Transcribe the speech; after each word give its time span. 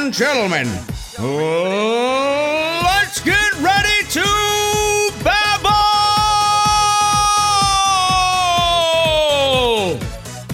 and 0.00 0.14
gentlemen, 0.14 0.66
let's 2.82 3.20
get 3.20 3.52
ready 3.60 4.02
to 4.08 4.24
babble! 5.22 5.70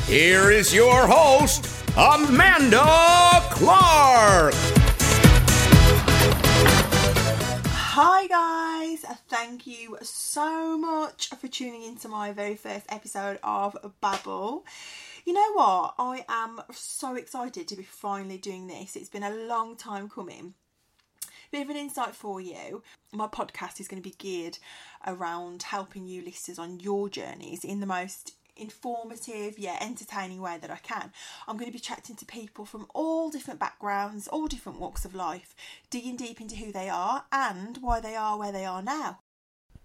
Here 0.06 0.50
is 0.50 0.74
your 0.74 1.06
host, 1.06 1.68
Amanda 1.96 3.42
Clark. 3.50 4.54
Hi 7.68 8.26
guys, 8.26 9.04
thank 9.28 9.66
you 9.66 9.96
so 10.02 10.76
much 10.76 11.28
for 11.28 11.46
tuning 11.46 11.84
into 11.84 12.08
my 12.08 12.32
very 12.32 12.56
first 12.56 12.86
episode 12.88 13.38
of 13.44 13.76
Babble. 14.00 14.64
You 15.26 15.32
know 15.32 15.52
what? 15.54 15.94
I 15.98 16.24
am 16.28 16.60
so 16.70 17.16
excited 17.16 17.66
to 17.66 17.74
be 17.74 17.82
finally 17.82 18.38
doing 18.38 18.68
this. 18.68 18.94
It's 18.94 19.08
been 19.08 19.24
a 19.24 19.34
long 19.34 19.74
time 19.74 20.08
coming. 20.08 20.54
Bit 21.50 21.62
of 21.62 21.70
an 21.70 21.76
insight 21.76 22.14
for 22.14 22.40
you. 22.40 22.84
My 23.12 23.26
podcast 23.26 23.80
is 23.80 23.88
going 23.88 24.00
to 24.00 24.08
be 24.08 24.14
geared 24.16 24.58
around 25.04 25.64
helping 25.64 26.06
you 26.06 26.22
listeners 26.22 26.60
on 26.60 26.78
your 26.78 27.08
journeys 27.08 27.64
in 27.64 27.80
the 27.80 27.86
most 27.86 28.36
informative 28.54 29.58
yet 29.58 29.82
entertaining 29.82 30.40
way 30.40 30.58
that 30.60 30.70
I 30.70 30.76
can. 30.76 31.10
I'm 31.48 31.56
going 31.56 31.72
to 31.72 31.76
be 31.76 31.80
chatting 31.80 32.14
to 32.14 32.24
people 32.24 32.64
from 32.64 32.86
all 32.94 33.28
different 33.28 33.58
backgrounds, 33.58 34.28
all 34.28 34.46
different 34.46 34.78
walks 34.78 35.04
of 35.04 35.12
life, 35.12 35.56
digging 35.90 36.14
deep 36.14 36.40
into 36.40 36.54
who 36.54 36.70
they 36.70 36.88
are 36.88 37.24
and 37.32 37.78
why 37.78 37.98
they 37.98 38.14
are 38.14 38.38
where 38.38 38.52
they 38.52 38.64
are 38.64 38.80
now. 38.80 39.18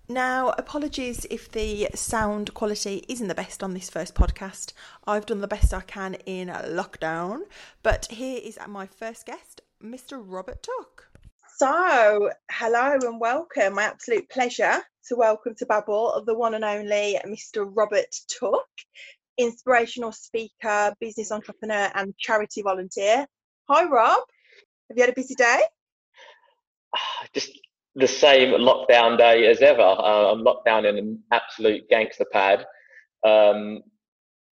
Now, 0.10 0.50
apologies 0.58 1.26
if 1.30 1.50
the 1.52 1.88
sound 1.96 2.54
quality 2.54 3.06
isn't 3.08 3.28
the 3.28 3.36
best 3.36 3.64
on 3.64 3.74
this 3.74 3.90
first 3.90 4.14
podcast. 4.14 4.74
I've 5.08 5.26
done 5.26 5.42
the 5.42 5.48
best 5.48 5.74
I 5.74 5.82
can 5.82 6.16
in 6.26 6.50
lockdown, 6.50 7.42
but 7.82 8.08
here 8.08 8.40
is 8.44 8.60
my 8.68 8.88
first 8.88 9.26
guest, 9.26 9.62
Mr. 9.82 10.22
Robert 10.22 10.64
Tuck. 10.64 11.08
So, 11.58 12.32
hello 12.52 12.98
and 13.02 13.22
welcome. 13.22 13.76
My 13.76 13.84
absolute 13.84 14.28
pleasure 14.30 14.82
to 15.08 15.16
welcome 15.16 15.56
to 15.60 15.66
Babble 15.66 16.24
the 16.26 16.34
one 16.38 16.56
and 16.56 16.66
only 16.66 17.18
Mr. 17.26 17.70
Robert 17.72 18.14
Tuck, 18.28 18.68
inspirational 19.38 20.12
speaker, 20.12 20.94
business 21.00 21.32
entrepreneur, 21.32 21.90
and 21.96 22.18
charity 22.18 22.64
volunteer. 22.64 23.28
Hi, 23.70 23.86
Rob. 23.86 24.24
Have 24.90 24.98
you 24.98 25.04
had 25.04 25.12
a 25.12 25.16
busy 25.16 25.36
day? 25.36 25.62
Just 27.34 27.52
the 27.96 28.08
same 28.08 28.52
lockdown 28.52 29.18
day 29.18 29.48
as 29.48 29.62
ever. 29.62 29.82
Uh, 29.82 30.32
I'm 30.32 30.44
locked 30.44 30.66
down 30.66 30.86
in 30.86 30.98
an 30.98 31.24
absolute 31.32 31.90
gangster 31.90 32.26
pad. 32.32 32.66
Um, 33.26 33.82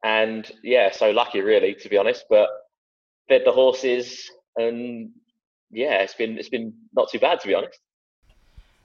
and 0.03 0.49
yeah, 0.63 0.91
so 0.91 1.11
lucky 1.11 1.41
really, 1.41 1.73
to 1.75 1.89
be 1.89 1.97
honest, 1.97 2.25
but 2.29 2.49
fed 3.27 3.43
the 3.45 3.51
horses 3.51 4.29
and 4.55 5.11
yeah, 5.71 6.01
it's 6.01 6.15
been, 6.15 6.37
it's 6.37 6.49
been 6.49 6.73
not 6.93 7.09
too 7.11 7.19
bad, 7.19 7.39
to 7.41 7.47
be 7.47 7.53
honest. 7.53 7.79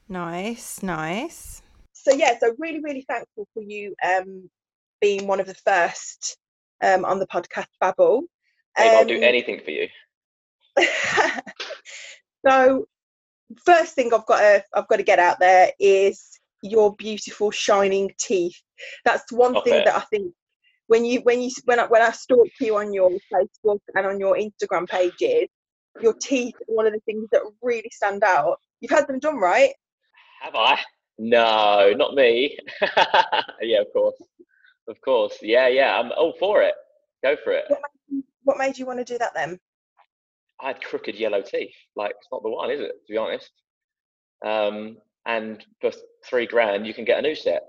Nice, 0.08 0.82
nice. 0.82 1.62
So 1.92 2.12
yeah, 2.12 2.38
so 2.38 2.54
really, 2.58 2.80
really 2.80 3.04
thankful 3.08 3.48
for 3.54 3.62
you 3.62 3.94
um, 4.04 4.50
being 5.00 5.26
one 5.26 5.40
of 5.40 5.46
the 5.46 5.54
first 5.54 6.36
um, 6.82 7.04
on 7.04 7.18
the 7.18 7.26
podcast 7.26 7.66
Babble. 7.80 8.24
Um, 8.78 8.88
I'll 8.88 9.04
do 9.04 9.16
um, 9.16 9.22
anything 9.22 9.60
for 9.64 9.70
you. 9.70 9.88
so 12.46 12.86
first 13.64 13.94
thing 13.94 14.12
I've 14.12 14.26
got 14.26 14.40
to 14.40 14.64
I've 14.74 14.88
got 14.88 14.96
to 14.96 15.02
get 15.02 15.18
out 15.18 15.38
there 15.38 15.70
is 15.78 16.38
your 16.62 16.94
beautiful 16.96 17.50
shining 17.50 18.10
teeth. 18.18 18.56
That's 19.04 19.30
one 19.30 19.56
okay. 19.56 19.70
thing 19.70 19.84
that 19.84 19.96
I 19.96 20.00
think 20.00 20.32
when 20.86 21.04
you 21.04 21.20
when 21.20 21.40
you 21.40 21.50
when 21.64 21.78
I, 21.78 21.86
when 21.86 22.02
I 22.02 22.10
stalk 22.10 22.48
you 22.60 22.76
on 22.76 22.92
your 22.92 23.10
Facebook 23.32 23.80
and 23.94 24.06
on 24.06 24.18
your 24.18 24.36
Instagram 24.36 24.88
pages, 24.88 25.48
your 26.00 26.14
teeth 26.14 26.54
are 26.56 26.74
one 26.74 26.86
of 26.86 26.92
the 26.92 27.00
things 27.00 27.28
that 27.32 27.42
really 27.62 27.90
stand 27.92 28.24
out. 28.24 28.58
You've 28.80 28.90
had 28.90 29.06
them 29.06 29.18
done, 29.18 29.36
right? 29.36 29.72
Have 30.42 30.54
I? 30.54 30.78
No, 31.18 31.92
not 31.96 32.14
me. 32.14 32.58
yeah, 33.62 33.80
of 33.80 33.86
course, 33.92 34.20
of 34.88 35.00
course. 35.00 35.38
Yeah, 35.40 35.68
yeah. 35.68 35.98
I'm 35.98 36.12
all 36.12 36.34
for 36.38 36.62
it. 36.62 36.74
Go 37.22 37.36
for 37.44 37.52
it. 37.52 37.64
What 37.68 37.80
made 37.80 38.16
you, 38.16 38.24
what 38.42 38.58
made 38.58 38.78
you 38.78 38.86
want 38.86 38.98
to 38.98 39.04
do 39.04 39.18
that 39.18 39.32
then? 39.34 39.58
I 40.60 40.68
had 40.68 40.82
crooked 40.82 41.14
yellow 41.16 41.42
teeth. 41.42 41.74
Like 41.96 42.12
it's 42.18 42.28
not 42.32 42.42
the 42.42 42.50
one, 42.50 42.70
is 42.70 42.80
it? 42.80 42.92
To 43.06 43.12
be 43.12 43.16
honest. 43.16 43.50
Um, 44.44 44.98
and 45.26 45.64
for 45.80 45.90
three 46.28 46.46
grand, 46.46 46.86
you 46.86 46.94
can 46.94 47.04
get 47.04 47.18
a 47.18 47.22
new 47.22 47.34
set. 47.34 47.62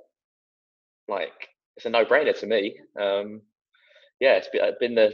Like 1.07 1.49
it's 1.77 1.85
a 1.85 1.89
no-brainer 1.89 2.37
to 2.39 2.47
me. 2.47 2.79
Um, 2.99 3.41
yeah, 4.19 4.33
it's 4.33 4.49
been, 4.49 4.63
it's 4.63 4.79
been 4.79 4.95
the 4.95 5.13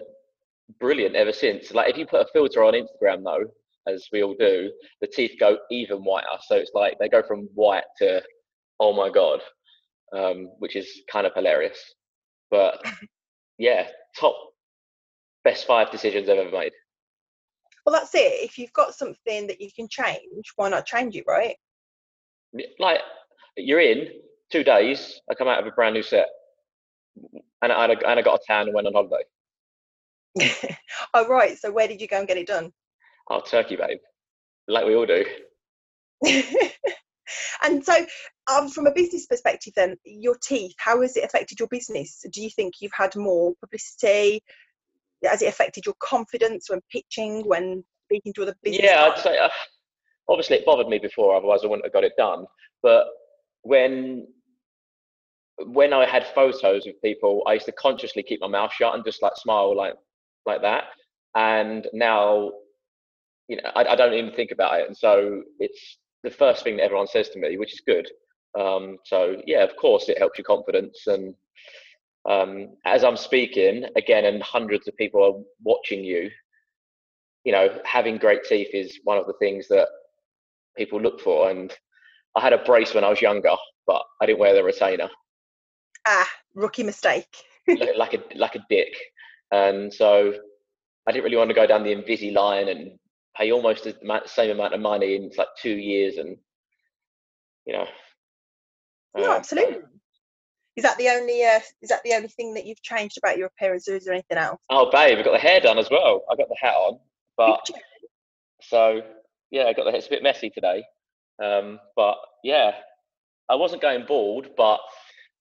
brilliant 0.79 1.15
ever 1.15 1.33
since. 1.33 1.73
Like 1.73 1.89
if 1.91 1.97
you 1.97 2.05
put 2.05 2.21
a 2.21 2.29
filter 2.33 2.63
on 2.63 2.73
Instagram 2.73 3.23
though, 3.23 3.45
as 3.91 4.07
we 4.11 4.23
all 4.23 4.35
do, 4.39 4.71
the 5.01 5.07
teeth 5.07 5.33
go 5.39 5.57
even 5.71 5.99
whiter. 5.99 6.27
So 6.47 6.55
it's 6.55 6.71
like 6.73 6.97
they 6.99 7.09
go 7.09 7.23
from 7.23 7.49
white 7.53 7.83
to 7.97 8.21
oh 8.79 8.93
my 8.93 9.09
god, 9.09 9.41
um, 10.15 10.49
which 10.59 10.75
is 10.75 11.01
kind 11.11 11.25
of 11.25 11.33
hilarious. 11.35 11.79
But 12.49 12.83
yeah, 13.57 13.87
top 14.19 14.35
best 15.43 15.65
five 15.65 15.91
decisions 15.91 16.29
I've 16.29 16.37
ever 16.37 16.51
made. 16.51 16.73
Well, 17.85 17.93
that's 17.93 18.13
it. 18.13 18.43
If 18.43 18.57
you've 18.57 18.73
got 18.73 18.93
something 18.93 19.47
that 19.47 19.59
you 19.59 19.69
can 19.75 19.87
change, 19.87 20.51
why 20.55 20.69
not 20.69 20.85
change 20.85 21.15
it, 21.15 21.25
right? 21.27 21.55
Like 22.79 22.99
you're 23.57 23.79
in 23.79 24.07
two 24.51 24.63
days. 24.63 25.19
I 25.29 25.35
come 25.35 25.47
out 25.47 25.59
of 25.59 25.67
a 25.67 25.71
brand 25.71 25.95
new 25.95 26.03
set, 26.03 26.27
and 27.61 27.71
I, 27.71 27.85
and 27.85 28.19
I 28.19 28.21
got 28.21 28.39
a 28.39 28.43
tan 28.45 28.67
and 28.67 28.73
went 28.73 28.87
on 28.87 28.93
holiday. 28.93 29.23
oh 31.13 31.27
right. 31.27 31.57
So 31.57 31.71
where 31.71 31.87
did 31.87 32.01
you 32.01 32.07
go 32.07 32.19
and 32.19 32.27
get 32.27 32.37
it 32.37 32.47
done? 32.47 32.71
Oh, 33.29 33.41
Turkey, 33.41 33.75
babe. 33.75 33.99
Like 34.67 34.85
we 34.85 34.95
all 34.95 35.05
do. 35.05 35.25
and 37.63 37.83
so, 37.83 38.05
um, 38.51 38.69
from 38.69 38.87
a 38.87 38.93
business 38.93 39.25
perspective, 39.25 39.73
then 39.75 39.97
your 40.05 40.35
teeth, 40.41 40.73
how 40.77 41.01
has 41.01 41.15
it 41.17 41.23
affected 41.23 41.59
your 41.59 41.67
business? 41.67 42.25
Do 42.31 42.41
you 42.41 42.49
think 42.49 42.75
you've 42.79 42.91
had 42.93 43.15
more 43.15 43.53
publicity? 43.59 44.43
Has 45.23 45.41
it 45.41 45.47
affected 45.47 45.85
your 45.85 45.95
confidence 46.01 46.69
when 46.69 46.81
pitching, 46.91 47.43
when 47.47 47.83
speaking 48.05 48.33
to 48.33 48.43
other 48.43 48.55
business? 48.63 48.83
Yeah, 48.83 49.09
I'd 49.11 49.19
say 49.19 49.37
uh, 49.37 49.49
obviously 50.27 50.57
it 50.57 50.65
bothered 50.65 50.87
me 50.87 50.99
before, 50.99 51.35
otherwise 51.35 51.61
I 51.63 51.67
wouldn't 51.67 51.85
have 51.85 51.93
got 51.93 52.03
it 52.03 52.13
done. 52.17 52.45
But 52.81 53.05
when 53.63 54.27
when 55.67 55.93
I 55.93 56.05
had 56.05 56.25
photos 56.33 56.85
with 56.85 57.01
people, 57.03 57.43
I 57.45 57.53
used 57.53 57.67
to 57.67 57.71
consciously 57.73 58.23
keep 58.23 58.41
my 58.41 58.47
mouth 58.47 58.71
shut 58.73 58.95
and 58.95 59.05
just 59.05 59.21
like 59.21 59.33
smile 59.35 59.75
like 59.75 59.93
like 60.45 60.61
that. 60.61 60.85
And 61.35 61.87
now, 61.93 62.51
you 63.47 63.57
know, 63.57 63.69
I, 63.75 63.85
I 63.85 63.95
don't 63.95 64.13
even 64.13 64.33
think 64.33 64.51
about 64.51 64.79
it, 64.79 64.87
and 64.87 64.97
so 64.97 65.43
it's 65.59 65.97
the 66.23 66.31
first 66.31 66.63
thing 66.63 66.77
that 66.77 66.83
everyone 66.83 67.07
says 67.07 67.29
to 67.29 67.39
me, 67.39 67.57
which 67.57 67.73
is 67.73 67.81
good. 67.85 68.07
Um, 68.59 68.97
so 69.05 69.37
yeah, 69.45 69.63
of 69.63 69.75
course, 69.77 70.09
it 70.09 70.17
helps 70.17 70.37
your 70.37 70.45
confidence 70.45 71.07
and 71.07 71.33
um, 72.29 72.69
as 72.85 73.03
I'm 73.03 73.17
speaking 73.17 73.85
again, 73.95 74.25
and 74.25 74.41
hundreds 74.43 74.87
of 74.87 74.95
people 74.97 75.23
are 75.23 75.41
watching 75.63 76.03
you, 76.03 76.29
you 77.43 77.51
know, 77.51 77.79
having 77.83 78.17
great 78.17 78.43
teeth 78.43 78.69
is 78.73 78.99
one 79.03 79.17
of 79.17 79.25
the 79.25 79.33
things 79.39 79.67
that 79.69 79.87
people 80.77 81.01
look 81.01 81.19
for. 81.19 81.49
And 81.49 81.73
I 82.35 82.41
had 82.41 82.53
a 82.53 82.59
brace 82.59 82.93
when 82.93 83.03
I 83.03 83.09
was 83.09 83.21
younger, 83.21 83.55
but 83.87 84.03
I 84.21 84.25
didn't 84.25 84.39
wear 84.39 84.53
the 84.53 84.63
retainer. 84.63 85.09
Ah, 86.07 86.29
rookie 86.53 86.83
mistake. 86.83 87.35
like 87.97 88.13
a 88.13 88.23
like 88.35 88.55
a 88.55 88.65
dick, 88.69 88.93
and 89.51 89.93
so 89.93 90.33
I 91.07 91.11
didn't 91.11 91.23
really 91.23 91.37
want 91.37 91.49
to 91.49 91.55
go 91.55 91.67
down 91.67 91.83
the 91.83 91.95
Invisalign 91.95 92.71
and 92.71 92.99
pay 93.37 93.51
almost 93.51 93.83
the 93.83 94.21
same 94.25 94.49
amount 94.51 94.73
of 94.73 94.81
money 94.81 95.15
in 95.15 95.29
like 95.37 95.47
two 95.59 95.75
years, 95.75 96.17
and 96.17 96.37
you 97.65 97.73
know. 97.73 97.85
No, 99.15 99.31
uh, 99.31 99.35
absolutely. 99.35 99.77
Is 100.77 100.83
that 100.83 100.97
the 100.97 101.09
only 101.09 101.43
uh, 101.43 101.59
is 101.81 101.89
that 101.89 102.01
the 102.03 102.13
only 102.13 102.29
thing 102.29 102.53
that 102.53 102.65
you've 102.65 102.81
changed 102.81 103.17
about 103.17 103.37
your 103.37 103.47
appearance, 103.47 103.89
or 103.89 103.95
is 103.95 104.05
there 104.05 104.13
anything 104.13 104.37
else? 104.37 104.61
Oh, 104.69 104.89
babe, 104.89 105.17
I 105.17 105.23
got 105.23 105.33
the 105.33 105.39
hair 105.39 105.59
done 105.59 105.77
as 105.77 105.89
well. 105.89 106.23
I 106.31 106.35
got 106.35 106.47
the 106.47 106.55
hat 106.59 106.75
on, 106.75 106.99
but 107.35 107.69
so 108.61 109.01
yeah, 109.49 109.63
I 109.63 109.73
got 109.73 109.83
the. 109.83 109.95
It's 109.95 110.07
a 110.07 110.11
bit 110.11 110.23
messy 110.23 110.49
today, 110.49 110.83
um, 111.43 111.79
but 111.95 112.15
yeah, 112.43 112.71
I 113.49 113.55
wasn't 113.55 113.81
going 113.81 114.05
bald, 114.07 114.47
but 114.55 114.79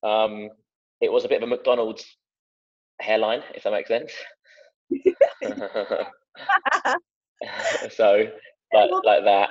um, 0.02 0.48
it 1.00 1.12
was 1.12 1.24
a 1.24 1.28
bit 1.28 1.42
of 1.42 1.48
a 1.48 1.50
McDonald's 1.50 2.04
hairline, 3.00 3.42
if 3.54 3.62
that 3.62 3.72
makes 3.72 3.88
sense. 3.88 4.12
so 7.90 8.26
like 8.72 8.90
like 9.04 9.24
that 9.24 9.50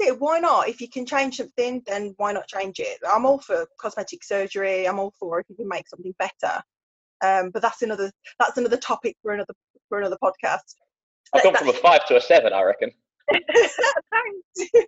it. 0.00 0.20
Why 0.20 0.38
not? 0.38 0.68
If 0.68 0.80
you 0.80 0.88
can 0.88 1.06
change 1.06 1.36
something, 1.36 1.82
then 1.86 2.14
why 2.16 2.32
not 2.32 2.48
change 2.48 2.80
it? 2.80 2.98
I'm 3.08 3.26
all 3.26 3.38
for 3.38 3.66
cosmetic 3.80 4.24
surgery. 4.24 4.86
I'm 4.86 4.98
all 4.98 5.12
for 5.18 5.40
if 5.40 5.46
you 5.48 5.56
can 5.56 5.68
make 5.68 5.88
something 5.88 6.14
better. 6.18 6.62
Um, 7.22 7.50
but 7.50 7.62
that's 7.62 7.82
another 7.82 8.10
that's 8.38 8.58
another 8.58 8.76
topic 8.76 9.16
for 9.22 9.32
another 9.32 9.54
for 9.88 9.98
another 9.98 10.18
podcast. 10.22 10.74
I've 11.32 11.42
gone 11.42 11.54
from 11.54 11.68
a 11.68 11.72
five 11.72 12.04
to 12.06 12.16
a 12.16 12.20
seven, 12.20 12.52
I 12.52 12.62
reckon. 12.62 12.90
Thanks. 13.30 14.70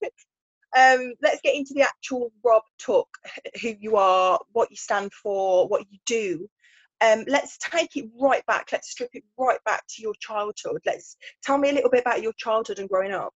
um, 0.77 1.15
let's 1.23 1.41
get 1.43 1.55
into 1.55 1.75
the 1.75 1.83
actual 1.83 2.33
Rob 2.45 2.63
Tuck, 2.79 3.09
who 3.63 3.75
you 3.79 3.97
are, 3.97 4.41
what 4.53 4.71
you 4.71 4.77
stand 4.77 5.13
for, 5.13 5.69
what 5.69 5.87
you 5.91 5.99
do. 6.07 6.49
um, 7.01 7.25
let's 7.29 7.57
take 7.59 7.97
it 7.97 8.07
right 8.21 8.45
back. 8.47 8.69
Let's 8.73 8.91
strip 8.91 9.11
it 9.13 9.25
right 9.39 9.63
back 9.65 9.85
to 9.91 10.03
your 10.03 10.15
childhood. 10.21 10.83
Let's 10.85 11.17
tell 11.43 11.57
me 11.57 11.71
a 11.71 11.73
little 11.73 11.91
bit 11.91 12.03
about 12.03 12.23
your 12.23 12.33
childhood 12.37 12.79
and 12.79 12.89
growing 12.89 13.13
up. 13.13 13.33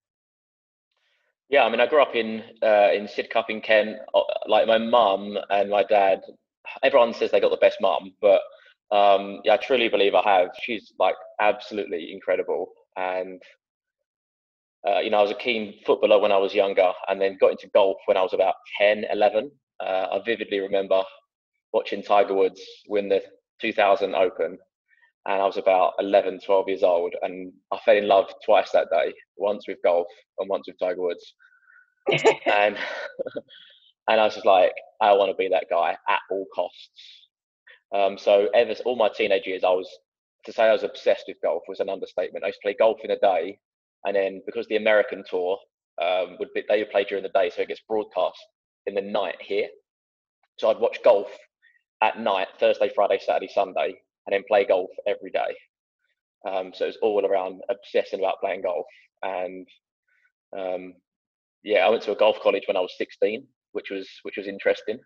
Yeah, 1.48 1.64
I 1.64 1.70
mean, 1.70 1.80
I 1.80 1.86
grew 1.86 2.02
up 2.02 2.14
in 2.14 2.42
uh, 2.62 2.90
in 2.92 3.06
Sidcup 3.06 3.44
in 3.48 3.60
Kent. 3.60 3.98
Uh, 4.14 4.22
like 4.48 4.66
my 4.66 4.78
mum 4.78 5.38
and 5.50 5.70
my 5.70 5.84
dad, 5.84 6.20
everyone 6.82 7.14
says 7.14 7.30
they 7.30 7.40
got 7.40 7.50
the 7.50 7.56
best 7.58 7.78
mum, 7.80 8.12
but 8.20 8.40
um, 8.90 9.40
yeah, 9.44 9.54
I 9.54 9.56
truly 9.58 9.88
believe 9.88 10.14
I 10.14 10.22
have. 10.22 10.50
She's 10.62 10.92
like 10.98 11.14
absolutely 11.40 12.12
incredible, 12.12 12.72
and 12.96 13.40
uh, 14.86 15.00
you 15.00 15.10
know, 15.10 15.18
I 15.18 15.22
was 15.22 15.30
a 15.32 15.34
keen 15.34 15.74
footballer 15.84 16.20
when 16.20 16.32
I 16.32 16.36
was 16.38 16.54
younger, 16.54 16.92
and 17.08 17.20
then 17.20 17.38
got 17.40 17.52
into 17.52 17.68
golf 17.74 17.96
when 18.06 18.16
I 18.16 18.22
was 18.22 18.32
about 18.32 18.54
10, 18.78 19.04
11. 19.10 19.50
Uh, 19.80 20.06
I 20.12 20.20
vividly 20.24 20.60
remember 20.60 21.02
watching 21.72 22.02
Tiger 22.02 22.34
Woods 22.34 22.62
win 22.88 23.08
the 23.08 23.22
2000 23.60 24.14
Open, 24.14 24.58
and 25.26 25.42
I 25.42 25.44
was 25.44 25.56
about 25.56 25.94
11, 25.98 26.40
12 26.44 26.68
years 26.68 26.82
old, 26.82 27.14
and 27.22 27.52
I 27.72 27.78
fell 27.84 27.96
in 27.96 28.06
love 28.06 28.32
twice 28.44 28.70
that 28.72 28.88
day. 28.92 29.12
Once 29.36 29.66
with 29.66 29.78
golf 29.82 30.06
and 30.38 30.48
once 30.48 30.66
with 30.68 30.78
Tiger 30.78 31.02
Woods, 31.02 31.34
and 32.46 32.76
and 34.08 34.20
I 34.20 34.24
was 34.24 34.34
just 34.34 34.46
like, 34.46 34.72
I 35.00 35.12
want 35.12 35.30
to 35.30 35.36
be 35.36 35.48
that 35.48 35.66
guy 35.68 35.96
at 36.08 36.20
all 36.30 36.46
costs. 36.54 37.28
Um, 37.94 38.16
so 38.18 38.48
ever 38.54 38.74
all 38.84 38.96
my 38.96 39.08
teenage 39.08 39.46
years, 39.46 39.64
I 39.64 39.70
was 39.70 39.88
to 40.44 40.52
say 40.52 40.64
I 40.64 40.72
was 40.72 40.84
obsessed 40.84 41.24
with 41.26 41.38
golf 41.42 41.62
was 41.66 41.80
an 41.80 41.88
understatement. 41.88 42.44
I 42.44 42.48
used 42.48 42.60
to 42.62 42.68
play 42.68 42.76
golf 42.78 42.98
in 43.02 43.10
a 43.10 43.18
day, 43.18 43.58
and 44.04 44.14
then 44.14 44.42
because 44.46 44.66
the 44.68 44.76
American 44.76 45.24
tour 45.28 45.58
um, 46.00 46.36
would 46.38 46.52
be, 46.54 46.62
they 46.68 46.78
would 46.78 46.90
play 46.90 47.04
during 47.04 47.24
the 47.24 47.30
day, 47.30 47.50
so 47.50 47.62
it 47.62 47.68
gets 47.68 47.82
broadcast 47.88 48.38
in 48.86 48.94
the 48.94 49.02
night 49.02 49.36
here. 49.40 49.66
So 50.58 50.70
I'd 50.70 50.78
watch 50.78 51.02
golf 51.02 51.28
at 52.00 52.20
night, 52.20 52.48
Thursday, 52.60 52.90
Friday, 52.94 53.18
Saturday, 53.20 53.48
Sunday, 53.52 53.94
and 54.26 54.32
then 54.32 54.44
play 54.48 54.64
golf 54.64 54.90
every 55.06 55.30
day. 55.30 55.56
Um, 56.46 56.72
so 56.74 56.84
it 56.84 56.88
was 56.88 56.98
all 57.02 57.24
around 57.26 57.62
obsessing 57.68 58.20
about 58.20 58.40
playing 58.40 58.62
golf. 58.62 58.86
And 59.22 59.66
um, 60.56 60.94
yeah, 61.62 61.86
I 61.86 61.90
went 61.90 62.02
to 62.04 62.12
a 62.12 62.16
golf 62.16 62.38
college 62.40 62.64
when 62.66 62.76
I 62.76 62.80
was 62.80 62.94
16, 62.98 63.46
which 63.72 63.90
was 63.90 64.08
which 64.22 64.36
was 64.36 64.46
interesting. 64.46 64.98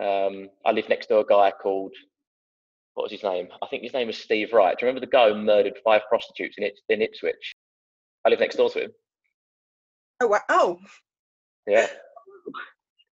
Um, 0.00 0.48
I 0.64 0.72
lived 0.72 0.88
next 0.88 1.06
to 1.06 1.18
a 1.18 1.26
guy 1.26 1.52
called 1.62 1.92
what 2.94 3.04
was 3.04 3.12
his 3.12 3.22
name? 3.22 3.46
I 3.62 3.68
think 3.68 3.84
his 3.84 3.92
name 3.92 4.08
was 4.08 4.18
Steve 4.18 4.52
Wright. 4.52 4.76
Do 4.76 4.84
you 4.84 4.88
remember 4.88 5.06
the 5.06 5.12
guy 5.12 5.28
who 5.28 5.36
murdered 5.36 5.78
five 5.84 6.02
prostitutes 6.08 6.56
in, 6.58 6.68
in 6.88 7.00
Ipswich? 7.00 7.54
I 8.26 8.30
live 8.30 8.40
next 8.40 8.56
door 8.56 8.70
to 8.70 8.84
him. 8.84 8.90
Oh 10.20 10.26
wow! 10.26 10.40
Oh. 10.48 10.78
Yeah. 11.68 11.86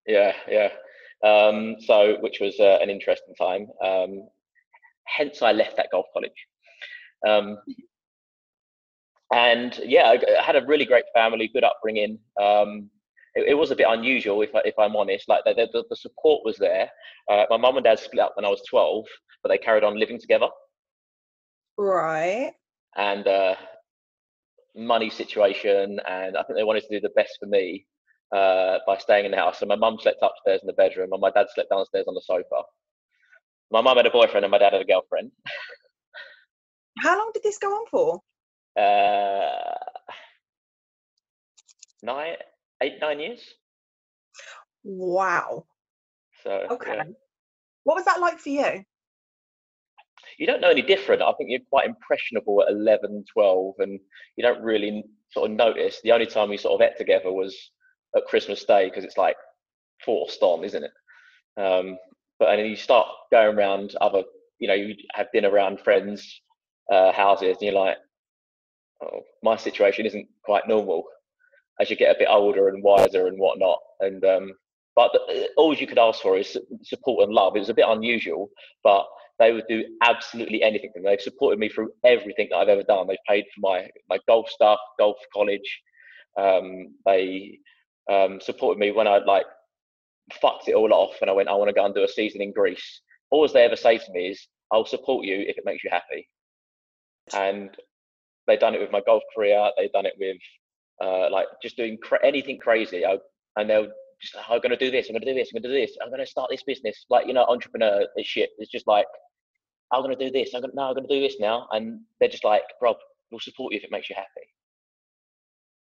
Yeah, 0.08 0.32
yeah. 0.48 0.70
Um, 1.22 1.76
so, 1.80 2.16
which 2.20 2.38
was 2.40 2.58
uh, 2.58 2.78
an 2.82 2.90
interesting 2.90 3.34
time. 3.36 3.68
Um, 3.80 4.28
hence, 5.06 5.42
I 5.42 5.52
left 5.52 5.76
that 5.76 5.88
golf 5.92 6.06
college. 6.12 6.46
Um, 7.26 7.58
and 9.32 9.78
yeah, 9.84 10.14
I, 10.38 10.42
had 10.42 10.56
a 10.56 10.66
really 10.66 10.84
great 10.84 11.04
family, 11.12 11.48
good 11.48 11.64
upbringing. 11.64 12.18
Um, 12.40 12.90
it, 13.34 13.48
it, 13.48 13.54
was 13.54 13.70
a 13.70 13.76
bit 13.76 13.86
unusual, 13.88 14.42
if, 14.42 14.54
I, 14.54 14.60
if 14.64 14.78
I'm 14.78 14.96
honest. 14.96 15.28
Like 15.28 15.44
the, 15.44 15.54
the, 15.54 15.84
the 15.88 15.96
support 15.96 16.42
was 16.44 16.56
there. 16.56 16.90
Uh, 17.30 17.44
my 17.50 17.56
mum 17.56 17.76
and 17.76 17.84
dad 17.84 17.98
split 17.98 18.20
up 18.20 18.32
when 18.36 18.44
I 18.44 18.48
was 18.48 18.62
12, 18.68 19.04
but 19.42 19.48
they 19.48 19.58
carried 19.58 19.84
on 19.84 19.98
living 19.98 20.20
together. 20.20 20.48
Right. 21.76 22.52
And 22.96 23.26
uh, 23.26 23.56
money 24.76 25.10
situation, 25.10 25.98
and 26.08 26.36
I 26.36 26.42
think 26.42 26.56
they 26.56 26.64
wanted 26.64 26.84
to 26.84 26.94
do 26.94 27.00
the 27.00 27.12
best 27.16 27.36
for 27.40 27.46
me 27.46 27.86
uh, 28.34 28.78
by 28.86 28.98
staying 28.98 29.24
in 29.24 29.32
the 29.32 29.36
house. 29.36 29.58
So 29.58 29.66
my 29.66 29.76
mum 29.76 29.98
slept 30.00 30.22
upstairs 30.22 30.60
in 30.62 30.66
the 30.66 30.72
bedroom, 30.72 31.12
and 31.12 31.20
my 31.20 31.30
dad 31.30 31.46
slept 31.54 31.70
downstairs 31.70 32.06
on 32.08 32.14
the 32.14 32.22
sofa. 32.24 32.62
My 33.70 33.80
mum 33.80 33.96
had 33.96 34.06
a 34.06 34.10
boyfriend, 34.10 34.44
and 34.44 34.50
my 34.50 34.58
dad 34.58 34.72
had 34.72 34.82
a 34.82 34.84
girlfriend. 34.84 35.32
How 36.98 37.18
long 37.18 37.30
did 37.34 37.42
this 37.42 37.58
go 37.58 37.68
on 37.68 37.86
for? 37.90 38.20
Uh, 38.80 39.74
nine, 42.02 42.36
eight, 42.82 42.94
nine 43.00 43.20
years. 43.20 43.40
Wow. 44.84 45.66
So 46.42 46.66
okay. 46.70 46.96
Yeah. 46.96 47.04
What 47.84 47.96
was 47.96 48.04
that 48.04 48.20
like 48.20 48.38
for 48.38 48.50
you? 48.50 48.84
You 50.38 50.46
don't 50.46 50.60
know 50.60 50.70
any 50.70 50.82
different. 50.82 51.22
I 51.22 51.32
think 51.32 51.50
you're 51.50 51.60
quite 51.70 51.86
impressionable 51.88 52.62
at 52.62 52.72
11, 52.72 53.24
12, 53.32 53.74
and 53.78 53.98
you 54.36 54.42
don't 54.42 54.62
really 54.62 55.04
sort 55.30 55.50
of 55.50 55.56
notice. 55.56 56.00
The 56.02 56.12
only 56.12 56.26
time 56.26 56.50
we 56.50 56.56
sort 56.56 56.80
of 56.80 56.86
ate 56.86 56.98
together 56.98 57.32
was 57.32 57.56
at 58.16 58.26
Christmas 58.26 58.64
Day 58.64 58.88
because 58.88 59.04
it's 59.04 59.16
like 59.16 59.36
forced 60.04 60.42
on, 60.42 60.64
isn't 60.64 60.84
it? 60.84 60.90
Um, 61.60 61.96
but 62.38 62.50
and 62.50 62.58
then 62.58 62.66
you 62.66 62.76
start 62.76 63.06
going 63.30 63.56
around 63.56 63.94
other, 64.00 64.22
you 64.58 64.68
know, 64.68 64.74
you 64.74 64.94
have 65.14 65.28
dinner 65.32 65.50
around 65.50 65.80
friends' 65.80 66.40
uh, 66.92 67.12
houses, 67.12 67.56
and 67.60 67.62
you're 67.62 67.72
like, 67.72 67.96
oh, 69.02 69.20
my 69.42 69.56
situation 69.56 70.06
isn't 70.06 70.28
quite 70.44 70.68
normal 70.68 71.04
as 71.80 71.90
you 71.90 71.96
get 71.96 72.14
a 72.14 72.18
bit 72.18 72.28
older 72.30 72.68
and 72.68 72.82
wiser 72.82 73.26
and 73.26 73.38
whatnot. 73.38 73.78
And 74.00 74.24
um, 74.24 74.52
but 74.94 75.12
the, 75.12 75.48
all 75.56 75.74
you 75.74 75.86
could 75.86 75.98
ask 75.98 76.22
for 76.22 76.38
is 76.38 76.56
support 76.82 77.24
and 77.24 77.34
love. 77.34 77.56
It 77.56 77.60
was 77.60 77.68
a 77.68 77.74
bit 77.74 77.86
unusual, 77.88 78.50
but 78.82 79.06
they 79.38 79.52
would 79.52 79.66
do 79.68 79.84
absolutely 80.02 80.62
anything. 80.62 80.90
They've 81.04 81.20
supported 81.20 81.58
me 81.58 81.68
through 81.68 81.92
everything 82.04 82.48
that 82.50 82.56
I've 82.56 82.68
ever 82.68 82.82
done. 82.82 83.06
They've 83.06 83.18
paid 83.28 83.44
for 83.54 83.60
my 83.60 83.88
my 84.08 84.18
golf 84.26 84.48
stuff, 84.48 84.78
golf 84.98 85.16
college. 85.32 85.82
Um, 86.38 86.94
they 87.04 87.58
um, 88.10 88.40
supported 88.40 88.78
me 88.78 88.92
when 88.92 89.06
I'd 89.06 89.24
like 89.24 89.46
fucked 90.40 90.68
it 90.68 90.74
all 90.74 90.92
off 90.92 91.16
and 91.20 91.30
I 91.30 91.32
went, 91.32 91.48
I 91.48 91.54
want 91.54 91.68
to 91.68 91.74
go 91.74 91.84
and 91.84 91.94
do 91.94 92.04
a 92.04 92.08
season 92.08 92.42
in 92.42 92.52
Greece. 92.52 93.00
All 93.30 93.46
they 93.48 93.64
ever 93.64 93.76
say 93.76 93.98
to 93.98 94.12
me 94.12 94.28
is, 94.28 94.48
I'll 94.72 94.86
support 94.86 95.24
you 95.24 95.44
if 95.46 95.58
it 95.58 95.64
makes 95.64 95.84
you 95.84 95.90
happy. 95.90 96.28
And 97.34 97.70
they've 98.46 98.58
done 98.58 98.74
it 98.74 98.80
with 98.80 98.92
my 98.92 99.02
golf 99.06 99.22
career. 99.34 99.70
They've 99.76 99.92
done 99.92 100.06
it 100.06 100.14
with 100.18 100.36
uh, 101.00 101.30
like 101.30 101.46
just 101.62 101.76
doing 101.76 101.98
cra- 102.02 102.24
anything 102.24 102.58
crazy. 102.58 103.04
I, 103.04 103.18
and 103.56 103.70
they'll 103.70 103.88
just, 104.20 104.36
I'm 104.48 104.60
going 104.60 104.70
to 104.70 104.76
do 104.76 104.90
this. 104.90 105.08
I'm 105.08 105.14
going 105.14 105.24
to 105.24 105.32
do 105.32 105.38
this. 105.38 105.50
I'm 105.54 105.60
going 105.60 105.70
to 105.70 105.80
do 105.80 105.86
this. 105.86 105.96
I'm 106.02 106.08
going 106.08 106.20
to 106.20 106.26
start 106.26 106.50
this 106.50 106.62
business. 106.62 107.06
Like, 107.10 107.26
you 107.26 107.32
know, 107.32 107.44
entrepreneur 107.44 108.06
is 108.16 108.26
shit. 108.26 108.50
It's 108.58 108.70
just 108.70 108.86
like, 108.86 109.06
I'm 109.92 110.02
going 110.02 110.16
to 110.16 110.24
do 110.24 110.32
this. 110.32 110.54
I'm 110.54 110.62
going 110.62 110.70
to, 110.70 110.76
no, 110.76 110.82
I'm 110.82 110.94
going 110.94 111.06
to 111.06 111.14
do 111.14 111.20
this 111.20 111.36
now. 111.38 111.68
And 111.72 112.00
they're 112.20 112.28
just 112.28 112.44
like, 112.44 112.62
Rob, 112.82 112.96
we'll 113.30 113.40
support 113.40 113.72
you 113.72 113.78
if 113.78 113.84
it 113.84 113.92
makes 113.92 114.10
you 114.10 114.16
happy. 114.16 114.28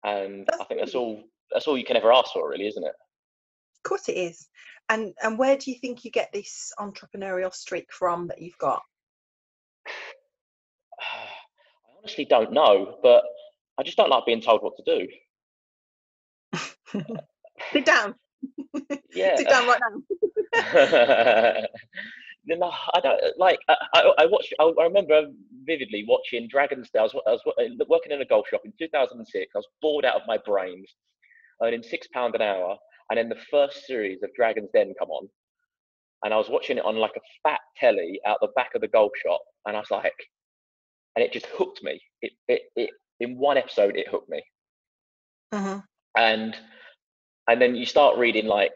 And 0.05 0.49
I 0.61 0.65
think 0.65 0.81
that's 0.81 0.95
all 0.95 1.23
that's 1.53 1.67
all 1.67 1.79
you 1.79 1.85
can 1.85 1.97
ever 1.97 2.13
ask 2.13 2.33
for, 2.33 2.51
really, 2.51 2.67
isn't 2.67 2.85
it? 2.85 2.93
Of 3.87 3.91
course, 3.91 4.09
it 4.09 4.17
is. 4.17 4.49
And 4.89 5.15
and 5.23 5.39
where 5.39 5.57
do 5.57 5.71
you 5.71 5.79
think 5.79 6.05
you 6.05 6.11
get 6.11 6.33
this 6.33 6.73
entrepreneurial 6.77 7.55
streak 7.55 7.93
from 7.93 8.27
that 8.27 8.43
you've 8.43 8.59
got? 8.59 8.83
I 10.99 11.29
honestly 11.97 12.25
don't 12.25 12.53
know, 12.53 12.99
but 13.01 13.23
I 13.79 13.85
just 13.85 13.97
don't 13.97 14.11
like 14.11 14.27
being 14.27 14.41
told 14.41 14.63
what 14.63 14.73
to 14.77 14.83
do. 14.99 15.07
Sit 17.73 17.85
down. 17.85 18.17
Yeah. 19.15 19.37
Sit 19.37 19.49
down 19.49 19.69
right 19.69 19.81
now. 19.81 20.03
no, 22.57 22.67
uh, 22.67 22.73
I 22.93 23.01
don't 23.01 23.23
uh, 23.23 23.29
like. 23.39 23.61
I, 23.69 23.77
I, 23.95 24.13
I 24.19 24.27
watched. 24.27 24.53
I, 24.59 24.65
I, 24.65 24.83
remember 24.83 25.29
vividly 25.65 26.05
watching 26.09 26.49
Dragon's 26.49 26.91
Den. 26.91 27.03
I 27.03 27.05
was, 27.05 27.15
I 27.29 27.31
was 27.31 27.87
working 27.89 28.11
in 28.11 28.21
a 28.21 28.25
golf 28.25 28.49
shop 28.49 28.63
in 28.65 28.73
2006. 28.81 29.53
I 29.55 29.59
was 29.59 29.69
bored 29.81 30.05
out 30.05 30.17
of 30.17 30.23
my 30.27 30.39
brains, 30.45 30.93
earning 31.63 31.85
six 31.85 32.09
pound 32.09 32.35
an 32.35 32.43
hour, 32.43 32.79
and 33.11 33.19
then 33.19 33.29
the 33.29 33.43
first 33.51 33.87
series 33.87 34.23
of 34.23 34.31
Dragon's 34.35 34.71
Den 34.75 34.95
come 34.99 35.11
on, 35.11 35.29
and 36.25 36.35
I 36.35 36.37
was 36.37 36.49
watching 36.49 36.79
it 36.79 36.85
on 36.85 36.97
like 36.97 37.17
a 37.17 37.49
fat 37.49 37.61
telly 37.77 38.21
out 38.27 38.39
the 38.41 38.49
back 38.57 38.71
of 38.75 38.81
the 38.81 38.89
golf 38.89 39.13
shop, 39.25 39.41
and 39.67 39.77
I 39.77 39.81
was 39.81 39.91
like, 39.91 40.13
and 41.15 41.25
it 41.25 41.33
just 41.33 41.47
hooked 41.47 41.83
me. 41.83 42.01
It 42.23 42.33
it, 42.49 42.63
it 42.77 42.91
in 43.21 43.39
one 43.39 43.57
episode 43.57 43.97
it 43.97 44.09
hooked 44.09 44.29
me, 44.29 44.43
uh-huh. 45.53 45.81
and 46.17 46.57
and 47.49 47.61
then 47.61 47.75
you 47.75 47.87
start 47.87 48.19
reading 48.19 48.47
like 48.47 48.73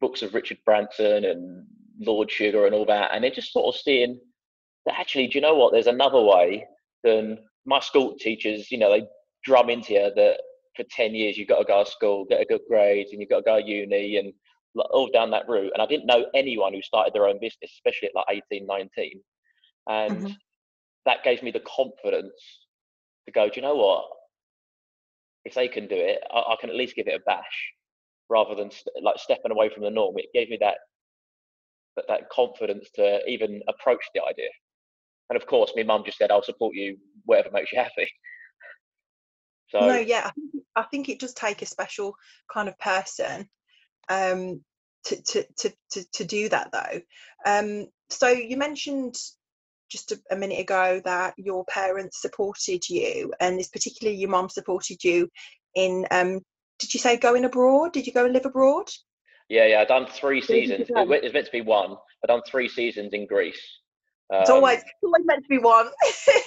books 0.00 0.22
of 0.22 0.34
Richard 0.34 0.58
Branson 0.64 1.24
and 1.24 1.66
Lord 2.00 2.30
Sugar 2.30 2.66
and 2.66 2.74
all 2.74 2.86
that, 2.86 3.10
and 3.12 3.24
then 3.24 3.32
just 3.32 3.52
sort 3.52 3.74
of 3.74 3.80
seeing 3.80 4.18
that 4.86 4.98
actually, 4.98 5.26
do 5.26 5.38
you 5.38 5.40
know 5.40 5.54
what? 5.54 5.72
There's 5.72 5.86
another 5.86 6.20
way 6.20 6.66
than 7.02 7.38
my 7.64 7.80
school 7.80 8.16
teachers. 8.18 8.70
You 8.70 8.78
know, 8.78 8.90
they 8.90 9.06
drum 9.44 9.70
into 9.70 9.94
you 9.94 10.10
that 10.14 10.40
for 10.76 10.84
10 10.90 11.14
years 11.14 11.36
you've 11.36 11.48
got 11.48 11.58
to 11.58 11.64
go 11.64 11.84
to 11.84 11.90
school, 11.90 12.24
get 12.24 12.40
a 12.40 12.44
good 12.44 12.60
grade, 12.68 13.08
and 13.10 13.20
you've 13.20 13.30
got 13.30 13.38
to 13.38 13.42
go 13.42 13.60
to 13.60 13.66
uni 13.66 14.16
and 14.16 14.32
all 14.76 15.08
down 15.12 15.30
that 15.30 15.48
route. 15.48 15.70
And 15.72 15.82
I 15.82 15.86
didn't 15.86 16.06
know 16.06 16.26
anyone 16.34 16.72
who 16.72 16.82
started 16.82 17.14
their 17.14 17.26
own 17.26 17.38
business, 17.40 17.72
especially 17.74 18.08
at 18.08 18.14
like 18.14 18.42
18, 18.52 18.66
19. 18.66 19.20
And 19.88 20.16
mm-hmm. 20.16 20.32
that 21.06 21.24
gave 21.24 21.42
me 21.42 21.50
the 21.50 21.60
confidence 21.60 22.32
to 23.26 23.32
go, 23.32 23.48
do 23.48 23.52
you 23.56 23.62
know 23.62 23.76
what? 23.76 24.04
If 25.44 25.54
they 25.54 25.68
can 25.68 25.86
do 25.86 25.96
it, 25.96 26.20
I, 26.32 26.38
I 26.38 26.56
can 26.60 26.70
at 26.70 26.76
least 26.76 26.96
give 26.96 27.06
it 27.06 27.20
a 27.20 27.24
bash 27.24 27.72
rather 28.30 28.54
than 28.54 28.70
st- 28.70 29.02
like 29.02 29.18
stepping 29.18 29.52
away 29.52 29.68
from 29.68 29.82
the 29.82 29.90
norm. 29.90 30.14
It 30.16 30.26
gave 30.34 30.48
me 30.48 30.58
that, 30.60 30.76
that, 31.96 32.06
that 32.08 32.30
confidence 32.30 32.88
to 32.96 33.20
even 33.28 33.60
approach 33.68 34.04
the 34.14 34.22
idea. 34.22 34.48
And 35.30 35.36
of 35.40 35.46
course, 35.46 35.72
my 35.76 35.82
mum 35.82 36.02
just 36.04 36.18
said, 36.18 36.30
I'll 36.30 36.42
support 36.42 36.74
you, 36.74 36.96
whatever 37.24 37.50
makes 37.52 37.72
you 37.72 37.78
happy. 37.78 38.10
So 39.70 39.80
no, 39.80 39.96
yeah, 39.96 40.30
I 40.76 40.82
think 40.82 41.08
it 41.08 41.20
does 41.20 41.34
take 41.34 41.62
a 41.62 41.66
special 41.66 42.14
kind 42.52 42.68
of 42.68 42.78
person 42.78 43.48
um, 44.08 44.62
to, 45.04 45.22
to, 45.22 45.46
to, 45.58 45.72
to, 45.92 46.04
to 46.12 46.24
do 46.24 46.48
that 46.48 46.72
though. 46.72 47.00
Um, 47.46 47.86
so 48.10 48.28
you 48.28 48.56
mentioned 48.56 49.16
just 49.90 50.12
a, 50.12 50.20
a, 50.30 50.36
minute 50.36 50.58
ago 50.58 51.00
that 51.04 51.34
your 51.36 51.64
parents 51.66 52.20
supported 52.20 52.88
you, 52.88 53.32
and 53.40 53.58
this 53.58 53.68
particularly 53.68 54.18
your 54.18 54.30
mom 54.30 54.48
supported 54.48 55.02
you 55.04 55.28
in. 55.74 56.06
Um, 56.10 56.40
did 56.80 56.92
you 56.92 57.00
say 57.00 57.16
going 57.16 57.44
abroad? 57.44 57.92
Did 57.92 58.06
you 58.06 58.12
go 58.12 58.24
and 58.24 58.34
live 58.34 58.46
abroad? 58.46 58.88
Yeah, 59.48 59.66
yeah. 59.66 59.80
I've 59.80 59.88
done 59.88 60.06
three 60.06 60.40
seasons. 60.40 60.88
It 60.88 61.08
was 61.08 61.32
meant 61.32 61.46
to 61.46 61.52
be 61.52 61.60
one. 61.60 61.92
I've 62.22 62.28
done 62.28 62.42
three 62.46 62.68
seasons 62.68 63.12
in 63.12 63.26
Greece. 63.26 63.60
Um, 64.32 64.40
it's 64.40 64.50
always 64.50 64.78
it's 64.78 65.04
always 65.04 65.24
meant 65.24 65.44
to 65.44 65.48
be 65.48 65.58
one. 65.58 65.88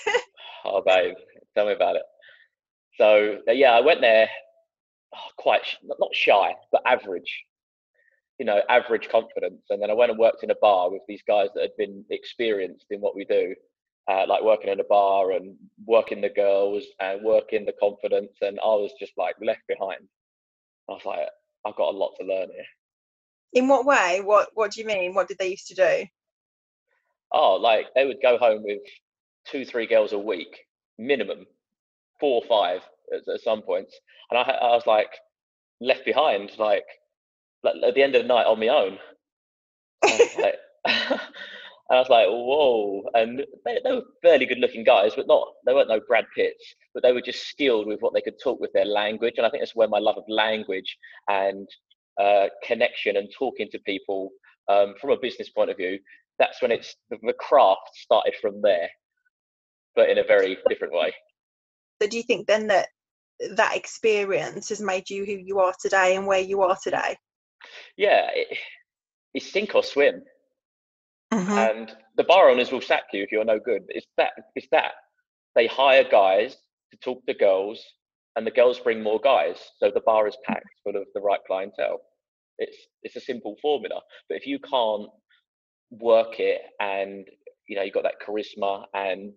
oh, 0.65 0.81
babe, 0.85 1.13
tell 1.55 1.67
me 1.67 1.73
about 1.73 1.95
it. 1.95 2.01
So 2.97 3.39
yeah, 3.47 3.71
I 3.71 3.81
went 3.81 4.01
there 4.01 4.29
oh, 5.15 5.29
quite 5.37 5.61
not 5.83 6.13
shy, 6.13 6.53
but 6.71 6.81
average 6.85 7.45
you 8.39 8.45
know, 8.45 8.61
average 8.69 9.09
confidence. 9.09 9.63
And 9.69 9.81
then 9.81 9.89
I 9.89 9.93
went 9.93 10.11
and 10.11 10.19
worked 10.19 10.43
in 10.43 10.51
a 10.51 10.55
bar 10.61 10.91
with 10.91 11.01
these 11.07 11.23
guys 11.27 11.49
that 11.55 11.61
had 11.61 11.77
been 11.77 12.05
experienced 12.09 12.85
in 12.91 13.01
what 13.01 13.15
we 13.15 13.25
do, 13.25 13.55
uh, 14.09 14.25
like 14.27 14.43
working 14.43 14.69
in 14.69 14.79
a 14.79 14.85
bar 14.85 15.31
and 15.31 15.55
working 15.85 16.21
the 16.21 16.29
girls 16.29 16.83
and 16.99 17.23
working 17.23 17.65
the 17.65 17.73
confidence. 17.79 18.33
And 18.41 18.59
I 18.59 18.67
was 18.67 18.91
just 18.99 19.13
like 19.17 19.35
left 19.41 19.61
behind. 19.67 20.01
I 20.89 20.93
was 20.93 21.05
like, 21.05 21.27
I've 21.65 21.75
got 21.75 21.93
a 21.93 21.97
lot 21.97 22.13
to 22.19 22.25
learn 22.25 22.49
here. 22.53 22.65
In 23.53 23.67
what 23.67 23.85
way? 23.85 24.21
What 24.23 24.49
What 24.53 24.71
do 24.71 24.81
you 24.81 24.87
mean? 24.87 25.13
What 25.13 25.27
did 25.27 25.37
they 25.39 25.49
used 25.49 25.67
to 25.67 25.75
do? 25.75 26.05
Oh, 27.31 27.55
like 27.55 27.87
they 27.95 28.05
would 28.05 28.21
go 28.21 28.37
home 28.37 28.61
with 28.63 28.81
two, 29.47 29.65
three 29.65 29.87
girls 29.87 30.13
a 30.13 30.19
week, 30.19 30.65
minimum, 30.97 31.45
four 32.19 32.41
or 32.41 32.47
five 32.47 32.81
at, 33.13 33.27
at 33.33 33.41
some 33.41 33.61
points, 33.61 33.95
and 34.31 34.37
I, 34.39 34.43
I 34.43 34.75
was 34.75 34.85
like 34.85 35.09
left 35.79 36.05
behind. 36.05 36.51
Like 36.57 36.85
at 37.65 37.95
the 37.95 38.03
end 38.03 38.15
of 38.15 38.21
the 38.21 38.27
night 38.27 38.45
on 38.45 38.59
my 38.59 38.67
own. 38.67 38.97
Was 40.03 40.53
I 41.89 41.99
was 41.99 42.09
like, 42.09 42.27
whoa. 42.27 43.03
And 43.13 43.45
they, 43.65 43.79
they, 43.83 43.91
were 43.91 44.03
fairly 44.21 44.45
good 44.45 44.59
looking 44.59 44.83
guys, 44.83 45.13
but 45.15 45.27
not, 45.27 45.47
they 45.65 45.73
weren't 45.73 45.87
no 45.87 46.01
Brad 46.05 46.25
Pitts, 46.35 46.75
but 46.93 47.01
they 47.01 47.13
were 47.13 47.21
just 47.21 47.47
skilled 47.47 47.87
with 47.87 48.01
what 48.01 48.13
they 48.13 48.21
could 48.21 48.39
talk 48.43 48.59
with 48.59 48.73
their 48.73 48.85
language. 48.85 49.35
And 49.37 49.45
I 49.45 49.49
think 49.49 49.61
that's 49.61 49.75
where 49.75 49.87
my 49.87 49.99
love 49.99 50.17
of 50.17 50.25
language 50.27 50.97
and 51.29 51.67
uh, 52.19 52.47
connection 52.63 53.15
and 53.15 53.29
talking 53.37 53.69
to 53.71 53.79
people 53.79 54.31
um, 54.67 54.95
from 54.99 55.11
a 55.11 55.17
business 55.17 55.49
point 55.49 55.69
of 55.69 55.77
view, 55.77 55.99
that's 56.39 56.61
when 56.61 56.71
it's 56.71 56.95
the, 57.09 57.17
the 57.23 57.33
craft 57.33 57.89
started 57.93 58.33
from 58.41 58.61
there, 58.61 58.89
but 59.95 60.09
in 60.09 60.17
a 60.17 60.23
very 60.23 60.57
different 60.67 60.93
way. 60.93 61.13
So 62.01 62.07
do 62.07 62.17
you 62.17 62.23
think 62.23 62.47
then 62.47 62.67
that 62.67 62.87
that 63.55 63.75
experience 63.75 64.69
has 64.69 64.81
made 64.81 65.09
you 65.09 65.25
who 65.25 65.33
you 65.33 65.59
are 65.59 65.73
today 65.79 66.15
and 66.15 66.25
where 66.25 66.39
you 66.39 66.61
are 66.61 66.77
today? 66.81 67.17
yeah, 67.97 68.29
it, 68.33 68.57
it's 69.33 69.51
sink 69.51 69.75
or 69.75 69.83
swim. 69.83 70.21
Mm-hmm. 71.33 71.51
And 71.51 71.95
the 72.15 72.23
bar 72.23 72.49
owners 72.49 72.71
will 72.71 72.81
sack 72.81 73.03
you 73.13 73.23
if 73.23 73.31
you're 73.31 73.45
no 73.45 73.59
good. 73.59 73.83
It's 73.89 74.07
that. 74.17 74.31
It's 74.55 74.67
that. 74.71 74.93
They 75.55 75.67
hire 75.67 76.05
guys 76.09 76.55
to 76.91 76.97
talk 76.97 77.25
to 77.25 77.33
girls, 77.33 77.83
and 78.35 78.45
the 78.45 78.51
girls 78.51 78.79
bring 78.79 79.03
more 79.03 79.19
guys, 79.19 79.57
so 79.79 79.91
the 79.91 80.01
bar 80.01 80.27
is 80.27 80.37
packed 80.45 80.67
full 80.83 80.95
of 80.95 81.07
the 81.13 81.21
right 81.21 81.39
clientele. 81.45 81.99
It's 82.59 82.77
it's 83.03 83.15
a 83.15 83.21
simple 83.21 83.55
formula. 83.61 84.01
But 84.29 84.37
if 84.37 84.47
you 84.47 84.59
can't 84.59 85.09
work 85.89 86.39
it, 86.39 86.61
and 86.79 87.27
you 87.67 87.75
know 87.75 87.81
you've 87.81 87.93
got 87.93 88.03
that 88.03 88.21
charisma 88.25 88.85
and 88.93 89.33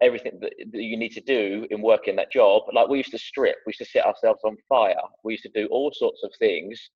everything 0.00 0.38
that, 0.40 0.52
that 0.72 0.82
you 0.82 0.96
need 0.96 1.12
to 1.12 1.20
do 1.20 1.66
in 1.70 1.82
working 1.82 2.16
that 2.16 2.32
job, 2.32 2.62
like 2.72 2.88
we 2.88 2.98
used 2.98 3.10
to 3.10 3.18
strip, 3.18 3.56
we 3.66 3.70
used 3.70 3.78
to 3.78 3.84
set 3.84 4.06
ourselves 4.06 4.40
on 4.44 4.56
fire, 4.68 4.94
we 5.24 5.32
used 5.34 5.44
to 5.44 5.50
do 5.54 5.66
all 5.70 5.92
sorts 5.92 6.22
of 6.22 6.30
things 6.38 6.90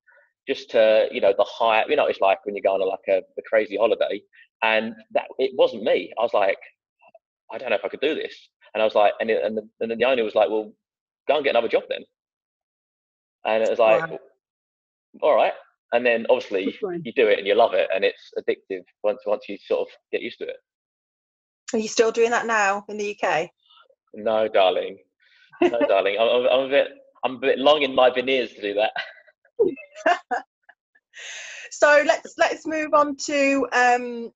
just 0.47 0.69
to 0.69 1.07
you 1.11 1.21
know 1.21 1.33
the 1.37 1.45
high 1.45 1.83
you 1.87 1.95
know 1.95 2.05
it's 2.05 2.19
like 2.19 2.45
when 2.45 2.55
you 2.55 2.61
go 2.61 2.73
on 2.73 2.81
a, 2.81 2.85
like 2.85 2.99
a, 3.07 3.17
a 3.17 3.41
crazy 3.47 3.77
holiday 3.77 4.21
and 4.61 4.93
that 5.11 5.25
it 5.39 5.51
wasn't 5.55 5.83
me. 5.83 6.11
I 6.17 6.21
was 6.21 6.33
like 6.33 6.57
i 7.51 7.57
don't 7.57 7.69
know 7.69 7.75
if 7.75 7.85
i 7.85 7.89
could 7.89 8.01
do 8.01 8.15
this. 8.15 8.35
And 8.73 8.81
i 8.81 8.85
was 8.85 8.95
like 8.95 9.13
and, 9.19 9.29
it, 9.29 9.43
and, 9.43 9.57
the, 9.57 9.61
and 9.79 9.91
then 9.91 9.97
the 9.97 10.05
owner 10.05 10.23
was 10.23 10.35
like 10.35 10.49
well 10.49 10.73
go 11.27 11.35
and 11.35 11.43
get 11.43 11.51
another 11.51 11.67
job 11.67 11.83
then. 11.89 12.03
And 13.45 13.63
it 13.63 13.69
was 13.69 13.79
like 13.79 14.09
wow. 14.09 14.19
all 15.21 15.35
right. 15.35 15.53
And 15.93 16.05
then 16.05 16.25
obviously 16.29 16.75
you 17.03 17.13
do 17.13 17.27
it 17.27 17.37
and 17.37 17.47
you 17.47 17.55
love 17.55 17.73
it 17.73 17.87
and 17.93 18.03
it's 18.03 18.31
addictive 18.37 18.83
once 19.03 19.19
once 19.25 19.45
you 19.47 19.57
sort 19.57 19.81
of 19.81 19.87
get 20.11 20.21
used 20.21 20.39
to 20.39 20.45
it 20.45 20.57
are 21.73 21.79
you 21.79 21.87
still 21.87 22.11
doing 22.11 22.31
that 22.31 22.45
now 22.45 22.85
in 22.89 22.97
the 22.97 23.17
uk 23.21 23.49
no 24.13 24.47
darling. 24.47 24.97
No 25.61 25.79
darling. 25.87 26.17
I'm, 26.19 26.47
I'm 26.47 26.65
a 26.65 26.69
bit 26.69 26.87
i'm 27.25 27.35
a 27.35 27.39
bit 27.39 27.59
long 27.59 27.81
in 27.83 27.95
my 27.95 28.09
veneers 28.09 28.53
to 28.53 28.61
do 28.61 28.73
that. 28.75 28.91
So 31.71 32.03
let's 32.05 32.35
let's 32.37 32.67
move 32.67 32.93
on 32.93 33.15
to 33.25 33.67
um, 33.73 34.31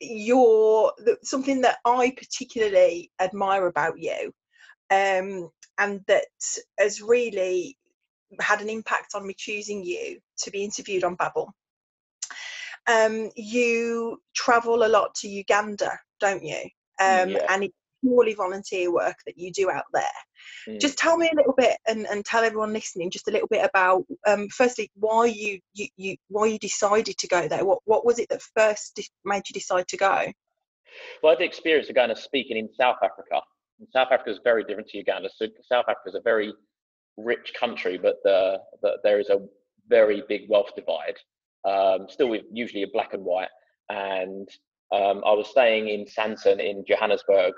your 0.00 0.92
something 1.22 1.60
that 1.60 1.76
I 1.84 2.12
particularly 2.16 3.10
admire 3.20 3.66
about 3.66 3.98
you, 3.98 4.32
um, 4.90 5.50
and 5.78 6.00
that 6.08 6.24
has 6.78 7.02
really 7.02 7.76
had 8.40 8.62
an 8.62 8.70
impact 8.70 9.14
on 9.14 9.26
me 9.26 9.34
choosing 9.36 9.84
you 9.84 10.18
to 10.38 10.50
be 10.50 10.64
interviewed 10.64 11.04
on 11.04 11.14
Babble. 11.14 11.52
Um, 12.90 13.30
you 13.36 14.20
travel 14.34 14.84
a 14.84 14.88
lot 14.88 15.14
to 15.16 15.28
Uganda, 15.28 15.98
don't 16.22 16.44
you? 16.44 16.60
Um, 17.00 17.30
yeah. 17.30 17.46
And 17.50 17.64
it's 17.64 17.74
purely 18.02 18.34
volunteer 18.34 18.92
work 18.92 19.16
that 19.26 19.36
you 19.36 19.52
do 19.52 19.70
out 19.70 19.84
there. 19.92 20.18
Mm. 20.68 20.80
Just 20.80 20.98
tell 20.98 21.16
me 21.16 21.28
a 21.32 21.36
little 21.36 21.54
bit 21.56 21.76
and, 21.86 22.06
and 22.06 22.24
tell 22.24 22.44
everyone 22.44 22.72
listening 22.72 23.10
just 23.10 23.28
a 23.28 23.30
little 23.30 23.48
bit 23.48 23.64
about 23.64 24.04
um, 24.26 24.48
firstly 24.48 24.90
why 24.94 25.26
you, 25.26 25.58
you, 25.74 25.88
you 25.96 26.16
why 26.28 26.46
you 26.46 26.58
decided 26.58 27.16
to 27.18 27.28
go 27.28 27.48
there. 27.48 27.64
What 27.64 27.80
what 27.84 28.04
was 28.04 28.18
it 28.18 28.28
that 28.30 28.42
first 28.56 29.00
made 29.24 29.42
you 29.48 29.54
decide 29.54 29.86
to 29.88 29.96
go? 29.96 30.32
Well, 31.22 31.30
I 31.30 31.34
had 31.34 31.38
the 31.40 31.44
experience 31.44 31.88
of 31.88 31.94
going 31.94 32.10
and 32.10 32.18
speaking 32.18 32.56
in 32.56 32.68
South 32.72 32.98
Africa. 33.02 33.40
And 33.78 33.88
South 33.92 34.08
Africa 34.12 34.30
is 34.30 34.40
very 34.44 34.64
different 34.64 34.88
to 34.88 34.98
Uganda. 34.98 35.28
So 35.34 35.46
South 35.70 35.86
Africa 35.88 36.08
is 36.08 36.14
a 36.14 36.20
very 36.22 36.52
rich 37.16 37.52
country, 37.58 37.98
but 37.98 38.16
the, 38.24 38.58
the, 38.82 38.98
there 39.02 39.18
is 39.18 39.28
a 39.28 39.40
very 39.88 40.22
big 40.28 40.42
wealth 40.48 40.70
divide. 40.76 41.18
Um, 41.64 42.06
still, 42.08 42.28
with 42.28 42.42
usually 42.52 42.82
a 42.82 42.88
black 42.92 43.14
and 43.14 43.24
white. 43.24 43.48
And 43.88 44.48
um, 44.92 45.22
I 45.24 45.32
was 45.32 45.48
staying 45.48 45.88
in 45.88 46.04
Sandton 46.04 46.60
in 46.60 46.84
Johannesburg 46.86 47.54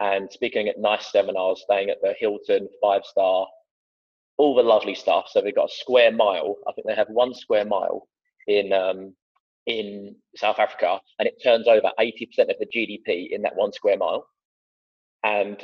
and 0.00 0.30
speaking 0.30 0.68
at 0.68 0.78
nice 0.78 1.10
seminars, 1.10 1.62
staying 1.64 1.90
at 1.90 1.98
the 2.02 2.14
Hilton 2.18 2.68
five 2.80 3.04
star, 3.04 3.46
all 4.38 4.54
the 4.54 4.62
lovely 4.62 4.94
stuff. 4.94 5.26
So 5.30 5.40
they've 5.40 5.54
got 5.54 5.70
a 5.70 5.74
square 5.74 6.12
mile. 6.12 6.56
I 6.66 6.72
think 6.72 6.86
they 6.86 6.94
have 6.94 7.08
one 7.08 7.34
square 7.34 7.64
mile 7.64 8.08
in 8.46 8.72
um, 8.72 9.14
in 9.66 10.16
South 10.36 10.58
Africa, 10.58 10.98
and 11.18 11.28
it 11.28 11.42
turns 11.42 11.68
over 11.68 11.90
80% 12.00 12.12
of 12.48 12.56
the 12.58 12.66
GDP 12.74 13.28
in 13.30 13.42
that 13.42 13.54
one 13.54 13.72
square 13.72 13.98
mile. 13.98 14.26
And 15.24 15.62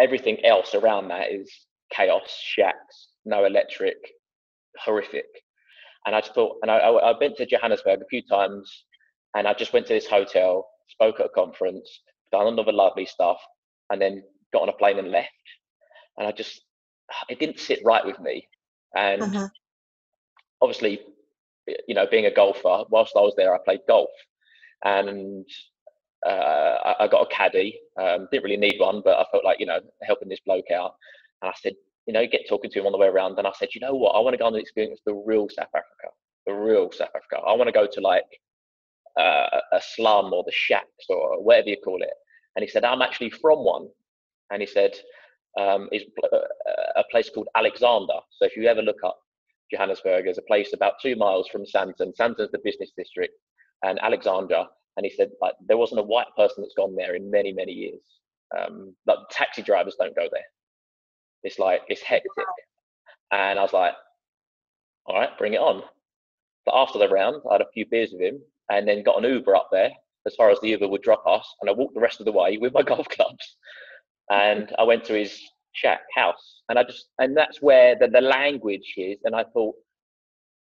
everything 0.00 0.42
else 0.44 0.74
around 0.74 1.08
that 1.08 1.30
is 1.32 1.50
chaos, 1.92 2.34
shacks, 2.42 3.08
no 3.26 3.44
electric, 3.44 3.96
horrific. 4.78 5.26
And 6.06 6.16
I 6.16 6.20
just 6.20 6.34
thought, 6.34 6.56
and 6.62 6.70
I, 6.70 6.78
I, 6.78 7.10
I 7.10 7.18
went 7.18 7.36
to 7.36 7.46
Johannesburg 7.46 8.00
a 8.00 8.06
few 8.08 8.22
times, 8.22 8.84
and 9.34 9.48
I 9.48 9.54
just 9.54 9.72
went 9.72 9.86
to 9.86 9.94
this 9.94 10.06
hotel, 10.06 10.68
spoke 10.88 11.20
at 11.20 11.26
a 11.26 11.30
conference, 11.30 11.88
done 12.30 12.46
another 12.46 12.72
lovely 12.72 13.06
stuff, 13.06 13.38
and 13.90 14.00
then 14.00 14.22
got 14.52 14.62
on 14.62 14.68
a 14.68 14.72
plane 14.72 14.98
and 14.98 15.10
left. 15.10 15.30
And 16.18 16.26
I 16.26 16.32
just, 16.32 16.62
it 17.28 17.38
didn't 17.38 17.58
sit 17.58 17.80
right 17.84 18.04
with 18.04 18.20
me. 18.20 18.46
And 18.94 19.22
uh-huh. 19.22 19.48
obviously, 20.60 21.00
you 21.88 21.94
know, 21.94 22.06
being 22.10 22.26
a 22.26 22.34
golfer, 22.34 22.84
whilst 22.90 23.16
I 23.16 23.20
was 23.20 23.34
there, 23.36 23.54
I 23.54 23.58
played 23.64 23.80
golf. 23.88 24.10
And 24.84 25.46
uh, 26.26 26.78
I, 26.84 27.04
I, 27.04 27.08
got 27.08 27.22
a 27.22 27.34
caddy. 27.34 27.78
Um, 28.00 28.28
didn't 28.30 28.44
really 28.44 28.56
need 28.56 28.78
one, 28.78 29.00
but 29.04 29.18
I 29.18 29.24
felt 29.30 29.44
like, 29.44 29.60
you 29.60 29.66
know, 29.66 29.80
helping 30.02 30.28
this 30.28 30.40
bloke 30.44 30.70
out. 30.74 30.94
And 31.40 31.50
I 31.50 31.54
said, 31.62 31.74
you 32.06 32.12
know, 32.12 32.26
get 32.26 32.48
talking 32.48 32.70
to 32.70 32.80
him 32.80 32.86
on 32.86 32.92
the 32.92 32.98
way 32.98 33.06
around. 33.06 33.38
And 33.38 33.46
I 33.46 33.52
said, 33.58 33.68
you 33.74 33.80
know 33.80 33.94
what? 33.94 34.12
I 34.12 34.20
want 34.20 34.34
to 34.34 34.38
go 34.38 34.46
on 34.46 34.54
and 34.54 34.60
experience 34.60 35.00
the 35.06 35.14
real 35.14 35.48
South 35.48 35.68
Africa, 35.74 36.14
the 36.46 36.52
real 36.52 36.90
South 36.92 37.10
Africa. 37.14 37.44
I 37.46 37.54
want 37.54 37.68
to 37.68 37.72
go 37.72 37.86
to 37.90 38.00
like 38.00 38.24
uh, 39.18 39.60
a 39.72 39.80
slum 39.94 40.32
or 40.32 40.42
the 40.44 40.52
shacks 40.52 41.06
or 41.08 41.42
whatever 41.42 41.68
you 41.68 41.76
call 41.84 42.02
it 42.02 42.10
and 42.56 42.62
he 42.62 42.68
said, 42.68 42.84
I'm 42.84 43.02
actually 43.02 43.30
from 43.30 43.64
one. 43.64 43.88
And 44.50 44.60
he 44.60 44.66
said, 44.66 44.92
um, 45.58 45.88
is 45.92 46.02
uh, 46.32 46.38
a 46.96 47.04
place 47.10 47.30
called 47.30 47.48
Alexandra. 47.56 48.20
So 48.30 48.44
if 48.44 48.56
you 48.56 48.66
ever 48.66 48.82
look 48.82 49.02
up 49.04 49.18
Johannesburg, 49.70 50.24
there's 50.24 50.38
a 50.38 50.42
place 50.42 50.72
about 50.72 50.94
two 51.00 51.16
miles 51.16 51.48
from 51.48 51.64
Sandton. 51.64 52.14
Sandton's 52.14 52.50
the 52.52 52.60
business 52.62 52.90
district, 52.96 53.34
and 53.82 53.98
Alexandra. 54.02 54.66
And 54.96 55.06
he 55.06 55.12
said, 55.14 55.30
like, 55.40 55.54
there 55.66 55.78
wasn't 55.78 56.00
a 56.00 56.04
white 56.04 56.26
person 56.36 56.62
that's 56.62 56.74
gone 56.74 56.94
there 56.94 57.14
in 57.14 57.30
many, 57.30 57.52
many 57.52 57.72
years. 57.72 58.00
Um, 58.56 58.94
like 59.06 59.18
taxi 59.30 59.62
drivers 59.62 59.96
don't 59.98 60.14
go 60.14 60.28
there. 60.30 60.44
It's 61.42 61.58
like 61.58 61.80
it's 61.88 62.02
hectic. 62.02 62.30
And 63.30 63.58
I 63.58 63.62
was 63.62 63.72
like, 63.72 63.94
all 65.06 65.18
right, 65.18 65.36
bring 65.38 65.54
it 65.54 65.60
on. 65.60 65.82
But 66.66 66.74
after 66.76 66.98
the 66.98 67.08
round, 67.08 67.42
I 67.50 67.54
had 67.54 67.62
a 67.62 67.70
few 67.72 67.86
beers 67.86 68.10
with 68.12 68.20
him, 68.20 68.40
and 68.70 68.88
then 68.88 69.02
got 69.02 69.24
an 69.24 69.30
Uber 69.30 69.56
up 69.56 69.68
there 69.72 69.90
as 70.26 70.34
far 70.36 70.50
as 70.50 70.60
the 70.60 70.68
Uber 70.70 70.88
would 70.88 71.02
drop 71.02 71.24
us, 71.26 71.46
and 71.60 71.70
I 71.70 71.74
walked 71.74 71.94
the 71.94 72.00
rest 72.00 72.20
of 72.20 72.26
the 72.26 72.32
way 72.32 72.58
with 72.58 72.74
my 72.74 72.82
golf 72.92 73.08
clubs. 73.08 73.56
And 74.30 74.72
I 74.78 74.84
went 74.84 75.04
to 75.06 75.14
his 75.14 75.40
shack 75.72 76.02
house, 76.16 76.62
and 76.68 76.78
I 76.78 76.84
just 76.84 77.08
and 77.18 77.36
that's 77.36 77.62
where 77.62 77.96
the, 77.98 78.08
the 78.08 78.22
language 78.22 78.94
is. 78.98 79.18
And 79.24 79.36
I 79.36 79.44
thought 79.54 79.74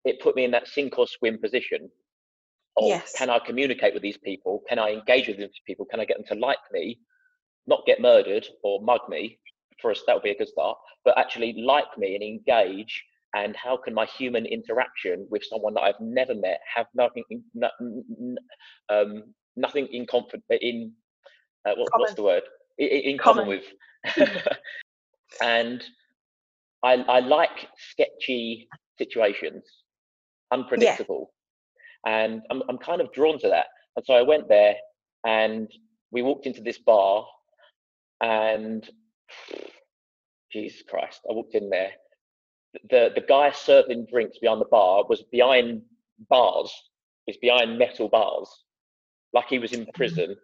it 0.04 0.20
put 0.20 0.36
me 0.36 0.44
in 0.44 0.52
that 0.52 0.68
sink 0.68 0.98
or 0.98 1.06
swim 1.08 1.38
position 1.40 1.90
Of 2.78 2.88
Yes. 2.88 3.14
can 3.18 3.30
I 3.30 3.38
communicate 3.40 3.94
with 3.94 4.02
these 4.02 4.18
people? 4.18 4.62
Can 4.68 4.78
I 4.80 4.92
engage 4.92 5.28
with 5.28 5.38
these 5.38 5.50
people? 5.66 5.86
Can 5.86 6.00
I 6.00 6.06
get 6.06 6.18
them 6.18 6.26
to 6.28 6.36
like 6.44 6.58
me, 6.72 7.00
not 7.68 7.86
get 7.86 8.00
murdered 8.02 8.46
or 8.64 8.82
mug 8.82 9.02
me? 9.08 9.38
For 9.82 9.92
us, 9.92 10.02
that 10.06 10.14
would 10.14 10.24
be 10.24 10.30
a 10.32 10.38
good 10.38 10.48
start. 10.48 10.78
But 11.04 11.18
actually 11.18 11.54
like 11.54 11.98
me 11.98 12.16
and 12.16 12.24
engage. 12.24 13.04
And 13.34 13.54
how 13.54 13.76
can 13.76 13.94
my 13.94 14.06
human 14.06 14.44
interaction 14.46 15.26
with 15.30 15.44
someone 15.44 15.74
that 15.74 15.82
I've 15.82 16.00
never 16.00 16.34
met 16.34 16.60
have 16.74 16.86
nothing, 16.94 17.22
in, 17.30 17.44
no, 17.54 17.68
n- 17.80 18.04
n- 18.20 18.38
um, 18.88 19.22
nothing 19.56 19.86
in 19.92 20.06
confident 20.06 20.44
in 20.50 20.92
uh, 21.66 21.72
what, 21.76 21.90
what's 21.96 22.14
Common. 22.14 22.16
the 22.16 22.22
word 22.22 22.42
in, 22.78 22.88
in 22.88 23.18
common 23.18 23.46
Common. 23.46 23.60
with? 24.16 24.16
and 25.42 25.84
I, 26.82 26.94
I 26.94 27.20
like 27.20 27.68
sketchy 27.92 28.68
situations, 28.98 29.64
unpredictable, 30.50 31.32
and 32.06 32.42
I'm 32.50 32.62
I'm 32.68 32.78
kind 32.78 33.00
of 33.00 33.12
drawn 33.12 33.38
to 33.40 33.48
that. 33.48 33.66
And 33.96 34.04
so 34.04 34.14
I 34.14 34.22
went 34.22 34.48
there, 34.48 34.74
and 35.24 35.68
we 36.10 36.22
walked 36.22 36.46
into 36.46 36.62
this 36.62 36.78
bar, 36.78 37.26
and 38.20 38.88
Jesus 40.52 40.82
Christ, 40.88 41.20
I 41.30 41.34
walked 41.34 41.54
in 41.54 41.70
there. 41.70 41.92
The 42.90 43.10
the 43.14 43.24
guy 43.26 43.50
serving 43.50 44.06
drinks 44.06 44.38
behind 44.38 44.60
the 44.60 44.66
bar 44.66 45.04
was 45.08 45.22
behind 45.22 45.82
bars. 46.28 46.72
He's 47.26 47.36
behind 47.38 47.78
metal 47.78 48.08
bars, 48.08 48.48
like 49.32 49.46
he 49.48 49.58
was 49.58 49.72
in 49.72 49.82
mm-hmm. 49.82 49.90
prison. 49.94 50.36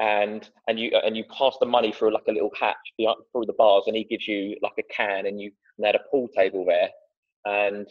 And 0.00 0.48
and 0.68 0.78
you 0.78 0.90
and 1.04 1.16
you 1.16 1.24
pass 1.24 1.56
the 1.60 1.66
money 1.66 1.92
through 1.92 2.12
like 2.12 2.26
a 2.28 2.32
little 2.32 2.50
hatch 2.58 2.76
behind, 2.98 3.18
through 3.32 3.46
the 3.46 3.54
bars, 3.54 3.84
and 3.86 3.96
he 3.96 4.04
gives 4.04 4.26
you 4.26 4.56
like 4.60 4.72
a 4.78 4.82
can, 4.92 5.26
and 5.26 5.40
you 5.40 5.52
and 5.76 5.84
they 5.84 5.88
had 5.88 5.94
a 5.94 6.10
pool 6.10 6.28
table 6.28 6.64
there. 6.64 6.90
And 7.44 7.86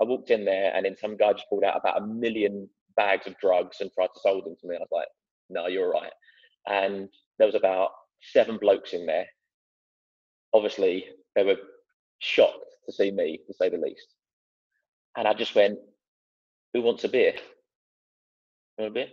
I 0.00 0.04
walked 0.04 0.30
in 0.30 0.44
there, 0.44 0.74
and 0.74 0.84
then 0.84 0.96
some 0.96 1.16
guy 1.16 1.32
just 1.32 1.48
pulled 1.48 1.64
out 1.64 1.76
about 1.76 2.02
a 2.02 2.06
million 2.06 2.68
bags 2.96 3.26
of 3.26 3.38
drugs 3.38 3.80
and 3.80 3.92
tried 3.92 4.08
to 4.08 4.20
sell 4.20 4.42
them 4.42 4.56
to 4.60 4.66
me. 4.66 4.76
I 4.76 4.80
was 4.80 4.88
like, 4.90 5.08
"No, 5.48 5.68
you're 5.68 5.90
right." 5.90 6.12
And 6.66 7.08
there 7.38 7.46
was 7.46 7.54
about 7.54 7.90
seven 8.20 8.58
blokes 8.58 8.92
in 8.92 9.06
there. 9.06 9.26
Obviously, 10.52 11.06
they 11.36 11.44
were 11.44 11.58
shocked 12.18 12.73
to 12.86 12.92
see 12.92 13.10
me, 13.10 13.38
to 13.46 13.54
say 13.54 13.68
the 13.68 13.78
least. 13.78 14.08
And 15.16 15.26
I 15.28 15.34
just 15.34 15.54
went, 15.54 15.78
"Who 16.74 16.82
wants 16.82 17.04
a 17.04 17.08
beer? 17.08 17.34
You 18.78 18.84
want 18.84 18.90
a 18.90 18.94
beer?" 18.94 19.08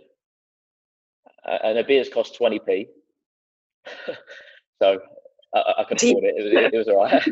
Uh, 1.46 1.58
and 1.64 1.78
a 1.78 1.84
beer's 1.84 2.08
cost 2.08 2.36
twenty 2.36 2.58
p. 2.60 2.88
so 4.82 5.00
I, 5.54 5.58
I- 5.78 5.84
Do 5.94 5.94
afford 5.94 6.24
it. 6.24 6.34
It 6.36 6.44
was, 6.44 6.52
it 6.72 6.78
was 6.78 6.88
all 6.88 7.04
right. 7.04 7.22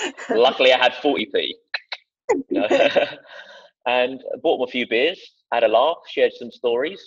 Luckily, 0.30 0.72
I 0.72 0.78
had 0.78 0.92
40p. 0.94 1.48
you 2.50 2.60
know. 2.60 2.68
and 3.86 4.22
bought 4.42 4.58
them 4.58 4.68
a 4.68 4.70
few 4.70 4.88
beers, 4.88 5.20
had 5.52 5.64
a 5.64 5.68
laugh, 5.68 5.98
shared 6.08 6.32
some 6.34 6.50
stories, 6.50 7.00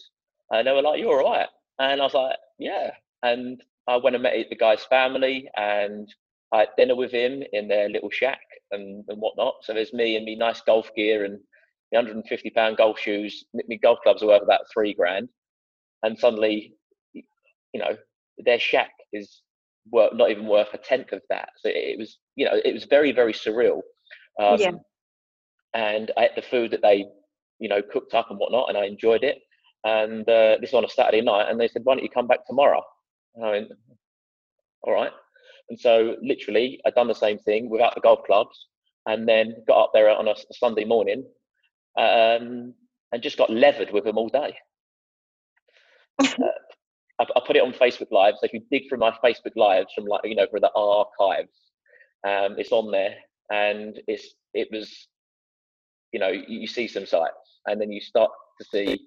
and 0.51 0.67
they 0.67 0.71
were 0.71 0.81
like, 0.81 0.99
"You're 0.99 1.21
all 1.23 1.31
right." 1.31 1.47
And 1.79 2.01
I 2.01 2.03
was 2.03 2.13
like, 2.13 2.35
"Yeah." 2.59 2.91
And 3.23 3.61
I 3.87 3.97
went 3.97 4.15
and 4.15 4.23
met 4.23 4.35
the 4.49 4.55
guy's 4.55 4.83
family, 4.85 5.49
and 5.55 6.07
I 6.53 6.59
had 6.59 6.69
dinner 6.77 6.95
with 6.95 7.11
him 7.11 7.43
in 7.53 7.67
their 7.67 7.89
little 7.89 8.09
shack 8.09 8.41
and, 8.71 9.03
and 9.07 9.19
whatnot. 9.19 9.55
So 9.63 9.73
there's 9.73 9.93
me 9.93 10.15
and 10.15 10.25
me 10.25 10.35
nice 10.35 10.61
golf 10.61 10.89
gear 10.95 11.25
and 11.25 11.39
the 11.91 11.97
150 11.97 12.49
pound 12.51 12.77
golf 12.77 12.99
shoes. 12.99 13.45
My 13.53 13.75
golf 13.77 13.99
clubs 14.03 14.23
are 14.23 14.27
worth 14.27 14.43
about 14.43 14.61
three 14.73 14.93
grand, 14.93 15.29
and 16.03 16.17
suddenly, 16.17 16.73
you 17.13 17.79
know, 17.79 17.97
their 18.39 18.59
shack 18.59 18.91
is 19.13 19.41
worth 19.91 20.13
not 20.13 20.31
even 20.31 20.47
worth 20.47 20.73
a 20.73 20.77
tenth 20.77 21.11
of 21.11 21.21
that. 21.29 21.49
So 21.57 21.69
it, 21.69 21.75
it 21.75 21.99
was, 21.99 22.17
you 22.35 22.45
know, 22.45 22.59
it 22.63 22.73
was 22.73 22.85
very 22.85 23.11
very 23.11 23.33
surreal. 23.33 23.81
Um, 24.39 24.59
Yeah. 24.59 24.71
And 25.73 26.11
I 26.17 26.25
ate 26.25 26.35
the 26.35 26.41
food 26.41 26.71
that 26.71 26.81
they, 26.81 27.05
you 27.59 27.69
know, 27.69 27.81
cooked 27.81 28.13
up 28.13 28.29
and 28.29 28.39
whatnot, 28.39 28.69
and 28.69 28.77
I 28.77 28.85
enjoyed 28.85 29.23
it. 29.23 29.39
And 29.83 30.21
uh, 30.27 30.57
this 30.59 30.71
was 30.71 30.79
on 30.79 30.85
a 30.85 30.89
Saturday 30.89 31.21
night, 31.21 31.49
and 31.49 31.59
they 31.59 31.67
said, 31.67 31.83
"Why 31.83 31.95
don't 31.95 32.03
you 32.03 32.09
come 32.09 32.27
back 32.27 32.45
tomorrow?" 32.47 32.81
And 33.35 33.45
I 33.45 33.51
went, 33.51 33.71
"All 34.81 34.93
right." 34.93 35.11
And 35.69 35.79
so 35.79 36.15
literally, 36.21 36.79
I'd 36.85 36.95
done 36.95 37.07
the 37.07 37.15
same 37.15 37.39
thing 37.39 37.69
without 37.69 37.95
the 37.95 38.01
golf 38.01 38.23
clubs, 38.25 38.67
and 39.05 39.27
then 39.27 39.55
got 39.67 39.83
up 39.83 39.91
there 39.93 40.09
on 40.09 40.27
a 40.27 40.35
Sunday 40.53 40.85
morning, 40.85 41.25
um, 41.97 42.73
and 43.11 43.21
just 43.21 43.37
got 43.37 43.49
levered 43.49 43.91
with 43.91 44.03
them 44.03 44.17
all 44.17 44.29
day. 44.29 44.55
Uh, 47.19 47.23
I, 47.23 47.23
I 47.35 47.41
put 47.47 47.55
it 47.55 47.63
on 47.63 47.73
Facebook 47.73 48.11
Live. 48.11 48.35
So 48.35 48.45
if 48.45 48.53
you 48.53 48.61
dig 48.69 48.87
through 48.87 48.99
my 48.99 49.11
Facebook 49.23 49.55
Lives 49.55 49.91
from 49.95 50.05
like 50.05 50.21
you 50.23 50.35
know 50.35 50.45
from 50.51 50.61
the 50.61 50.71
archives, 50.75 51.49
um, 52.23 52.55
it's 52.59 52.71
on 52.71 52.91
there, 52.91 53.15
and 53.51 53.99
it's 54.07 54.35
it 54.53 54.67
was, 54.71 55.07
you 56.11 56.19
know, 56.19 56.29
you, 56.29 56.43
you 56.47 56.67
see 56.67 56.87
some 56.87 57.05
sights, 57.05 57.59
and 57.65 57.79
then 57.79 57.91
you 57.91 58.01
start 58.01 58.31
to 58.59 58.67
see, 58.71 58.99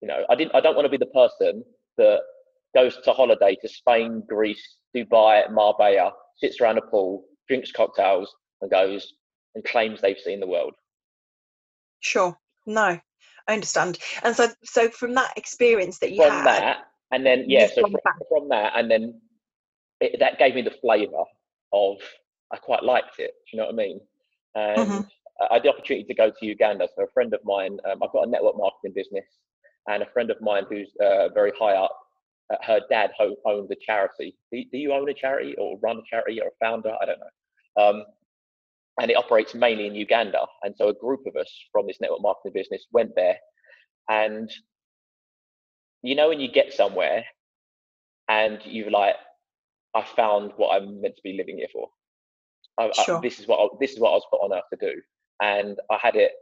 you 0.00 0.08
know, 0.08 0.24
I 0.28 0.34
didn't. 0.34 0.54
I 0.54 0.60
don't 0.60 0.74
want 0.74 0.86
to 0.86 0.90
be 0.90 0.96
the 0.98 1.06
person 1.06 1.64
that 1.98 2.20
goes 2.74 2.98
to 3.04 3.12
holiday 3.12 3.56
to 3.60 3.68
Spain, 3.68 4.22
Greece, 4.28 4.76
Dubai, 4.96 5.50
Marbella, 5.50 6.12
sits 6.36 6.60
around 6.60 6.78
a 6.78 6.82
pool, 6.82 7.24
drinks 7.48 7.72
cocktails, 7.72 8.34
and 8.60 8.70
goes 8.70 9.14
and 9.54 9.64
claims 9.64 10.00
they've 10.00 10.18
seen 10.18 10.40
the 10.40 10.46
world. 10.46 10.74
Sure. 12.00 12.36
No, 12.66 12.98
I 13.48 13.52
understand. 13.52 13.98
And 14.22 14.34
so, 14.34 14.48
so 14.64 14.88
from 14.90 15.14
that 15.14 15.32
experience 15.36 15.98
that 15.98 16.12
you 16.12 16.22
from 16.22 16.32
had, 16.32 16.46
that, 16.46 16.76
and 17.10 17.26
then 17.26 17.44
yeah, 17.48 17.66
so 17.66 17.82
from, 17.82 17.96
from 18.28 18.48
that, 18.48 18.72
and 18.76 18.90
then 18.90 19.20
it, 20.00 20.18
that 20.20 20.38
gave 20.38 20.54
me 20.54 20.62
the 20.62 20.70
flavour 20.80 21.24
of 21.72 21.96
I 22.52 22.56
quite 22.56 22.82
liked 22.84 23.18
it. 23.18 23.32
Do 23.46 23.56
you 23.56 23.58
know 23.58 23.66
what 23.66 23.74
I 23.74 23.76
mean? 23.76 24.00
And 24.54 24.90
Mhm. 24.90 25.08
I 25.50 25.54
had 25.54 25.62
the 25.62 25.70
opportunity 25.70 26.04
to 26.04 26.14
go 26.14 26.30
to 26.30 26.46
Uganda. 26.46 26.88
So 26.94 27.04
a 27.04 27.10
friend 27.12 27.32
of 27.34 27.40
mine, 27.44 27.78
um, 27.84 28.02
I've 28.02 28.12
got 28.12 28.26
a 28.26 28.30
network 28.30 28.56
marketing 28.56 28.92
business, 28.94 29.26
and 29.88 30.02
a 30.02 30.06
friend 30.06 30.30
of 30.30 30.40
mine 30.40 30.66
who's 30.68 30.94
uh, 31.00 31.28
very 31.30 31.52
high 31.58 31.74
up. 31.74 31.98
Uh, 32.50 32.56
her 32.62 32.80
dad 32.90 33.10
ho- 33.16 33.36
owned 33.44 33.70
a 33.70 33.76
charity. 33.76 34.36
Do, 34.52 34.62
do 34.72 34.78
you 34.78 34.92
own 34.92 35.08
a 35.08 35.14
charity 35.14 35.54
or 35.58 35.78
run 35.78 35.98
a 35.98 36.02
charity 36.08 36.40
or 36.40 36.48
a 36.48 36.64
founder? 36.64 36.94
I 37.00 37.04
don't 37.06 37.18
know. 37.20 37.82
Um, 37.82 38.04
and 39.00 39.10
it 39.10 39.16
operates 39.16 39.54
mainly 39.54 39.86
in 39.86 39.94
Uganda. 39.94 40.40
And 40.62 40.74
so 40.76 40.88
a 40.88 40.94
group 40.94 41.20
of 41.26 41.36
us 41.36 41.50
from 41.72 41.86
this 41.86 41.98
network 42.00 42.20
marketing 42.22 42.52
business 42.54 42.86
went 42.92 43.14
there, 43.14 43.36
and 44.08 44.50
you 46.02 46.14
know 46.14 46.28
when 46.28 46.40
you 46.40 46.50
get 46.50 46.72
somewhere 46.72 47.24
and 48.28 48.60
you're 48.64 48.90
like, 48.90 49.16
I 49.94 50.02
found 50.16 50.52
what 50.56 50.74
I'm 50.76 51.00
meant 51.00 51.16
to 51.16 51.22
be 51.22 51.34
living 51.34 51.58
here 51.58 51.68
for. 51.72 51.88
I, 52.78 52.88
I- 52.96 53.04
Sure. 53.04 53.20
this 53.20 53.38
is 53.40 53.46
what 53.48 53.58
I, 53.60 53.68
this 53.80 53.92
is 53.92 54.00
what 54.00 54.10
I 54.10 54.14
was 54.14 54.26
put 54.30 54.40
on 54.42 54.52
earth 54.52 54.64
to 54.72 54.92
do, 54.92 55.00
and 55.40 55.78
I 55.90 55.98
had 56.00 56.16
it 56.16 56.32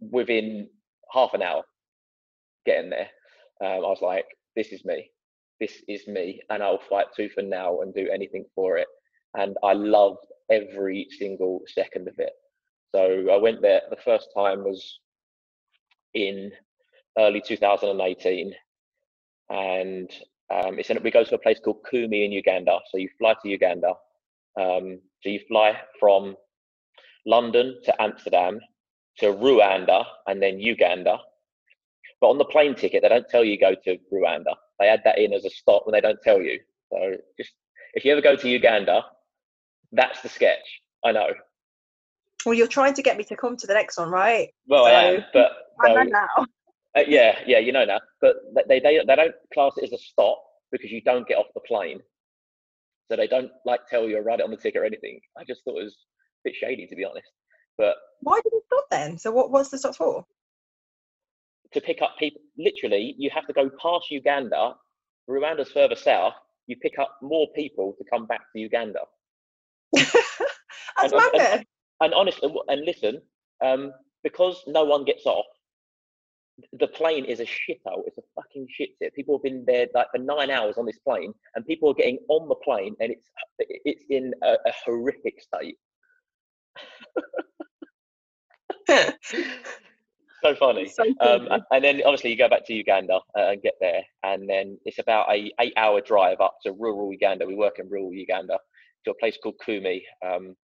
within 0.00 0.68
half 1.12 1.34
an 1.34 1.42
hour 1.42 1.62
getting 2.66 2.90
there. 2.90 3.08
Um, 3.60 3.68
I 3.84 3.88
was 3.88 4.00
like, 4.02 4.26
this 4.56 4.68
is 4.68 4.84
me, 4.84 5.10
this 5.60 5.82
is 5.88 6.06
me, 6.06 6.40
and 6.50 6.62
I'll 6.62 6.80
fight 6.88 7.06
tooth 7.16 7.34
and 7.36 7.50
nail 7.50 7.80
and 7.82 7.94
do 7.94 8.08
anything 8.12 8.44
for 8.54 8.76
it. 8.78 8.88
And 9.34 9.56
I 9.62 9.72
loved 9.72 10.26
every 10.50 11.08
single 11.18 11.62
second 11.66 12.08
of 12.08 12.14
it. 12.18 12.32
So 12.94 13.26
I 13.32 13.36
went 13.36 13.60
there. 13.60 13.82
The 13.90 13.96
first 14.04 14.28
time 14.36 14.62
was 14.62 15.00
in 16.14 16.52
early 17.18 17.42
2018, 17.44 18.54
and 19.50 20.10
um, 20.52 20.78
it's 20.78 20.90
in, 20.90 21.02
we 21.02 21.10
go 21.10 21.24
to 21.24 21.34
a 21.34 21.38
place 21.38 21.58
called 21.58 21.84
Kumi 21.90 22.24
in 22.24 22.32
Uganda. 22.32 22.78
So 22.90 22.98
you 22.98 23.08
fly 23.18 23.34
to 23.42 23.48
Uganda. 23.48 23.94
Um, 24.60 25.00
so 25.22 25.28
you 25.30 25.40
fly 25.48 25.76
from 25.98 26.36
London 27.26 27.78
to 27.84 28.02
Amsterdam 28.02 28.60
to 29.18 29.26
Rwanda 29.26 30.04
and 30.26 30.42
then 30.42 30.58
Uganda. 30.58 31.18
But 32.24 32.30
on 32.30 32.38
the 32.38 32.46
plane 32.46 32.74
ticket, 32.74 33.02
they 33.02 33.10
don't 33.10 33.28
tell 33.28 33.44
you 33.44 33.60
go 33.60 33.74
to 33.84 33.98
Rwanda. 34.10 34.54
They 34.80 34.88
add 34.88 35.02
that 35.04 35.18
in 35.18 35.34
as 35.34 35.44
a 35.44 35.50
stop 35.50 35.82
when 35.84 35.92
they 35.92 36.00
don't 36.00 36.18
tell 36.22 36.40
you. 36.40 36.58
So 36.90 37.16
just 37.36 37.52
if 37.92 38.02
you 38.02 38.12
ever 38.12 38.22
go 38.22 38.34
to 38.34 38.48
Uganda, 38.48 39.04
that's 39.92 40.22
the 40.22 40.30
sketch. 40.30 40.80
I 41.04 41.12
know. 41.12 41.34
well, 42.46 42.54
you're 42.54 42.66
trying 42.66 42.94
to 42.94 43.02
get 43.02 43.18
me 43.18 43.24
to 43.24 43.36
come 43.36 43.58
to 43.58 43.66
the 43.66 43.74
next 43.74 43.98
one, 43.98 44.08
right? 44.08 44.48
Well, 44.66 44.86
I 44.86 44.90
am, 44.92 45.20
So- 45.20 45.24
but 45.34 45.52
I 45.82 45.92
know 45.92 46.02
now. 46.04 46.46
Uh, 46.96 47.02
yeah, 47.06 47.40
yeah, 47.46 47.58
you 47.58 47.72
know 47.72 47.84
now. 47.84 48.00
But 48.22 48.36
they, 48.68 48.80
they 48.80 49.02
they 49.06 49.16
don't 49.16 49.34
class 49.52 49.72
it 49.76 49.84
as 49.84 49.92
a 49.92 49.98
stop 49.98 50.42
because 50.72 50.90
you 50.90 51.02
don't 51.02 51.28
get 51.28 51.36
off 51.36 51.48
the 51.54 51.60
plane. 51.60 52.00
So 53.10 53.16
they 53.18 53.26
don't 53.26 53.50
like 53.66 53.86
tell 53.86 54.08
you 54.08 54.16
or 54.16 54.22
write 54.22 54.40
it 54.40 54.44
on 54.44 54.50
the 54.50 54.56
ticket 54.56 54.80
or 54.80 54.86
anything. 54.86 55.20
I 55.38 55.44
just 55.44 55.62
thought 55.62 55.78
it 55.78 55.84
was 55.84 55.92
a 55.92 56.48
bit 56.48 56.54
shady 56.54 56.86
to 56.86 56.96
be 56.96 57.04
honest. 57.04 57.28
But 57.76 57.96
Why 58.20 58.40
did 58.42 58.54
it 58.54 58.62
stop 58.64 58.86
then? 58.90 59.18
So, 59.18 59.30
what 59.30 59.50
was 59.50 59.70
the 59.70 59.76
stop 59.76 59.94
for? 59.94 60.24
To 61.74 61.80
pick 61.80 62.00
up 62.02 62.16
people, 62.18 62.40
literally, 62.58 63.14
you 63.18 63.30
have 63.30 63.46
to 63.46 63.52
go 63.52 63.70
past 63.82 64.10
Uganda. 64.10 64.74
Rwanda's 65.28 65.70
further 65.72 65.96
south. 65.96 66.34
You 66.66 66.76
pick 66.76 66.98
up 66.98 67.16
more 67.22 67.48
people 67.54 67.94
to 67.98 68.04
come 68.10 68.26
back 68.26 68.40
to 68.52 68.60
Uganda. 68.60 69.00
That's 69.92 70.14
And- 71.02 71.12
and- 71.14 71.34
and- 71.34 71.66
And 72.00 72.12
honestly, 72.14 72.52
and 72.68 72.84
listen, 72.84 73.22
um, 73.64 73.92
because 74.24 74.62
no 74.66 74.84
one 74.84 75.04
gets 75.04 75.26
off, 75.26 75.46
the 76.72 76.88
plane 76.88 77.24
is 77.24 77.40
a 77.40 77.44
shithole. 77.44 78.02
It's 78.06 78.18
a 78.18 78.22
fucking 78.34 78.66
shit 78.70 78.90
tip. 79.00 79.14
People 79.14 79.36
have 79.38 79.42
been 79.44 79.64
there 79.64 79.86
like 79.94 80.08
for 80.10 80.18
nine 80.18 80.50
hours 80.50 80.76
on 80.76 80.86
this 80.86 80.98
plane, 80.98 81.32
and 81.54 81.64
people 81.66 81.90
are 81.90 81.94
getting 81.94 82.18
on 82.28 82.48
the 82.48 82.56
plane, 82.56 82.94
and 83.00 83.12
it's 83.12 83.30
it's 83.58 84.04
in 84.10 84.34
a, 84.42 84.52
a 84.66 84.72
horrific 84.84 85.40
state. 85.40 85.78
so 90.44 90.54
funny. 90.54 90.88
So 90.88 91.04
Um, 91.20 91.48
and 91.70 91.84
then 91.84 92.02
obviously 92.04 92.30
you 92.30 92.36
go 92.36 92.48
back 92.48 92.66
to 92.66 92.74
Uganda 92.74 93.20
uh, 93.36 93.50
and 93.50 93.62
get 93.62 93.74
there, 93.80 94.02
and 94.22 94.48
then 94.48 94.78
it's 94.84 94.98
about 94.98 95.30
a 95.30 95.52
eight 95.60 95.72
hour 95.76 96.00
drive 96.00 96.40
up 96.40 96.56
to 96.64 96.72
rural 96.72 97.12
Uganda. 97.12 97.46
We 97.46 97.54
work 97.54 97.78
in 97.78 97.88
rural 97.88 98.12
Uganda 98.12 98.58
to 99.04 99.10
a 99.10 99.14
place 99.14 99.38
called 99.42 99.56
Kumi, 99.64 100.04
um, 100.24 100.54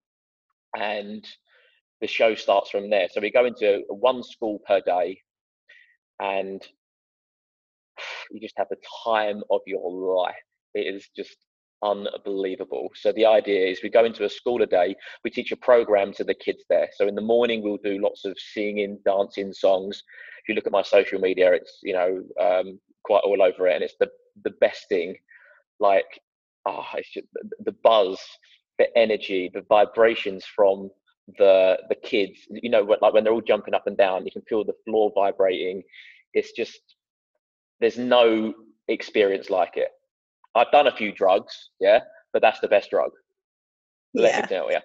and 0.77 1.25
the 1.99 2.07
show 2.07 2.35
starts 2.35 2.69
from 2.69 2.89
there. 2.89 3.07
So 3.11 3.21
we 3.21 3.31
go 3.31 3.45
into 3.45 3.83
one 3.89 4.23
school 4.23 4.59
per 4.67 4.81
day, 4.81 5.19
and 6.19 6.61
you 8.31 8.39
just 8.39 8.57
have 8.57 8.69
the 8.69 8.77
time 9.05 9.41
of 9.49 9.61
your 9.65 9.91
life. 9.91 10.35
It 10.73 10.93
is 10.93 11.09
just 11.15 11.37
unbelievable. 11.83 12.89
So 12.95 13.11
the 13.11 13.25
idea 13.25 13.67
is 13.67 13.81
we 13.81 13.89
go 13.89 14.05
into 14.05 14.25
a 14.25 14.29
school 14.29 14.61
a 14.61 14.67
day, 14.67 14.95
we 15.23 15.31
teach 15.31 15.51
a 15.51 15.57
program 15.57 16.13
to 16.13 16.23
the 16.23 16.33
kids 16.33 16.63
there. 16.69 16.89
So 16.95 17.07
in 17.07 17.15
the 17.15 17.21
morning 17.21 17.63
we'll 17.63 17.77
do 17.77 18.01
lots 18.01 18.25
of 18.25 18.37
singing, 18.37 18.99
dancing, 19.05 19.53
songs. 19.53 20.03
If 20.41 20.49
you 20.49 20.55
look 20.55 20.67
at 20.67 20.71
my 20.71 20.83
social 20.83 21.19
media, 21.19 21.53
it's 21.53 21.79
you 21.83 21.93
know 21.93 22.23
um, 22.39 22.79
quite 23.03 23.21
all 23.23 23.41
over 23.41 23.67
it, 23.67 23.75
and 23.75 23.83
it's 23.83 23.95
the 23.99 24.09
the 24.43 24.53
best 24.61 24.87
thing. 24.89 25.15
Like, 25.79 26.19
ah, 26.65 26.87
oh, 26.93 26.97
it's 26.97 27.11
just 27.11 27.27
the 27.59 27.75
buzz, 27.83 28.19
the 28.77 28.87
energy, 28.97 29.49
the 29.53 29.61
vibrations 29.69 30.45
from 30.45 30.89
the 31.37 31.77
the 31.89 31.95
kids. 31.95 32.39
You 32.49 32.69
know, 32.69 32.81
like 33.01 33.13
when 33.13 33.23
they're 33.23 33.33
all 33.33 33.41
jumping 33.41 33.73
up 33.73 33.87
and 33.87 33.97
down, 33.97 34.25
you 34.25 34.31
can 34.31 34.41
feel 34.43 34.63
the 34.63 34.75
floor 34.85 35.11
vibrating. 35.13 35.83
It's 36.33 36.51
just 36.53 36.79
there's 37.79 37.97
no 37.97 38.53
experience 38.87 39.49
like 39.49 39.75
it. 39.75 39.89
I've 40.55 40.71
done 40.71 40.87
a 40.87 40.95
few 40.95 41.11
drugs, 41.11 41.69
yeah, 41.79 41.99
but 42.33 42.41
that's 42.41 42.59
the 42.59 42.67
best 42.67 42.89
drug. 42.89 43.11
Let 44.13 44.33
yeah. 44.33 44.41
me 44.41 44.47
tell 44.47 44.71
you. 44.71 44.79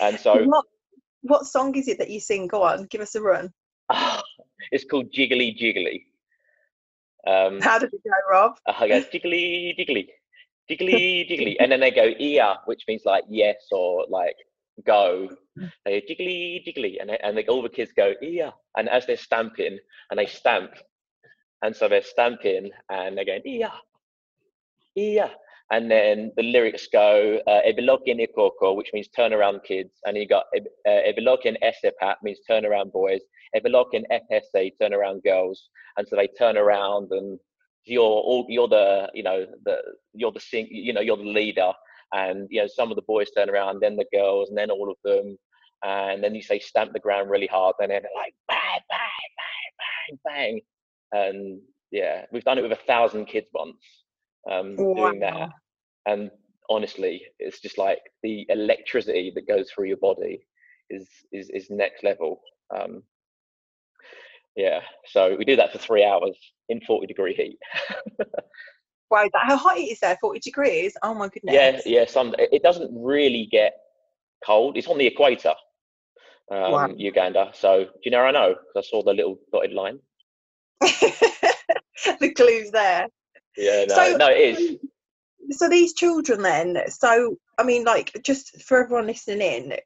And 0.00 0.18
so, 0.18 0.44
what, 0.44 0.64
what 1.22 1.46
song 1.46 1.74
is 1.74 1.88
it 1.88 1.98
that 1.98 2.10
you 2.10 2.20
sing? 2.20 2.46
Go 2.46 2.62
on, 2.62 2.84
give 2.84 3.00
us 3.00 3.14
a 3.14 3.22
run. 3.22 3.50
it's 4.70 4.84
called 4.84 5.12
Jiggly 5.12 5.58
Jiggly. 5.58 6.02
Um, 7.26 7.60
How 7.60 7.78
did 7.78 7.92
it 7.92 8.00
go, 8.04 8.10
Rob? 8.30 8.56
I 8.66 8.88
go 8.88 9.02
jiggly 9.02 9.76
jiggly, 9.78 10.08
jiggly 10.70 11.28
jiggly, 11.28 11.56
and 11.60 11.70
then 11.70 11.80
they 11.80 11.90
go 11.90 12.12
iya, 12.18 12.56
which 12.66 12.84
means 12.88 13.02
like 13.04 13.24
yes 13.28 13.66
or 13.70 14.06
like 14.08 14.36
go. 14.86 15.28
They 15.84 16.00
go 16.00 16.06
jiggly 16.06 16.64
jiggly, 16.66 17.00
and 17.00 17.10
they, 17.10 17.18
and 17.18 17.36
they, 17.36 17.44
all 17.46 17.62
the 17.62 17.68
kids 17.68 17.92
go 17.94 18.14
iya, 18.22 18.52
and 18.76 18.88
as 18.88 19.06
they're 19.06 19.16
stamping, 19.16 19.78
and 20.10 20.18
they 20.18 20.26
stamp, 20.26 20.70
and 21.62 21.74
so 21.74 21.88
they're 21.88 22.02
stamping, 22.02 22.70
and 22.88 23.16
they're 23.16 23.24
going 23.24 23.42
iya, 23.44 23.72
iya, 24.98 25.30
and 25.70 25.90
then 25.90 26.32
the 26.36 26.42
lyrics 26.42 26.88
go 26.92 27.40
uh, 27.46 27.60
ebilokin 27.66 28.18
ikoko, 28.26 28.74
which 28.74 28.90
means 28.92 29.08
turn 29.08 29.32
around 29.32 29.60
kids, 29.64 29.94
and 30.04 30.16
you 30.16 30.26
got 30.26 30.46
ebilokin 30.86 31.56
esepat 31.62 32.16
means 32.22 32.40
turn 32.46 32.64
around 32.64 32.92
boys, 32.92 33.20
ebilokin 33.54 34.04
fsa 34.10 34.72
turn 34.80 34.94
around 34.94 35.22
girls, 35.22 35.68
and 35.96 36.08
so 36.08 36.16
they 36.16 36.28
turn 36.38 36.56
around 36.56 37.08
and 37.10 37.38
you're 37.84 38.02
all 38.02 38.46
you're 38.48 38.68
the 38.68 39.10
you 39.14 39.22
know 39.22 39.46
the 39.64 39.78
you're 40.14 40.32
the 40.32 40.40
sing 40.40 40.68
you 40.70 40.92
know 40.92 41.00
you're 41.00 41.16
the 41.16 41.22
leader. 41.22 41.72
And 42.12 42.48
you 42.50 42.60
know 42.60 42.66
some 42.66 42.90
of 42.90 42.96
the 42.96 43.02
boys 43.02 43.30
turn 43.30 43.50
around 43.50 43.80
then 43.80 43.96
the 43.96 44.06
girls 44.12 44.48
and 44.48 44.56
then 44.56 44.70
all 44.70 44.90
of 44.90 44.96
them. 45.04 45.36
And 45.84 46.24
then 46.24 46.34
you 46.34 46.42
say 46.42 46.58
stamp 46.58 46.92
the 46.92 46.98
ground 47.00 47.30
really 47.30 47.46
hard 47.46 47.74
and 47.80 47.90
then 47.90 48.02
they're 48.02 48.10
like 48.16 48.34
bang 48.48 48.80
bang 48.88 49.30
bang 49.38 50.18
bang 50.24 50.60
bang. 51.12 51.20
And 51.20 51.60
yeah 51.90 52.24
we've 52.32 52.44
done 52.44 52.58
it 52.58 52.62
with 52.62 52.72
a 52.72 52.86
thousand 52.86 53.26
kids 53.26 53.48
once 53.52 53.76
um 54.50 54.76
Wow. 54.76 54.94
doing 54.96 55.20
that 55.20 55.48
and 56.06 56.30
honestly 56.70 57.22
it's 57.38 57.60
just 57.60 57.78
like 57.78 58.00
the 58.22 58.46
electricity 58.50 59.32
that 59.34 59.46
goes 59.48 59.70
through 59.70 59.86
your 59.86 59.96
body 59.98 60.40
is 60.90 61.08
is 61.32 61.50
is 61.50 61.70
next 61.70 62.04
level 62.04 62.40
um 62.76 63.02
yeah 64.56 64.80
so 65.06 65.36
we 65.36 65.44
do 65.44 65.56
that 65.56 65.72
for 65.72 65.78
three 65.78 66.04
hours 66.04 66.36
in 66.68 66.80
40 66.80 67.06
degree 67.06 67.34
heat 67.34 67.58
Wow, 69.10 69.26
that, 69.32 69.46
how 69.46 69.56
hot 69.56 69.78
it 69.78 69.84
is 69.90 70.00
there? 70.00 70.18
40 70.20 70.40
degrees? 70.40 70.94
Oh 71.02 71.14
my 71.14 71.28
goodness. 71.28 71.54
yeah 71.54 71.80
yeah 71.86 72.04
some 72.04 72.34
it 72.38 72.62
doesn't 72.62 72.90
really 72.94 73.48
get 73.50 73.72
cold 74.44 74.76
it's 74.76 74.86
on 74.86 74.98
the 74.98 75.06
equator 75.06 75.54
um 76.52 76.72
Wow. 76.72 76.88
uganda 76.96 77.50
so 77.54 77.84
do 77.84 77.90
you 78.04 78.10
know 78.10 78.20
i 78.20 78.30
know 78.30 78.50
because 78.50 78.86
i 78.86 78.90
saw 78.90 79.02
the 79.02 79.12
little 79.12 79.38
dotted 79.52 79.72
line 79.72 79.98
the 80.80 82.32
clues 82.36 82.70
there. 82.70 83.06
Yeah 83.58 83.84
no 83.88 83.94
So- 83.94 84.16
no 84.16 84.28
it 84.28 84.58
is 84.58 84.76
So 85.50 85.66
these 85.68 85.94
children 85.94 86.42
then, 86.42 86.76
so 86.88 87.36
I 87.56 87.62
mean 87.62 87.84
like 87.84 88.12
just 88.22 88.60
for 88.62 88.82
everyone 88.84 89.06
listening 89.06 89.40
in, 89.40 89.78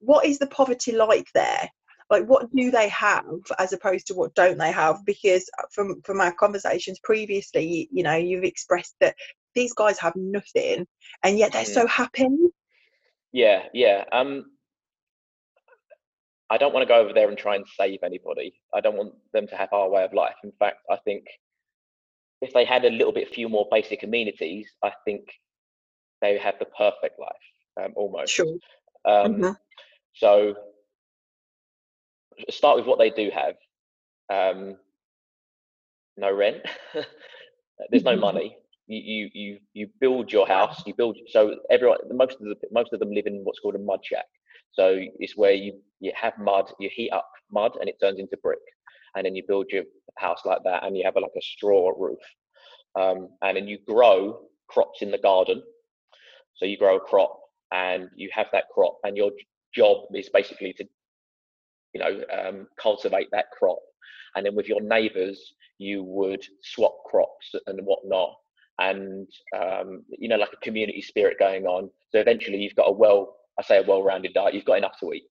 what 0.00 0.26
is 0.26 0.38
the 0.38 0.46
poverty 0.46 0.92
like 0.92 1.26
there? 1.32 1.70
Like 2.10 2.24
what 2.26 2.54
do 2.54 2.70
they 2.70 2.88
have 2.90 3.24
as 3.58 3.72
opposed 3.72 4.06
to 4.08 4.14
what 4.14 4.34
don't 4.34 4.58
they 4.58 4.72
have? 4.72 4.96
Because 5.06 5.48
from 5.72 6.02
from 6.02 6.20
our 6.20 6.32
conversations 6.32 6.98
previously, 7.02 7.88
you 7.90 8.02
know, 8.02 8.16
you've 8.16 8.44
expressed 8.44 8.94
that 9.00 9.14
these 9.54 9.72
guys 9.72 9.98
have 9.98 10.14
nothing 10.16 10.86
and 11.22 11.38
yet 11.38 11.52
they're 11.52 11.64
Mm. 11.64 11.74
so 11.80 11.86
happy. 11.86 12.26
Yeah, 13.32 13.60
yeah. 13.72 14.04
Um, 14.12 14.50
I 16.50 16.58
don't 16.58 16.74
want 16.74 16.82
to 16.86 16.92
go 16.94 17.00
over 17.00 17.12
there 17.14 17.28
and 17.28 17.38
try 17.38 17.54
and 17.56 17.64
save 17.80 18.00
anybody. 18.02 18.52
I 18.74 18.80
don't 18.80 18.96
want 18.96 19.14
them 19.32 19.46
to 19.46 19.56
have 19.56 19.72
our 19.72 19.88
way 19.88 20.04
of 20.04 20.12
life. 20.12 20.34
In 20.44 20.52
fact, 20.58 20.78
I 20.90 20.96
think 21.06 21.24
if 22.42 22.52
they 22.52 22.64
had 22.64 22.84
a 22.84 22.90
little 22.90 23.12
bit 23.12 23.28
few 23.34 23.48
more 23.48 23.66
basic 23.70 24.02
amenities, 24.02 24.72
I 24.82 24.92
think 25.04 25.22
they 26.20 26.38
have 26.38 26.58
the 26.58 26.66
perfect 26.66 27.18
life, 27.18 27.84
um, 27.84 27.92
almost. 27.96 28.32
Sure. 28.32 28.56
Um, 29.04 29.34
Mhm. 29.34 29.56
So 30.14 30.56
start 32.50 32.76
with 32.78 32.86
what 32.86 32.98
they 32.98 33.10
do 33.10 33.30
have. 33.30 33.56
Um, 34.30 34.76
no 36.16 36.32
rent. 36.34 36.62
There's 37.90 38.04
no 38.04 38.16
Mhm. 38.16 38.20
money. 38.20 38.56
You, 38.86 38.98
you 39.00 39.30
you 39.34 39.58
you 39.72 39.86
build 40.00 40.32
your 40.32 40.46
house. 40.46 40.82
You 40.86 40.94
build 40.94 41.16
so 41.28 41.56
everyone 41.70 41.98
most 42.10 42.34
of 42.40 42.46
the 42.46 42.56
most 42.72 42.92
of 42.92 42.98
them 43.00 43.12
live 43.12 43.26
in 43.26 43.44
what's 43.44 43.60
called 43.60 43.76
a 43.76 43.78
mud 43.78 44.00
shack. 44.04 44.26
So 44.72 44.98
it's 45.18 45.36
where 45.36 45.52
you 45.52 45.80
you 46.00 46.12
have 46.14 46.36
mud. 46.38 46.72
You 46.80 46.90
heat 46.92 47.10
up 47.10 47.30
mud 47.50 47.76
and 47.80 47.88
it 47.88 47.98
turns 48.00 48.18
into 48.18 48.36
brick, 48.42 48.58
and 49.14 49.24
then 49.24 49.34
you 49.34 49.42
build 49.46 49.66
your 49.70 49.84
house 50.18 50.40
like 50.44 50.62
that, 50.64 50.84
and 50.84 50.96
you 50.96 51.04
have 51.04 51.16
a, 51.16 51.20
like 51.20 51.30
a 51.36 51.42
straw 51.42 51.92
roof, 51.98 52.18
um, 52.98 53.28
and 53.42 53.56
then 53.56 53.68
you 53.68 53.78
grow 53.86 54.40
crops 54.68 55.02
in 55.02 55.10
the 55.10 55.18
garden. 55.18 55.62
So 56.56 56.66
you 56.66 56.76
grow 56.76 56.96
a 56.96 57.00
crop 57.00 57.38
and 57.72 58.08
you 58.16 58.28
have 58.32 58.46
that 58.52 58.64
crop, 58.72 58.98
and 59.04 59.16
your 59.16 59.30
job 59.74 60.04
is 60.14 60.28
basically 60.28 60.72
to, 60.74 60.84
you 61.94 62.00
know, 62.00 62.22
um, 62.36 62.66
cultivate 62.80 63.28
that 63.32 63.46
crop. 63.56 63.78
And 64.34 64.44
then 64.44 64.54
with 64.54 64.68
your 64.68 64.80
neighbours, 64.80 65.54
you 65.78 66.04
would 66.04 66.44
swap 66.62 66.96
crops 67.06 67.54
and 67.66 67.80
whatnot, 67.84 68.34
and 68.78 69.28
um, 69.56 70.04
you 70.18 70.28
know, 70.28 70.36
like 70.36 70.52
a 70.52 70.64
community 70.64 71.02
spirit 71.02 71.38
going 71.38 71.66
on. 71.66 71.90
So 72.10 72.18
eventually, 72.20 72.58
you've 72.58 72.74
got 72.74 72.88
a 72.88 72.92
well, 72.92 73.36
I 73.58 73.62
say 73.62 73.78
a 73.78 73.82
well-rounded 73.82 74.34
diet. 74.34 74.54
You've 74.54 74.64
got 74.64 74.78
enough 74.78 74.98
to 75.00 75.12
eat. 75.12 75.24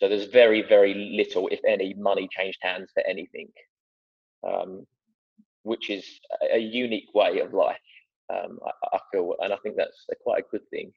So 0.00 0.08
there's 0.08 0.26
very, 0.26 0.62
very 0.62 0.94
little, 0.94 1.48
if 1.48 1.60
any, 1.68 1.94
money 1.94 2.28
changed 2.32 2.58
hands 2.62 2.90
for 2.94 3.02
anything, 3.06 3.48
um, 4.48 4.86
which 5.62 5.90
is 5.90 6.04
a, 6.52 6.58
unique 6.58 7.14
way 7.14 7.40
of 7.40 7.52
life. 7.52 7.76
Um, 8.32 8.58
I, 8.66 8.96
I 8.96 8.98
feel, 9.12 9.34
and 9.40 9.52
I 9.52 9.56
think 9.62 9.76
that's 9.76 10.06
a, 10.10 10.14
quite 10.22 10.44
a 10.44 10.50
good 10.50 10.66
thing 10.70 10.90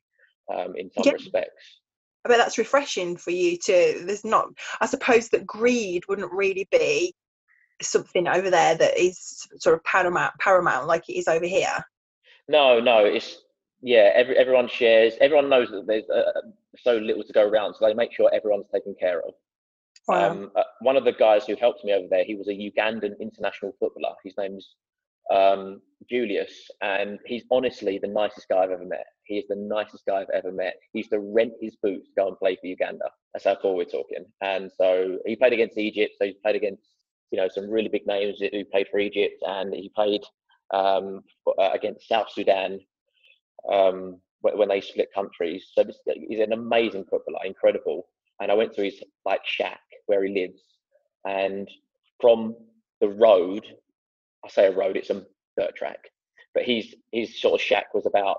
um, 0.53 0.75
in 0.77 0.89
some 0.91 1.03
Yeah. 1.05 1.13
respects. 1.13 1.81
I 2.25 2.29
bet 2.29 2.37
that's 2.37 2.57
refreshing 2.57 3.17
for 3.17 3.31
you 3.31 3.57
to 3.65 4.01
there's 4.05 4.23
not 4.23 4.47
I 4.79 4.85
suppose 4.85 5.27
that 5.29 5.45
greed 5.45 6.03
wouldn't 6.07 6.31
really 6.31 6.65
be 6.71 7.13
something 7.81 8.29
over 8.29 8.49
there 8.49 8.75
that 8.75 8.97
is 8.97 9.45
sort 9.57 9.75
of 9.75 9.83
paramount 9.83 10.33
paramount 10.39 10.87
like 10.87 11.09
it 11.09 11.17
is 11.17 11.27
over 11.27 11.45
here. 11.45 11.83
No, 12.47 12.79
no, 12.79 12.99
it's 13.03 13.37
yeah. 13.83 14.11
Every 14.15 14.37
everyone 14.37 14.67
shares. 14.67 15.13
Everyone 15.21 15.49
knows 15.49 15.69
that 15.69 15.85
there's 15.85 16.09
uh, 16.09 16.41
so 16.77 16.95
little 16.97 17.23
to 17.23 17.33
go 17.33 17.47
around, 17.47 17.75
so 17.75 17.85
they 17.85 17.93
make 17.93 18.13
sure 18.13 18.31
everyone's 18.33 18.69
taken 18.73 18.95
care 18.99 19.19
of. 19.19 19.33
Wow. 20.07 20.31
Um, 20.31 20.51
uh, 20.55 20.63
one 20.81 20.97
of 20.97 21.05
the 21.05 21.11
guys 21.11 21.45
who 21.45 21.55
helped 21.55 21.83
me 21.85 21.93
over 21.93 22.07
there, 22.09 22.23
he 22.23 22.35
was 22.35 22.47
a 22.47 22.51
Ugandan 22.51 23.19
international 23.19 23.73
footballer. 23.79 24.15
His 24.23 24.33
name's 24.37 24.75
um, 25.31 25.81
Julius, 26.09 26.69
and 26.81 27.19
he's 27.25 27.43
honestly 27.51 27.99
the 27.99 28.07
nicest 28.07 28.49
guy 28.49 28.63
I've 28.63 28.71
ever 28.71 28.85
met. 28.85 29.05
He 29.25 29.35
is 29.37 29.45
the 29.47 29.55
nicest 29.55 30.05
guy 30.05 30.21
I've 30.21 30.29
ever 30.33 30.51
met. 30.51 30.75
He 30.91 30.99
used 30.99 31.11
to 31.11 31.19
rent 31.19 31.53
his 31.61 31.75
boots 31.77 32.07
to 32.07 32.13
go 32.15 32.27
and 32.27 32.37
play 32.37 32.55
for 32.55 32.67
Uganda. 32.67 33.05
That's 33.33 33.45
how 33.45 33.55
cool 33.55 33.75
we're 33.75 33.85
talking. 33.85 34.25
And 34.41 34.71
so 34.77 35.19
he 35.25 35.35
played 35.35 35.53
against 35.53 35.77
Egypt. 35.77 36.15
So 36.19 36.25
he 36.25 36.33
played 36.43 36.55
against 36.55 36.83
you 37.31 37.37
know 37.37 37.47
some 37.49 37.69
really 37.69 37.89
big 37.89 38.05
names 38.05 38.39
who 38.39 38.65
played 38.65 38.87
for 38.89 38.99
Egypt, 38.99 39.41
and 39.43 39.73
he 39.73 39.89
played 39.95 40.21
um, 40.73 41.21
uh, 41.57 41.71
against 41.73 42.07
South 42.07 42.29
Sudan 42.31 42.79
um, 43.71 44.19
when, 44.41 44.67
they 44.67 44.81
split 44.81 45.09
countries. 45.13 45.71
So 45.73 45.83
he's 46.27 46.39
an 46.39 46.53
amazing 46.53 47.05
footballer, 47.09 47.39
incredible. 47.45 48.07
And 48.41 48.51
I 48.51 48.55
went 48.55 48.73
to 48.75 48.83
his 48.83 49.01
like 49.25 49.45
shack 49.45 49.79
where 50.07 50.23
he 50.23 50.33
lives, 50.33 50.61
and 51.25 51.69
from 52.19 52.55
the 52.99 53.09
road, 53.09 53.65
I 54.43 54.49
say 54.49 54.65
a 54.67 54.71
road, 54.71 54.97
it's 54.97 55.09
a 55.09 55.23
dirt 55.57 55.75
track, 55.75 55.99
but 56.53 56.63
his 56.63 56.95
his 57.11 57.39
sort 57.39 57.53
of 57.53 57.61
shack 57.61 57.93
was 57.93 58.05
about 58.05 58.37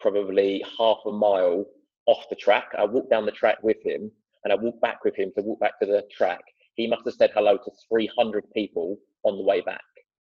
probably 0.00 0.64
half 0.78 0.98
a 1.06 1.12
mile 1.12 1.66
off 2.06 2.28
the 2.30 2.36
track. 2.36 2.72
I 2.76 2.84
walked 2.84 3.10
down 3.10 3.26
the 3.26 3.32
track 3.32 3.58
with 3.62 3.84
him, 3.84 4.10
and 4.44 4.52
I 4.52 4.56
walked 4.56 4.80
back 4.80 5.04
with 5.04 5.14
him 5.16 5.30
to 5.36 5.42
walk 5.42 5.60
back 5.60 5.78
to 5.80 5.86
the 5.86 6.02
track. 6.10 6.40
he 6.74 6.86
must 6.86 7.04
have 7.04 7.14
said 7.14 7.30
hello 7.34 7.56
to 7.56 7.70
300 7.88 8.44
people 8.52 8.96
on 9.24 9.36
the 9.36 9.44
way 9.44 9.60
back, 9.60 9.84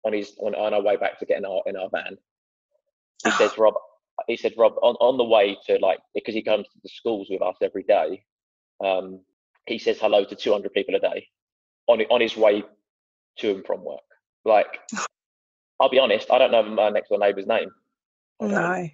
on 0.04 0.12
his 0.12 0.34
on, 0.38 0.54
on 0.54 0.72
our 0.72 0.82
way 0.82 0.96
back 0.96 1.18
to 1.18 1.26
getting 1.26 1.44
our 1.44 1.62
in 1.66 1.76
our 1.76 1.88
van. 1.90 2.16
He 3.24 3.30
says, 3.32 3.56
Rob, 3.58 3.74
he 4.26 4.36
said, 4.36 4.54
Rob, 4.56 4.74
on, 4.82 4.94
on 4.96 5.18
the 5.18 5.24
way 5.24 5.56
to 5.66 5.78
like 5.80 5.98
because 6.14 6.34
he 6.34 6.42
comes 6.42 6.66
to 6.68 6.78
the 6.82 6.88
schools 6.88 7.28
with 7.30 7.42
us 7.42 7.56
every 7.62 7.82
day. 7.82 8.24
Um, 8.84 9.20
he 9.66 9.78
says 9.78 9.98
hello 9.98 10.24
to 10.24 10.34
200 10.34 10.72
people 10.72 10.94
a 10.94 11.00
day 11.00 11.28
on 11.86 12.00
on 12.02 12.20
his 12.20 12.36
way 12.36 12.62
to 13.38 13.50
and 13.50 13.66
from 13.66 13.84
work. 13.84 14.00
Like, 14.44 14.80
I'll 15.80 15.90
be 15.90 15.98
honest, 15.98 16.30
I 16.30 16.38
don't 16.38 16.52
know 16.52 16.62
my 16.62 16.90
next 16.90 17.08
door 17.08 17.18
neighbour's 17.18 17.46
name. 17.46 17.70
No. 18.40 18.88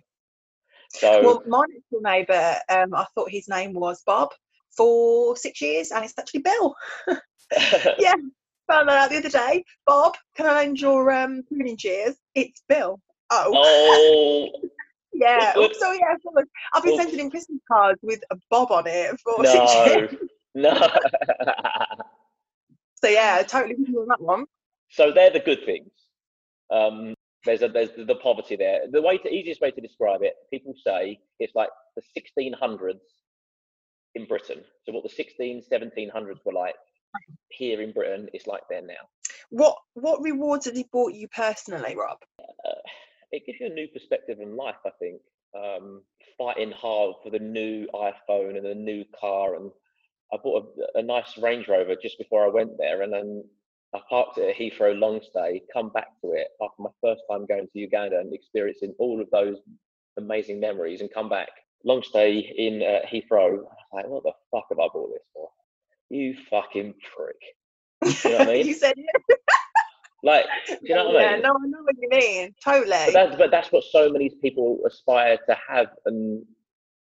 So 0.90 1.22
Well, 1.22 1.42
my 1.46 1.64
next 1.70 1.90
door 1.90 2.00
neighbour, 2.02 2.56
um, 2.68 2.94
I 2.94 3.06
thought 3.14 3.30
his 3.30 3.48
name 3.48 3.74
was 3.74 4.02
Bob 4.02 4.30
for 4.76 5.37
six 5.37 5.61
years, 5.61 5.90
and 5.92 6.04
it's 6.04 6.14
actually 6.18 6.40
Bill. 6.40 6.74
yeah, 7.98 8.14
found 8.66 8.88
that 8.88 8.98
out 8.98 9.11
the 9.11 9.18
other 9.18 9.28
day. 9.28 9.64
Bob, 9.87 10.16
can 10.37 10.46
I 10.46 10.54
lend 10.54 10.80
your 10.80 11.12
um, 11.12 11.42
pruning 11.46 11.76
shears? 11.76 12.16
It's 12.35 12.62
Bill. 12.68 13.00
Oh, 13.30 13.52
oh 13.54 14.68
yeah. 15.12 15.54
oops. 15.56 15.78
So 15.78 15.92
yeah, 15.92 16.14
look, 16.34 16.46
I've 16.74 16.82
been 16.82 16.92
Oops. 16.92 17.02
sending 17.02 17.20
him 17.20 17.30
Christmas 17.30 17.60
cards 17.70 17.98
with 18.02 18.20
a 18.30 18.36
Bob 18.50 18.70
on 18.72 18.84
it 18.86 19.18
for 19.20 19.42
no, 19.42 20.08
no. 20.54 20.88
So 23.02 23.08
yeah, 23.08 23.42
totally 23.42 23.76
with 23.76 23.88
you 23.88 24.00
on 24.02 24.08
that 24.08 24.20
one. 24.20 24.44
so 24.90 25.12
they're 25.12 25.30
the 25.30 25.40
good 25.40 25.64
things. 25.64 25.90
Um, 26.70 27.14
there's 27.44 27.62
a, 27.62 27.68
there's 27.68 27.90
the 27.96 28.16
poverty 28.16 28.56
there. 28.56 28.80
The 28.90 29.00
way 29.00 29.18
to 29.18 29.28
easiest 29.28 29.60
way 29.60 29.70
to 29.70 29.80
describe 29.80 30.22
it, 30.22 30.34
people 30.52 30.74
say 30.84 31.18
it's 31.38 31.54
like 31.54 31.70
the 31.96 32.02
1600s 32.16 33.00
in 34.14 34.26
Britain. 34.26 34.60
So 34.84 34.92
what 34.92 35.02
the 35.02 35.08
16, 35.08 35.64
1700s 35.70 36.38
were 36.44 36.52
like 36.52 36.74
here 37.48 37.80
in 37.80 37.92
Britain, 37.92 38.28
it's 38.34 38.46
like 38.46 38.62
there 38.68 38.82
now. 38.82 38.94
What 39.50 39.76
what 39.94 40.22
rewards 40.22 40.66
has 40.66 40.76
he 40.76 40.86
brought 40.92 41.14
you 41.14 41.28
personally, 41.28 41.96
Rob? 41.96 42.18
Uh, 42.38 42.72
it 43.32 43.46
gives 43.46 43.60
you 43.60 43.66
a 43.66 43.70
new 43.74 43.88
perspective 43.88 44.38
in 44.40 44.56
life, 44.56 44.76
I 44.86 44.90
think. 44.98 45.20
Um, 45.54 46.02
fighting 46.38 46.70
hard 46.70 47.16
for 47.22 47.30
the 47.30 47.38
new 47.38 47.86
iPhone 47.94 48.56
and 48.56 48.64
the 48.64 48.74
new 48.74 49.04
car, 49.20 49.56
and 49.56 49.70
I 50.32 50.36
bought 50.42 50.74
a, 50.94 50.98
a 50.98 51.02
nice 51.02 51.36
Range 51.38 51.66
Rover 51.68 51.96
just 52.00 52.18
before 52.18 52.44
I 52.44 52.48
went 52.48 52.78
there, 52.78 53.02
and 53.02 53.12
then 53.12 53.44
I 53.94 54.00
parked 54.08 54.38
it 54.38 54.48
at 54.50 54.56
Heathrow 54.56 54.98
long 54.98 55.20
stay, 55.22 55.62
come 55.72 55.90
back 55.90 56.08
to 56.22 56.32
it 56.32 56.48
after 56.62 56.82
my 56.82 56.90
first 57.02 57.22
time 57.30 57.46
going 57.46 57.66
to 57.72 57.78
Uganda 57.78 58.20
and 58.20 58.32
experiencing 58.32 58.94
all 58.98 59.20
of 59.20 59.28
those 59.30 59.56
amazing 60.16 60.60
memories, 60.60 61.00
and 61.00 61.12
come 61.12 61.28
back 61.28 61.48
long 61.84 62.02
stay 62.02 62.38
in 62.38 62.82
uh, 62.82 63.06
Heathrow. 63.06 63.58
Like, 63.92 64.06
what 64.06 64.22
the 64.22 64.32
fuck 64.52 64.66
have 64.70 64.78
I 64.78 64.86
bought 64.92 65.10
this 65.12 65.26
for? 65.34 65.50
You 66.10 66.36
fucking 66.48 66.94
prick! 67.14 68.22
You 68.24 68.30
know 68.30 68.38
what 68.38 68.48
I 68.48 68.52
mean? 68.54 68.66
you 68.68 68.74
said. 68.74 68.94
Like, 70.22 70.46
do 70.68 70.76
you 70.83 70.94
know 70.94 71.06
what 71.06 71.16
I 71.16 71.22
yeah, 71.22 71.33
mean? 71.35 71.42
no, 71.42 71.50
I 71.50 71.66
know 71.66 71.83
what 71.83 71.96
you 72.00 72.09
mean. 72.11 72.54
Totally. 72.62 72.90
but 73.06 73.12
that's 73.12 73.37
but 73.37 73.50
that's 73.50 73.72
what 73.72 73.85
so 73.85 74.09
many 74.11 74.30
people 74.42 74.78
aspire 74.87 75.38
to 75.48 75.56
have 75.68 75.88
and 76.06 76.44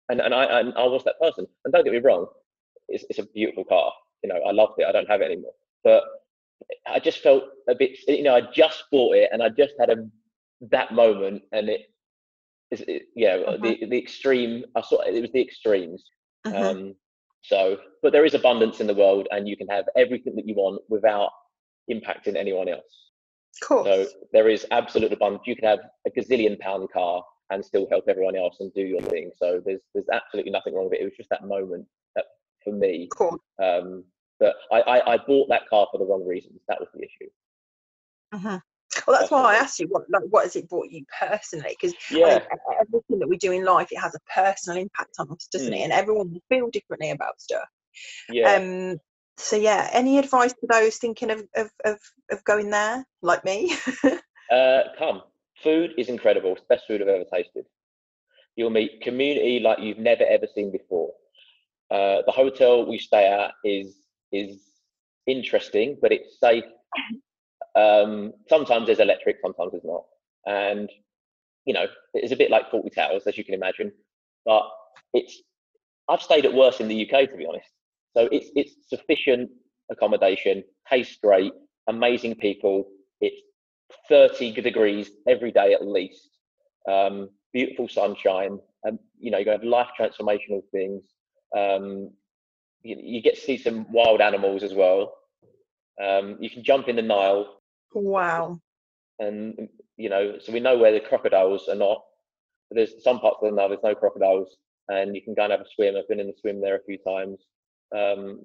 and, 0.09 0.21
and 0.21 0.33
I 0.33 0.59
and 0.59 0.73
I 0.75 0.83
was 0.85 1.03
that 1.05 1.19
person 1.19 1.45
and 1.63 1.73
don't 1.73 1.83
get 1.83 1.93
me 1.93 1.99
wrong 1.99 2.27
it's, 2.89 3.05
it's 3.09 3.19
a 3.19 3.25
beautiful 3.33 3.63
car 3.65 3.91
you 4.23 4.29
know 4.29 4.39
I 4.47 4.51
loved 4.51 4.73
it 4.77 4.85
I 4.87 4.91
don't 4.91 5.09
have 5.09 5.21
it 5.21 5.25
anymore 5.25 5.53
but 5.83 6.03
I 6.87 6.99
just 6.99 7.19
felt 7.19 7.43
a 7.69 7.75
bit 7.75 7.97
you 8.07 8.23
know 8.23 8.35
I 8.35 8.41
just 8.41 8.83
bought 8.91 9.15
it 9.15 9.29
and 9.31 9.41
I 9.41 9.49
just 9.49 9.73
had 9.79 9.89
a 9.89 10.07
that 10.71 10.93
moment 10.93 11.43
and 11.51 11.69
it 11.69 11.81
is 12.71 12.81
it, 12.87 13.03
yeah 13.15 13.37
Mhm. 13.37 13.61
the 13.61 13.85
the 13.87 13.97
extreme 13.97 14.65
I 14.75 14.81
saw 14.81 15.01
it 15.01 15.21
was 15.21 15.31
the 15.31 15.41
extremes 15.41 16.03
Mhm. 16.45 16.69
um 16.71 16.95
so 17.43 17.77
but 18.01 18.11
there 18.11 18.25
is 18.25 18.33
abundance 18.33 18.79
in 18.79 18.87
the 18.87 18.93
world 18.93 19.27
and 19.31 19.47
you 19.47 19.55
can 19.57 19.67
have 19.67 19.85
everything 19.95 20.35
that 20.35 20.47
you 20.47 20.55
want 20.55 20.81
without 20.89 21.31
impacting 21.91 22.35
anyone 22.35 22.67
else 22.69 23.09
of 23.61 23.67
course. 23.67 23.87
so 23.87 24.05
there 24.33 24.49
is 24.49 24.65
absolute 24.71 25.13
abundance. 25.13 25.43
You 25.45 25.55
can 25.55 25.69
have 25.69 25.79
a 26.05 26.09
gazillion 26.09 26.59
pound 26.59 26.91
car 26.91 27.23
and 27.51 27.63
still 27.63 27.87
help 27.89 28.05
everyone 28.09 28.35
else 28.35 28.57
and 28.59 28.73
do 28.73 28.81
your 28.81 29.01
thing. 29.09 29.31
So 29.37 29.61
there's 29.65 29.79
there's 29.93 30.07
absolutely 30.11 30.51
nothing 30.51 30.73
wrong 30.73 30.85
with 30.85 30.93
it. 30.93 31.01
It 31.01 31.05
was 31.05 31.13
just 31.15 31.29
that 31.29 31.45
moment 31.45 31.85
that 32.15 32.25
for 32.63 32.73
me 32.73 33.07
course. 33.15 33.39
um, 33.63 34.03
that 34.41 34.55
I, 34.71 34.81
I 34.81 35.13
I 35.13 35.17
bought 35.17 35.47
that 35.49 35.69
car 35.69 35.87
for 35.91 35.99
the 35.99 36.05
wrong 36.05 36.25
reasons. 36.27 36.59
That 36.67 36.79
was 36.79 36.89
the 36.93 37.01
issue. 37.03 37.29
Mhm. 38.33 38.61
Well, 39.07 39.19
that's 39.19 39.31
why 39.31 39.53
I 39.53 39.55
asked 39.55 39.79
you 39.79 39.87
what 39.87 40.09
like, 40.09 40.23
what 40.29 40.43
has 40.43 40.55
it 40.55 40.67
brought 40.69 40.89
you 40.89 41.05
personally? 41.19 41.77
Because 41.79 41.95
Yeah, 42.11 42.39
everything 42.81 43.19
that 43.19 43.27
we 43.29 43.37
do 43.37 43.51
in 43.51 43.63
life, 43.63 43.91
it 43.91 43.99
has 43.99 44.15
a 44.15 44.19
personal 44.33 44.81
impact 44.81 45.15
on 45.19 45.31
us, 45.31 45.47
doesn't 45.51 45.71
Mm. 45.73 45.77
it? 45.77 45.83
And 45.83 45.93
everyone 45.93 46.31
will 46.33 46.41
feel 46.49 46.69
differently 46.71 47.11
about 47.11 47.39
stuff. 47.39 47.67
yeah. 48.29 48.55
Um. 48.55 48.99
So 49.37 49.55
yeah, 49.55 49.89
any 49.91 50.17
advice 50.17 50.53
to 50.53 50.67
those 50.69 50.97
thinking 50.97 51.29
of 51.29 51.43
of 51.55 51.69
of, 51.83 51.99
of 52.31 52.43
going 52.43 52.69
there, 52.69 53.05
like 53.21 53.43
me? 53.45 53.75
Uh, 54.51 54.83
come. 54.97 55.23
Food 55.63 55.93
is 55.97 56.09
incredible. 56.09 56.51
It's 56.51 56.61
the 56.61 56.75
best 56.75 56.85
food 56.87 57.01
I've 57.01 57.07
ever 57.07 57.23
tasted. 57.33 57.65
You'll 58.55 58.69
meet 58.69 59.01
community 59.01 59.59
like 59.59 59.79
you've 59.79 59.97
never 59.97 60.23
ever 60.23 60.45
seen 60.53 60.71
before. 60.71 61.11
Uh, 61.89 62.21
the 62.25 62.31
hotel 62.31 62.85
we 62.85 62.97
stay 62.97 63.27
at 63.27 63.51
is 63.63 63.95
is 64.31 64.57
interesting, 65.27 65.97
but 66.01 66.11
it's 66.11 66.39
safe. 66.39 66.63
Um, 67.75 68.33
sometimes 68.47 68.85
there's 68.85 68.99
electric, 68.99 69.37
sometimes 69.41 69.71
there's 69.71 69.83
not, 69.83 70.05
and 70.45 70.89
you 71.65 71.73
know 71.73 71.87
it's 72.13 72.31
a 72.31 72.35
bit 72.37 72.51
like 72.51 72.71
Fawlty 72.71 72.93
Towers, 72.93 73.23
as 73.27 73.37
you 73.37 73.43
can 73.43 73.53
imagine. 73.53 73.91
But 74.45 74.69
it's 75.13 75.41
I've 76.07 76.21
stayed 76.21 76.45
at 76.45 76.53
worse 76.53 76.79
in 76.79 76.87
the 76.87 77.01
UK, 77.01 77.29
to 77.31 77.37
be 77.37 77.45
honest. 77.45 77.69
So 78.15 78.29
it's 78.31 78.49
it's 78.55 78.75
sufficient 78.87 79.49
accommodation, 79.91 80.63
tastes 80.89 81.17
great, 81.21 81.51
amazing 81.87 82.35
people. 82.35 82.85
It's 83.19 83.41
30 84.09 84.53
degrees 84.61 85.11
every 85.27 85.51
day 85.51 85.73
at 85.73 85.85
least. 85.85 86.29
Um, 86.89 87.29
beautiful 87.51 87.87
sunshine, 87.89 88.59
and 88.83 88.99
you 89.19 89.31
know 89.31 89.37
you 89.37 89.49
have 89.49 89.63
life 89.63 89.89
transformational 89.99 90.61
things. 90.71 91.03
Um, 91.57 92.11
you, 92.83 92.97
you 93.01 93.21
get 93.21 93.35
to 93.35 93.41
see 93.41 93.57
some 93.57 93.85
wild 93.91 94.21
animals 94.21 94.63
as 94.63 94.73
well. 94.73 95.13
Um, 96.01 96.37
you 96.39 96.49
can 96.49 96.63
jump 96.63 96.87
in 96.87 96.95
the 96.95 97.01
Nile, 97.01 97.59
wow. 97.93 98.59
and 99.19 99.67
you 99.97 100.09
know 100.09 100.37
so 100.39 100.53
we 100.53 100.59
know 100.61 100.77
where 100.77 100.93
the 100.93 100.99
crocodiles 101.01 101.67
are 101.67 101.75
not. 101.75 102.01
But 102.69 102.77
there's 102.77 103.03
some 103.03 103.19
parts 103.19 103.37
of 103.41 103.49
the 103.49 103.55
Nile 103.55 103.69
there's 103.69 103.83
no 103.83 103.95
crocodiles, 103.95 104.55
and 104.87 105.15
you 105.15 105.21
can 105.21 105.33
go 105.33 105.43
and 105.43 105.51
have 105.51 105.61
a 105.61 105.65
swim. 105.75 105.95
I've 105.97 106.07
been 106.07 106.21
in 106.21 106.27
the 106.27 106.33
swim 106.39 106.61
there 106.61 106.75
a 106.77 106.83
few 106.83 106.97
times. 106.99 107.39
Um, 107.93 108.39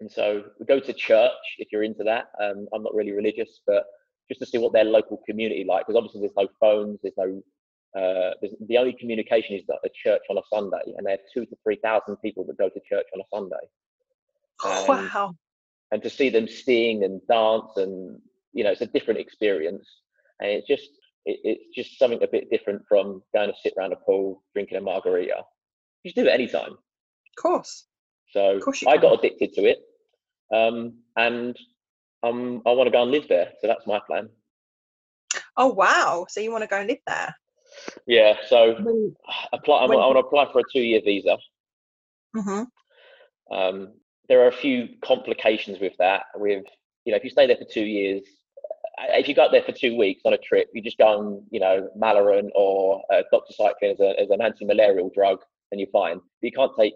and 0.00 0.10
so 0.10 0.44
we 0.58 0.66
go 0.66 0.78
to 0.80 0.92
church 0.92 1.32
if 1.58 1.68
you're 1.72 1.82
into 1.82 2.04
that. 2.04 2.26
Um, 2.40 2.68
I'm 2.72 2.82
not 2.82 2.94
really 2.94 3.12
religious, 3.12 3.60
but 3.66 3.84
just 4.28 4.40
to 4.40 4.46
see 4.46 4.58
what 4.58 4.72
their 4.72 4.84
local 4.84 5.20
community 5.28 5.64
like, 5.64 5.86
because 5.86 5.96
obviously 5.96 6.20
there's 6.20 6.32
no 6.36 6.48
phones, 6.60 6.98
there's 7.02 7.14
no, 7.16 7.42
uh, 8.00 8.34
there's, 8.40 8.54
the 8.68 8.78
only 8.78 8.92
communication 8.92 9.56
is 9.56 9.62
at 9.70 9.78
a 9.84 9.90
church 10.04 10.22
on 10.30 10.38
a 10.38 10.42
Sunday, 10.52 10.94
and 10.96 11.06
they 11.06 11.12
have 11.12 11.20
two 11.32 11.46
to 11.46 11.56
three 11.64 11.76
thousand 11.82 12.16
people 12.18 12.44
that 12.44 12.58
go 12.58 12.68
to 12.68 12.80
church 12.88 13.06
on 13.14 13.20
a 13.20 13.24
Sunday, 13.34 13.56
And- 14.64 14.88
Wow. 15.12 15.34
and 15.90 16.02
to 16.02 16.10
see 16.10 16.28
them 16.28 16.46
sing 16.46 17.04
and 17.04 17.20
dance, 17.26 17.76
and 17.76 18.20
you 18.52 18.64
know, 18.64 18.70
it's 18.70 18.82
a 18.82 18.86
different 18.86 19.18
experience, 19.20 19.88
and 20.40 20.50
it's 20.50 20.66
just, 20.68 20.90
it, 21.24 21.40
it's 21.44 21.74
just 21.74 21.98
something 21.98 22.22
a 22.22 22.26
bit 22.28 22.50
different 22.50 22.82
from 22.88 23.22
going 23.34 23.50
to 23.50 23.56
sit 23.62 23.72
around 23.78 23.92
a 23.92 23.96
pool 23.96 24.42
drinking 24.52 24.76
a 24.78 24.80
margarita. 24.80 25.42
You 26.04 26.12
can 26.12 26.24
do 26.24 26.30
it 26.30 26.34
anytime. 26.34 26.72
Of 26.72 27.42
course. 27.42 27.86
So 28.32 28.60
I 28.86 28.92
can. 28.96 29.00
got 29.00 29.18
addicted 29.18 29.52
to 29.54 29.62
it, 29.64 29.78
um, 30.54 30.94
and 31.16 31.56
um, 32.22 32.62
I 32.66 32.72
want 32.72 32.86
to 32.86 32.90
go 32.90 33.02
and 33.02 33.10
live 33.10 33.28
there. 33.28 33.52
So 33.60 33.66
that's 33.66 33.86
my 33.86 34.00
plan. 34.06 34.28
Oh 35.56 35.68
wow. 35.68 36.26
So 36.28 36.40
you 36.40 36.50
want 36.52 36.62
to 36.62 36.68
go 36.68 36.76
and 36.76 36.88
live 36.88 36.98
there? 37.06 37.34
Yeah. 38.06 38.34
So 38.48 38.76
When, 38.80 39.14
apply. 39.52 39.82
I'm, 39.82 39.88
When- 39.88 39.98
I 39.98 40.06
want 40.06 40.16
to 40.16 40.26
apply 40.26 40.52
for 40.52 40.60
a 40.60 40.64
two-year 40.72 41.00
visa. 41.04 41.36
hmm 42.34 42.62
Um, 43.50 43.94
there 44.28 44.42
are 44.42 44.48
a 44.48 44.52
few 44.52 44.88
complications 45.02 45.80
with 45.80 45.94
that. 45.98 46.24
With 46.34 46.64
you 47.04 47.12
know, 47.12 47.16
if 47.16 47.24
you 47.24 47.30
stay 47.30 47.46
there 47.46 47.56
for 47.56 47.64
two 47.64 47.84
years, 47.84 48.22
uh, 49.00 49.16
if 49.16 49.28
you 49.28 49.34
got 49.34 49.50
there 49.52 49.62
for 49.62 49.72
two 49.72 49.96
weeks 49.96 50.22
on 50.24 50.34
a 50.34 50.38
trip, 50.38 50.68
you 50.74 50.82
just 50.82 50.98
go 50.98 51.06
on, 51.06 51.42
you 51.50 51.60
know, 51.60 51.88
Malarone 51.96 52.48
or 52.54 53.02
uh, 53.12 53.22
doxycycline 53.32 53.92
as, 53.92 54.00
a, 54.00 54.20
as 54.20 54.28
an 54.30 54.42
anti-malarial 54.42 55.10
drug, 55.14 55.38
and 55.70 55.80
you're 55.80 55.88
fine. 55.90 56.16
But 56.16 56.22
you 56.42 56.52
can't 56.52 56.72
take, 56.78 56.94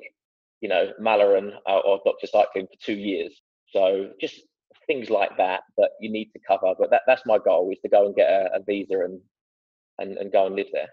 you 0.62 0.68
know, 0.68 0.92
Malarone 0.98 1.50
uh, 1.68 1.78
or 1.78 2.00
Cycling 2.24 2.68
for 2.68 2.86
two 2.86 2.94
years. 2.94 3.42
So 3.70 4.10
just 4.20 4.40
things 4.86 5.10
like 5.10 5.36
that 5.36 5.62
that 5.76 5.90
you 6.00 6.10
need 6.10 6.30
to 6.32 6.40
cover. 6.46 6.72
But 6.78 6.90
that, 6.90 7.02
that's 7.06 7.26
my 7.26 7.38
goal 7.38 7.70
is 7.70 7.78
to 7.82 7.88
go 7.88 8.06
and 8.06 8.14
get 8.14 8.30
a, 8.30 8.56
a 8.56 8.62
visa 8.62 9.00
and, 9.00 9.20
and 9.98 10.16
and 10.16 10.32
go 10.32 10.46
and 10.46 10.54
live 10.54 10.68
there. 10.72 10.88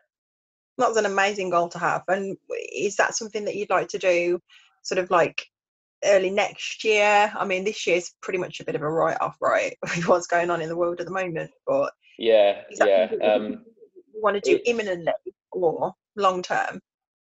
That's 0.77 0.97
an 0.97 1.05
amazing 1.05 1.51
goal 1.51 1.69
to 1.69 1.79
have. 1.79 2.03
And 2.07 2.35
is 2.73 2.95
that 2.95 3.15
something 3.15 3.45
that 3.45 3.55
you'd 3.55 3.69
like 3.69 3.89
to 3.89 3.99
do, 3.99 4.39
sort 4.81 4.97
of 4.97 5.11
like 5.11 5.45
early 6.03 6.31
next 6.31 6.83
year? 6.83 7.31
I 7.35 7.45
mean, 7.45 7.63
this 7.63 7.85
year's 7.85 8.13
pretty 8.21 8.39
much 8.39 8.59
a 8.59 8.65
bit 8.65 8.75
of 8.75 8.81
a 8.81 8.89
write-off, 8.89 9.37
right, 9.39 9.75
with 9.83 10.07
what's 10.07 10.27
going 10.27 10.49
on 10.49 10.61
in 10.61 10.69
the 10.69 10.77
world 10.77 10.99
at 10.99 11.05
the 11.05 11.13
moment. 11.13 11.51
But 11.67 11.93
Yeah, 12.17 12.61
yeah. 12.71 13.09
Um, 13.21 13.65
you 14.13 14.21
want 14.21 14.41
to 14.41 14.41
do 14.41 14.59
imminently 14.65 15.13
or 15.51 15.93
long 16.15 16.41
term? 16.41 16.79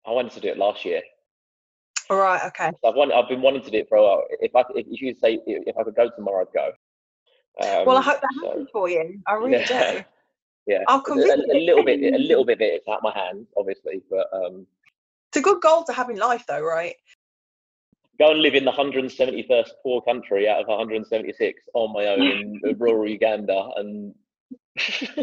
I 0.06 0.12
wanted 0.12 0.32
to 0.32 0.40
do 0.40 0.48
it 0.48 0.58
last 0.58 0.84
year. 0.84 1.02
All 2.12 2.18
right. 2.18 2.44
Okay. 2.48 2.70
So 2.82 2.90
I've 2.90 2.94
wanted, 2.94 3.14
I've 3.14 3.26
been 3.28 3.40
wanting 3.40 3.62
to 3.62 3.70
do 3.70 3.78
it 3.78 3.88
for 3.88 3.96
a 3.96 4.02
while. 4.02 4.22
If 4.40 4.54
I 4.54 4.64
if 4.74 4.86
you 5.00 5.14
say 5.18 5.40
if 5.46 5.74
I 5.78 5.82
could 5.82 5.96
go 5.96 6.10
tomorrow, 6.14 6.44
I'd 6.46 6.52
go. 6.52 6.66
Um, 7.80 7.86
well, 7.86 7.96
I 7.96 8.02
hope 8.02 8.20
that 8.20 8.28
so- 8.38 8.48
happens 8.48 8.68
for 8.70 8.90
you. 8.90 9.18
I 9.26 9.32
really 9.34 9.64
Yeah. 9.68 9.92
do. 9.92 10.04
Yeah, 10.64 10.84
I'll 10.86 11.00
a, 11.00 11.02
convince 11.02 11.42
a, 11.52 11.56
a 11.56 11.58
little 11.58 11.84
bit, 11.84 11.98
a 12.00 12.16
little 12.18 12.44
bit 12.44 12.58
of 12.58 12.60
it's 12.60 12.86
out 12.86 13.02
my 13.02 13.10
hands, 13.12 13.48
obviously, 13.58 14.00
but 14.08 14.28
um, 14.32 14.64
It's 15.30 15.38
a 15.38 15.40
good 15.40 15.60
goal 15.60 15.82
to 15.82 15.92
have 15.92 16.08
in 16.08 16.18
life, 16.18 16.44
though, 16.46 16.62
right? 16.62 16.94
go 18.20 18.30
and 18.30 18.40
live 18.42 18.54
in 18.54 18.64
the 18.64 18.70
171st 18.70 19.70
poor 19.82 20.00
country 20.02 20.48
out 20.48 20.60
of 20.60 20.68
176 20.68 21.64
on 21.74 21.92
my 21.92 22.06
own 22.06 22.22
in 22.22 22.60
rural 22.78 23.08
Uganda, 23.08 23.70
and 23.74 24.14
with 24.76 25.18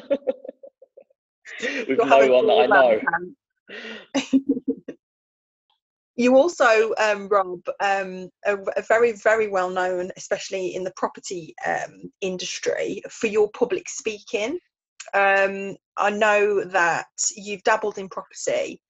You'll 1.87 2.05
no 2.05 2.27
one 2.27 2.47
that 2.47 2.59
I 2.59 2.65
know. 2.67 2.99
You 6.19 6.35
also, 6.35 6.93
um, 6.97 7.29
Rob, 7.29 7.61
um, 7.79 8.29
are 8.45 8.61
very, 8.89 9.13
very 9.13 9.47
well 9.47 9.69
known, 9.69 10.11
especially 10.17 10.75
in 10.75 10.83
the 10.83 10.91
property 10.97 11.55
um, 11.65 12.11
industry, 12.19 13.01
for 13.09 13.27
your 13.27 13.49
public 13.51 13.87
speaking. 13.87 14.59
Um, 15.13 15.77
I 15.95 16.09
know 16.09 16.65
that 16.65 17.05
you've 17.37 17.63
dabbled 17.63 17.97
in 17.97 18.09
property. 18.09 18.81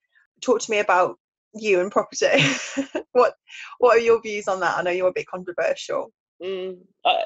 Talk 0.42 0.62
to 0.62 0.72
me 0.72 0.80
about 0.80 1.20
you 1.54 1.82
and 1.82 1.92
property. 1.92 2.42
what 3.12 3.36
What 3.78 3.98
are 3.98 4.02
your 4.02 4.20
views 4.24 4.48
on 4.48 4.60
that? 4.62 4.80
I 4.80 4.82
know 4.82 4.90
you're 4.90 5.10
a 5.10 5.14
bit 5.14 5.28
controversial. 5.28 6.12
Mm, 6.42 6.80
I, 7.06 7.26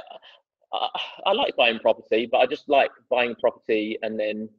I, 0.74 0.90
I 1.28 1.32
like 1.32 1.56
buying 1.56 1.80
property, 1.80 2.28
but 2.30 2.40
I 2.40 2.46
just 2.46 2.68
like 2.68 2.92
buying 3.10 3.36
property 3.36 3.98
and 4.02 4.20
then 4.20 4.50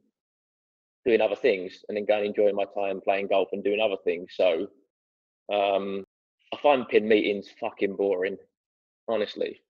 doing 1.05 1.21
other 1.21 1.35
things, 1.35 1.85
and 1.87 1.95
then 1.95 2.05
going 2.05 2.25
and 2.25 2.29
enjoying 2.29 2.55
my 2.55 2.65
time 2.75 2.99
playing 2.99 3.27
golf 3.27 3.49
and 3.51 3.63
doing 3.63 3.79
other 3.79 4.01
things. 4.03 4.31
So 4.35 4.65
um, 5.53 6.05
I 6.53 6.57
find 6.61 6.87
pin 6.87 7.07
meetings 7.07 7.47
fucking 7.59 7.95
boring, 7.95 8.37
honestly. 9.07 9.61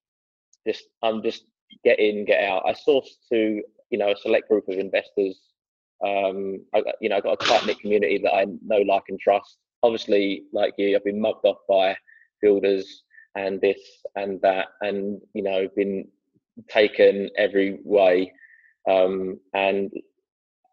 Just 0.67 0.85
I'm 1.03 1.21
just 1.21 1.45
get 1.83 1.99
in, 1.99 2.25
get 2.25 2.43
out. 2.43 2.63
I 2.67 2.73
source 2.73 3.17
to 3.31 3.61
you 3.89 3.97
know 3.97 4.11
a 4.11 4.17
select 4.17 4.49
group 4.49 4.67
of 4.67 4.77
investors. 4.77 5.39
Um, 6.05 6.65
I, 6.73 6.83
you 7.01 7.09
know, 7.09 7.17
I've 7.17 7.23
got 7.23 7.41
a 7.41 7.45
tight 7.45 7.65
knit 7.65 7.79
community 7.79 8.19
that 8.23 8.33
I 8.33 8.45
know, 8.65 8.79
like, 8.79 9.03
and 9.09 9.19
trust. 9.19 9.57
Obviously, 9.83 10.43
like 10.51 10.73
you, 10.77 10.95
I've 10.95 11.03
been 11.03 11.21
mugged 11.21 11.45
off 11.45 11.57
by 11.69 11.95
builders 12.41 13.03
and 13.35 13.59
this 13.61 13.79
and 14.15 14.41
that, 14.41 14.67
and 14.81 15.21
you 15.33 15.43
know, 15.43 15.67
been 15.75 16.07
taken 16.69 17.29
every 17.37 17.79
way. 17.83 18.33
Um, 18.89 19.39
and 19.53 19.91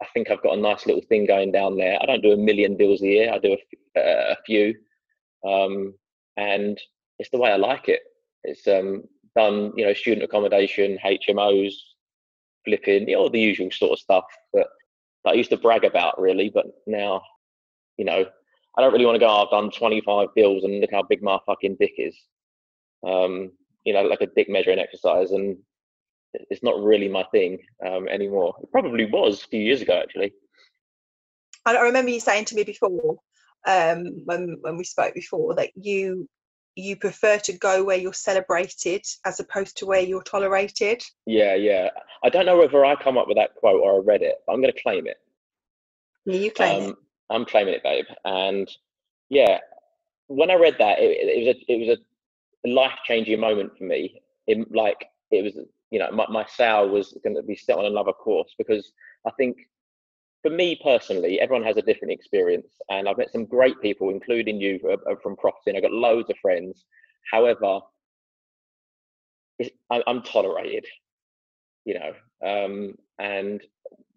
I 0.03 0.07
think 0.13 0.31
I've 0.31 0.43
got 0.43 0.59
a 0.59 0.61
nice 0.61 0.87
little 0.87 1.03
thing 1.03 1.27
going 1.27 1.53
down 1.53 1.77
there. 1.77 1.99
I 2.01 2.07
don't 2.07 2.23
do 2.23 2.33
a 2.33 2.37
million 2.37 2.77
deals 2.77 3.03
a 3.03 3.07
year. 3.07 3.33
I 3.33 3.39
do 3.39 3.57
a, 3.97 4.01
uh, 4.01 4.35
a 4.35 4.37
few, 4.45 4.75
um, 5.47 5.95
and 6.37 6.81
it's 7.19 7.31
the 7.31 7.39
way 7.39 7.51
I 7.51 7.57
like 7.57 7.89
it. 7.89 8.01
It's 8.45 8.67
um, 8.67 9.05
done, 9.37 9.73
you 9.77 9.85
know, 9.85 9.95
student 9.95 10.25
accommodation, 10.25 10.99
HMOs, 11.05 11.73
flipping, 12.65 13.09
you 13.09 13.17
know, 13.17 13.29
the 13.29 13.41
usual 13.41 13.71
sort 13.71 13.93
of 13.93 13.99
stuff 13.99 14.25
that, 14.55 14.67
that 15.25 15.31
I 15.31 15.35
used 15.35 15.51
to 15.51 15.57
brag 15.57 15.85
about, 15.85 16.21
really. 16.21 16.51
But 16.53 16.67
now, 16.87 17.23
you 17.97 18.05
know, 18.05 18.25
I 18.77 18.81
don't 18.81 18.93
really 18.93 19.05
want 19.05 19.17
to 19.17 19.21
go. 19.21 19.29
"Oh, 19.29 19.45
I've 19.45 19.51
done 19.51 19.71
25 19.71 20.29
deals 20.35 20.65
and 20.65 20.81
look 20.81 20.91
how 20.93 21.03
big 21.03 21.23
my 21.23 21.39
fucking 21.47 21.77
dick 21.79 21.95
is. 21.99 22.17
Um, 23.07 23.53
you 23.85 23.93
know, 23.93 24.03
like 24.03 24.21
a 24.21 24.27
dick 24.27 24.49
measuring 24.49 24.79
exercise, 24.79 25.33
and 25.33 25.59
it's 26.35 26.63
not 26.63 26.83
really 26.83 27.09
my 27.09 27.25
thing 27.25 27.59
um, 27.87 28.09
anymore. 28.09 28.55
It 28.63 28.71
probably 28.71 29.05
was 29.05 29.43
a 29.43 29.49
few 29.49 29.61
years 29.61 29.83
ago, 29.83 30.01
actually. 30.03 30.33
I 31.65 31.79
remember 31.79 32.11
you 32.11 32.21
saying 32.21 32.47
to 32.47 32.55
me 32.55 32.65
before, 32.65 33.19
um, 33.67 34.23
when 34.25 34.59
when 34.61 34.77
we 34.77 34.85
spoke 34.85 35.15
before, 35.15 35.55
that 35.55 35.71
you 35.77 36.29
you 36.75 36.97
prefer 36.97 37.39
to 37.39 37.53
go 37.53 37.85
where 37.85 37.99
you're 37.99 38.13
celebrated 38.15 39.05
as 39.27 39.41
opposed 39.41 39.77
to 39.77 39.87
where 39.87 40.01
you're 40.01 40.23
tolerated. 40.23 41.03
Yeah, 41.27 41.55
yeah. 41.55 41.91
I 42.25 42.31
don't 42.31 42.47
know 42.47 42.57
whether 42.57 42.85
I 42.85 42.97
come 42.97 43.19
up 43.19 43.29
with 43.29 43.37
that 43.37 43.55
quote 43.57 43.83
or 43.83 43.97
I 43.97 43.99
read 43.99 44.23
it, 44.23 44.37
but 44.47 44.55
I'm 44.55 44.63
going 44.63 44.73
to 44.73 44.83
claim 44.83 45.07
it. 45.07 45.19
Yeah, 46.25 46.37
You 46.37 46.51
claim 46.51 46.83
it. 46.83 46.89
Um, 46.89 46.97
I'm 47.31 47.45
claiming 47.45 47.75
it, 47.75 47.83
babe. 47.83 48.07
And 48.25 48.71
yeah, 49.29 49.59
when 50.29 50.51
I 50.51 50.55
read 50.55 50.77
that, 50.79 50.99
it, 50.99 51.11
it 51.11 51.47
was 51.47 51.57
a 51.57 51.73
it 51.73 51.89
was 51.89 51.99
a 51.99 52.69
life 52.69 52.99
changing 53.05 53.41
moment 53.41 53.77
for 53.77 53.85
me. 53.85 54.23
It, 54.47 54.73
like 54.73 55.07
it 55.31 55.43
was, 55.43 55.67
you 55.91 55.99
know, 55.99 56.11
my, 56.11 56.27
my 56.29 56.47
sale 56.47 56.89
was 56.89 57.17
going 57.23 57.37
to 57.37 57.43
be 57.43 57.57
set 57.57 57.79
on 57.79 57.87
another 57.87 58.13
course 58.13 58.55
because 58.57 58.93
I 59.27 59.31
think 59.33 59.57
for 60.43 60.51
me 60.51 60.79
personally, 60.83 61.41
everyone 61.41 61.65
has 61.65 61.77
a 61.77 61.83
different 61.83 62.13
experience, 62.13 62.67
and 62.91 63.09
I've 63.09 63.19
met 63.19 63.33
some 63.33 63.45
great 63.45 63.81
people, 63.81 64.11
including 64.11 64.61
you 64.61 64.81
uh, 64.85 65.11
uh, 65.11 65.15
from 65.23 65.37
property, 65.37 65.71
and 65.71 65.77
I've 65.77 65.85
got 65.85 65.93
loads 65.93 66.29
of 66.31 66.37
friends. 66.43 66.85
However, 67.31 67.81
I'm 69.91 70.23
tolerated, 70.23 70.85
you 71.85 71.95
know, 71.95 72.13
um, 72.45 72.97
and 73.19 73.63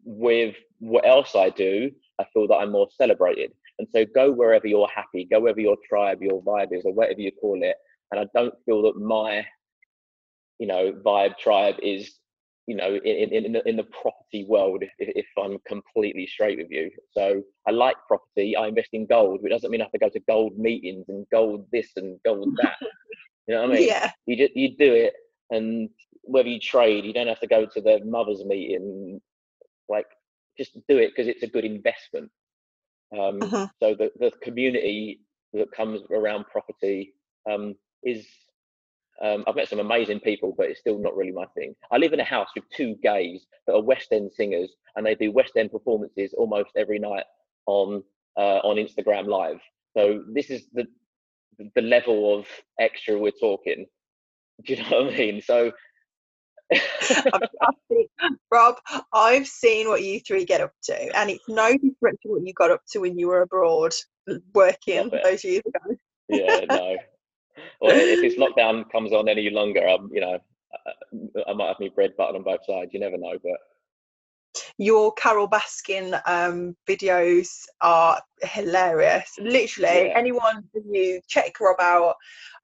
with 0.03 0.55
what 0.79 1.05
else 1.05 1.35
I 1.35 1.49
do, 1.49 1.91
I 2.19 2.25
feel 2.33 2.47
that 2.47 2.55
I'm 2.55 2.71
more 2.71 2.87
celebrated. 2.97 3.51
And 3.77 3.87
so 3.91 4.05
go 4.05 4.31
wherever 4.31 4.67
you're 4.67 4.87
happy, 4.87 5.25
go 5.25 5.41
wherever 5.41 5.59
your 5.59 5.77
tribe, 5.87 6.23
your 6.23 6.41
vibe 6.41 6.71
is, 6.71 6.85
or 6.85 6.93
whatever 6.93 7.19
you 7.21 7.31
call 7.31 7.61
it. 7.61 7.75
And 8.11 8.19
I 8.19 8.25
don't 8.33 8.53
feel 8.65 8.81
that 8.83 8.97
my, 8.97 9.45
you 10.59 10.67
know, 10.67 10.93
vibe 10.93 11.37
tribe 11.37 11.75
is, 11.83 12.17
you 12.67 12.75
know, 12.75 12.95
in 12.95 13.29
in 13.33 13.45
in 13.45 13.51
the, 13.53 13.67
in 13.69 13.75
the 13.77 13.83
property 13.85 14.45
world. 14.47 14.83
If, 14.83 14.91
if 14.99 15.25
I'm 15.37 15.57
completely 15.67 16.27
straight 16.27 16.57
with 16.57 16.71
you, 16.71 16.89
so 17.11 17.41
I 17.67 17.71
like 17.71 17.95
property. 18.07 18.55
I 18.55 18.67
invest 18.67 18.89
in 18.93 19.05
gold, 19.05 19.41
which 19.41 19.51
doesn't 19.51 19.69
mean 19.71 19.81
I 19.81 19.85
have 19.85 19.91
to 19.91 19.99
go 19.99 20.09
to 20.09 20.19
gold 20.21 20.57
meetings 20.57 21.05
and 21.09 21.25
gold 21.31 21.67
this 21.71 21.91
and 21.97 22.19
gold 22.25 22.49
that. 22.57 22.75
you 23.47 23.55
know 23.55 23.61
what 23.61 23.71
I 23.71 23.73
mean? 23.75 23.87
yeah, 23.87 24.11
you 24.25 24.35
just 24.37 24.55
you 24.55 24.75
do 24.77 24.93
it 24.93 25.13
and 25.51 25.89
whether 26.23 26.49
you 26.49 26.59
trade 26.59 27.05
you 27.05 27.13
don't 27.13 27.27
have 27.27 27.39
to 27.39 27.47
go 27.47 27.65
to 27.65 27.81
the 27.81 27.99
mothers 28.05 28.43
meeting 28.45 29.21
like 29.89 30.07
just 30.57 30.73
do 30.87 30.97
it 30.97 31.09
because 31.09 31.27
it's 31.27 31.43
a 31.43 31.47
good 31.47 31.65
investment 31.65 32.29
um, 33.13 33.39
Mhm. 33.39 33.69
so 33.81 33.93
the, 33.95 34.11
the 34.19 34.31
community 34.41 35.21
that 35.53 35.71
comes 35.71 36.01
around 36.11 36.45
property 36.47 37.13
um, 37.49 37.75
is 38.03 38.25
um, 39.23 39.43
i've 39.47 39.55
met 39.55 39.69
some 39.69 39.79
amazing 39.79 40.19
people 40.19 40.53
but 40.57 40.67
it's 40.67 40.79
still 40.79 40.97
not 40.99 41.15
really 41.15 41.31
my 41.31 41.45
thing 41.55 41.75
i 41.91 41.97
live 41.97 42.13
in 42.13 42.19
a 42.19 42.23
house 42.23 42.49
with 42.55 42.63
two 42.75 42.95
gays 43.01 43.45
that 43.65 43.73
are 43.73 43.81
west 43.81 44.11
end 44.11 44.31
singers 44.31 44.71
and 44.95 45.05
they 45.05 45.15
do 45.15 45.31
west 45.31 45.53
end 45.55 45.71
performances 45.71 46.33
almost 46.37 46.69
every 46.75 46.99
night 46.99 47.23
on 47.65 48.03
uh, 48.37 48.59
on 48.63 48.77
instagram 48.77 49.27
live 49.27 49.59
so 49.95 50.23
this 50.33 50.49
is 50.49 50.67
the 50.73 50.85
the 51.75 51.81
level 51.81 52.37
of 52.37 52.45
extra 52.79 53.17
we're 53.17 53.31
talking 53.31 53.85
do 54.65 54.73
you 54.73 54.83
know 54.83 55.03
what 55.03 55.13
I 55.13 55.17
mean? 55.17 55.41
So 55.41 55.71
I've, 56.73 57.41
I've 57.61 57.75
seen, 57.91 58.07
Rob, 58.51 58.75
I've 59.13 59.47
seen 59.47 59.87
what 59.87 60.03
you 60.03 60.19
three 60.19 60.45
get 60.45 60.61
up 60.61 60.71
to, 60.83 61.17
and 61.17 61.29
it's 61.29 61.43
no 61.47 61.71
different 61.71 62.19
to 62.21 62.29
what 62.29 62.45
you 62.45 62.53
got 62.53 62.71
up 62.71 62.81
to 62.91 62.99
when 62.99 63.17
you 63.17 63.27
were 63.27 63.41
abroad 63.41 63.93
working 64.53 65.11
those 65.23 65.43
years 65.43 65.61
ago. 65.67 65.95
yeah, 66.29 66.65
no. 66.69 66.97
Or 67.81 67.91
if 67.93 68.21
this 68.21 68.35
lockdown 68.39 68.89
comes 68.91 69.13
on 69.13 69.29
any 69.29 69.49
longer, 69.49 69.87
I'm, 69.87 70.09
you 70.11 70.21
know, 70.21 70.37
I, 70.87 71.41
I 71.49 71.53
might 71.53 71.67
have 71.67 71.79
my 71.79 71.89
bread 71.93 72.15
button 72.17 72.35
on 72.35 72.43
both 72.43 72.65
sides. 72.65 72.93
You 72.93 72.99
never 72.99 73.17
know, 73.17 73.37
but 73.43 74.63
Your 74.77 75.13
Carole 75.13 75.49
Baskin 75.49 76.19
um, 76.25 76.75
videos 76.87 77.49
are 77.81 78.21
hilarious. 78.43 79.31
Literally, 79.39 80.07
Yeah. 80.07 80.13
anyone 80.17 80.63
you 80.91 81.21
check 81.27 81.59
Rob 81.59 81.79
out 81.79 82.15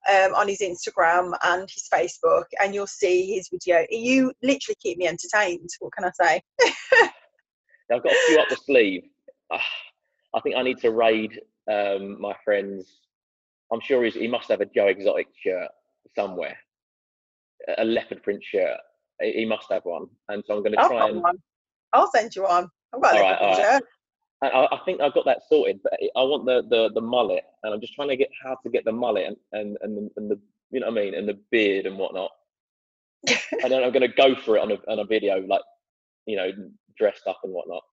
um, 0.10 0.34
on 0.34 0.47
his 0.47 0.62
Instagram 0.62 1.34
and 1.43 1.69
his 1.69 1.88
Facebook, 1.93 2.45
and 2.62 2.73
you'll 2.73 2.88
see 2.88 3.34
his 3.36 3.49
video. 3.49 3.86
You 3.89 4.34
literally 4.41 4.77
keep 4.82 4.97
me 4.97 5.08
entertained. 5.08 5.69
What 5.80 5.93
can 5.93 6.06
I 6.06 6.12
say? 6.21 6.41
I've 7.91 8.04
got 8.04 8.13
a 8.13 8.23
few 8.27 8.39
up 8.39 8.47
the 8.49 8.56
sleeve. 8.56 9.04
Ah, 9.52 9.65
I 10.33 10.39
think 10.39 10.56
I 10.56 10.63
need 10.63 10.77
to 10.79 10.92
raid 10.92 11.39
um, 11.69 12.19
my 12.21 12.33
friends. 12.44 13.00
I'm 13.72 13.82
sure 13.82 14.04
he's, 14.04 14.15
he 14.15 14.28
must 14.28 14.50
have 14.50 14.62
a 14.62 14.65
Joe 14.65 14.88
Exotic 14.88 15.28
shirt 15.44 15.69
somewhere, 16.15 16.58
a- 17.78 17.86
leopard 17.86 18.24
print 18.24 18.44
shirt. 18.44 18.78
He 19.22 19.46
must 19.46 19.67
have 19.72 19.86
one, 19.86 20.08
and 20.30 20.44
so 20.46 20.56
I'm 20.56 20.63
going 20.63 20.76
to 20.76 20.88
try 20.88 21.08
and. 21.08 21.22
one. 21.22 21.38
I'll 21.94 22.10
send 22.12 22.36
you 22.36 22.44
one. 22.44 22.67
I've 22.94 23.02
got 23.02 23.13
a 23.13 23.17
little 23.17 23.30
right, 23.30 23.56
shirt. 23.56 23.84
I, 24.42 24.48
I 24.48 24.76
I 24.76 24.80
think 24.84 25.00
I've 25.00 25.13
got 25.13 25.26
that 25.26 25.42
sorted, 25.48 25.80
but 25.84 25.94
I 25.94 26.24
want 26.24 26.46
the, 26.46 26.63
the, 26.69 26.90
the 26.94 27.02
mullet, 27.02 27.44
and 27.63 27.74
I'm 27.74 27.80
just 27.80 27.94
trying 27.94 28.10
to 28.10 28.17
get 28.17 28.30
how 28.44 28.58
to 28.63 28.69
get 28.69 28.84
the 28.84 28.92
mullet 28.92 29.28
and 29.28 29.38
and 29.54 29.78
and 29.82 29.98
the, 29.98 30.10
and 30.17 30.32
the 30.32 30.40
you 30.72 30.80
know 30.80 30.88
what 30.88 31.00
I 31.00 31.04
mean, 31.04 31.13
and 31.13 31.30
the 31.30 31.40
beard 31.52 31.86
and 31.86 31.98
whatnot. 31.98 32.32
and 33.28 33.72
then 33.72 33.84
I'm 33.84 33.92
going 33.92 34.02
to 34.02 34.08
go 34.08 34.34
for 34.34 34.58
it 34.58 34.62
on 34.62 34.72
a 34.72 34.78
on 34.92 35.00
a 35.00 35.06
video, 35.06 35.46
like 35.46 35.62
you 36.26 36.36
know, 36.36 36.50
dressed 36.98 37.28
up 37.28 37.40
and 37.44 37.54
whatnot. 37.54 37.84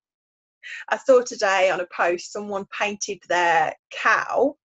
I 0.88 0.96
saw 0.96 1.20
today 1.20 1.70
on 1.70 1.80
a 1.80 1.86
post 1.94 2.32
someone 2.32 2.66
painted 2.76 3.18
their 3.28 3.74
cow 3.90 4.56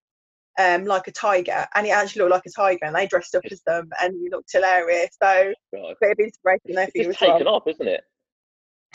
um, 0.60 0.86
like 0.86 1.08
a 1.08 1.12
tiger, 1.12 1.66
and 1.76 1.88
it 1.88 1.92
actually 1.92 2.22
looked 2.22 2.32
like 2.32 2.46
a 2.46 2.52
tiger, 2.52 2.86
and 2.86 2.96
they 2.96 3.08
dressed 3.08 3.36
up 3.36 3.44
as 3.52 3.62
them, 3.64 3.90
and 4.02 4.14
it 4.16 4.32
looked 4.32 4.52
hilarious. 4.52 5.10
So, 5.22 5.54
God. 5.74 5.96
bit 6.02 6.12
of 6.12 6.20
inspiration 6.20 6.74
there 6.76 6.86
for 6.88 6.92
It's 6.96 6.96
you 6.96 7.02
as 7.02 7.08
just 7.16 7.22
well. 7.22 7.32
taken 7.34 7.48
off, 7.48 7.64
isn't 7.68 7.88
it? 7.88 8.04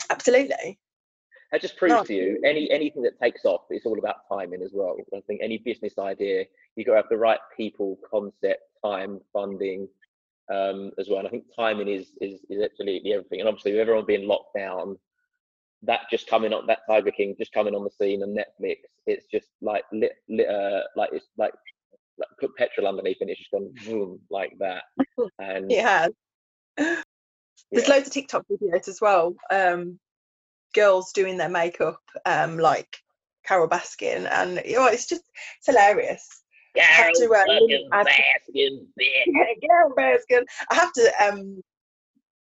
Absolutely. 0.09 0.79
that 1.51 1.61
just 1.61 1.77
proves 1.77 1.93
No. 1.93 2.03
to 2.03 2.13
you 2.13 2.39
any 2.45 2.69
anything 2.71 3.01
that 3.03 3.19
takes 3.19 3.43
off 3.43 3.61
it's 3.71 3.85
all 3.85 3.97
about 3.99 4.17
timing 4.31 4.61
as 4.61 4.71
well 4.73 4.95
i 5.15 5.19
think 5.27 5.41
any 5.43 5.57
business 5.57 5.97
idea 5.97 6.45
you've 6.75 6.85
got 6.85 6.93
to 6.93 6.97
have 6.97 7.09
the 7.09 7.17
right 7.17 7.39
people 7.57 7.97
concept 8.09 8.61
time 8.85 9.19
funding 9.33 9.87
um, 10.53 10.91
as 10.99 11.09
well 11.09 11.19
and 11.19 11.27
i 11.27 11.31
think 11.31 11.45
timing 11.55 11.87
is 11.87 12.11
is 12.21 12.39
is 12.49 12.61
absolutely 12.63 13.13
everything 13.13 13.39
and 13.39 13.49
obviously 13.49 13.71
with 13.71 13.81
everyone 13.81 14.05
being 14.05 14.27
locked 14.27 14.55
down 14.55 14.97
that 15.83 16.01
just 16.11 16.27
coming 16.27 16.53
on 16.53 16.67
that 16.67 16.79
tiger 16.89 17.11
king 17.11 17.35
just 17.39 17.53
coming 17.53 17.73
on 17.73 17.83
the 17.83 17.89
scene 17.89 18.21
on 18.21 18.29
netflix 18.29 18.77
it's 19.05 19.25
just 19.31 19.47
like 19.61 19.83
lit, 19.93 20.11
lit 20.27 20.47
uh, 20.49 20.81
like 20.95 21.09
it's 21.13 21.27
like, 21.37 21.53
like 22.17 22.29
put 22.39 22.55
petrol 22.55 22.87
underneath 22.87 23.17
and 23.21 23.29
it's 23.29 23.39
just 23.39 23.51
gone 23.51 23.71
boom 23.85 24.19
like 24.29 24.51
that 24.59 24.83
and 25.39 25.71
It 25.71 25.83
has. 25.83 26.11
There's 27.71 27.87
yeah. 27.87 27.93
loads 27.93 28.07
of 28.07 28.13
TikTok 28.13 28.45
videos 28.51 28.87
as 28.87 28.99
well. 29.01 29.35
Um, 29.51 29.99
girls 30.73 31.11
doing 31.11 31.37
their 31.37 31.49
makeup, 31.49 31.99
um, 32.25 32.57
like 32.57 32.97
Carole 33.45 33.67
Baskin, 33.67 34.27
and 34.31 34.61
you 34.65 34.77
know, 34.77 34.87
it's 34.87 35.05
just 35.07 35.23
it's 35.57 35.67
hilarious. 35.67 36.27
to, 37.13 37.29
uh, 37.33 37.43
I 37.91 37.97
have 37.97 38.43
to- 38.53 38.87
Baskin. 38.97 39.59
Carole 39.67 39.93
Baskin. 39.95 40.43
I 40.71 40.75
have 40.75 40.93
to 40.93 41.11
um 41.27 41.61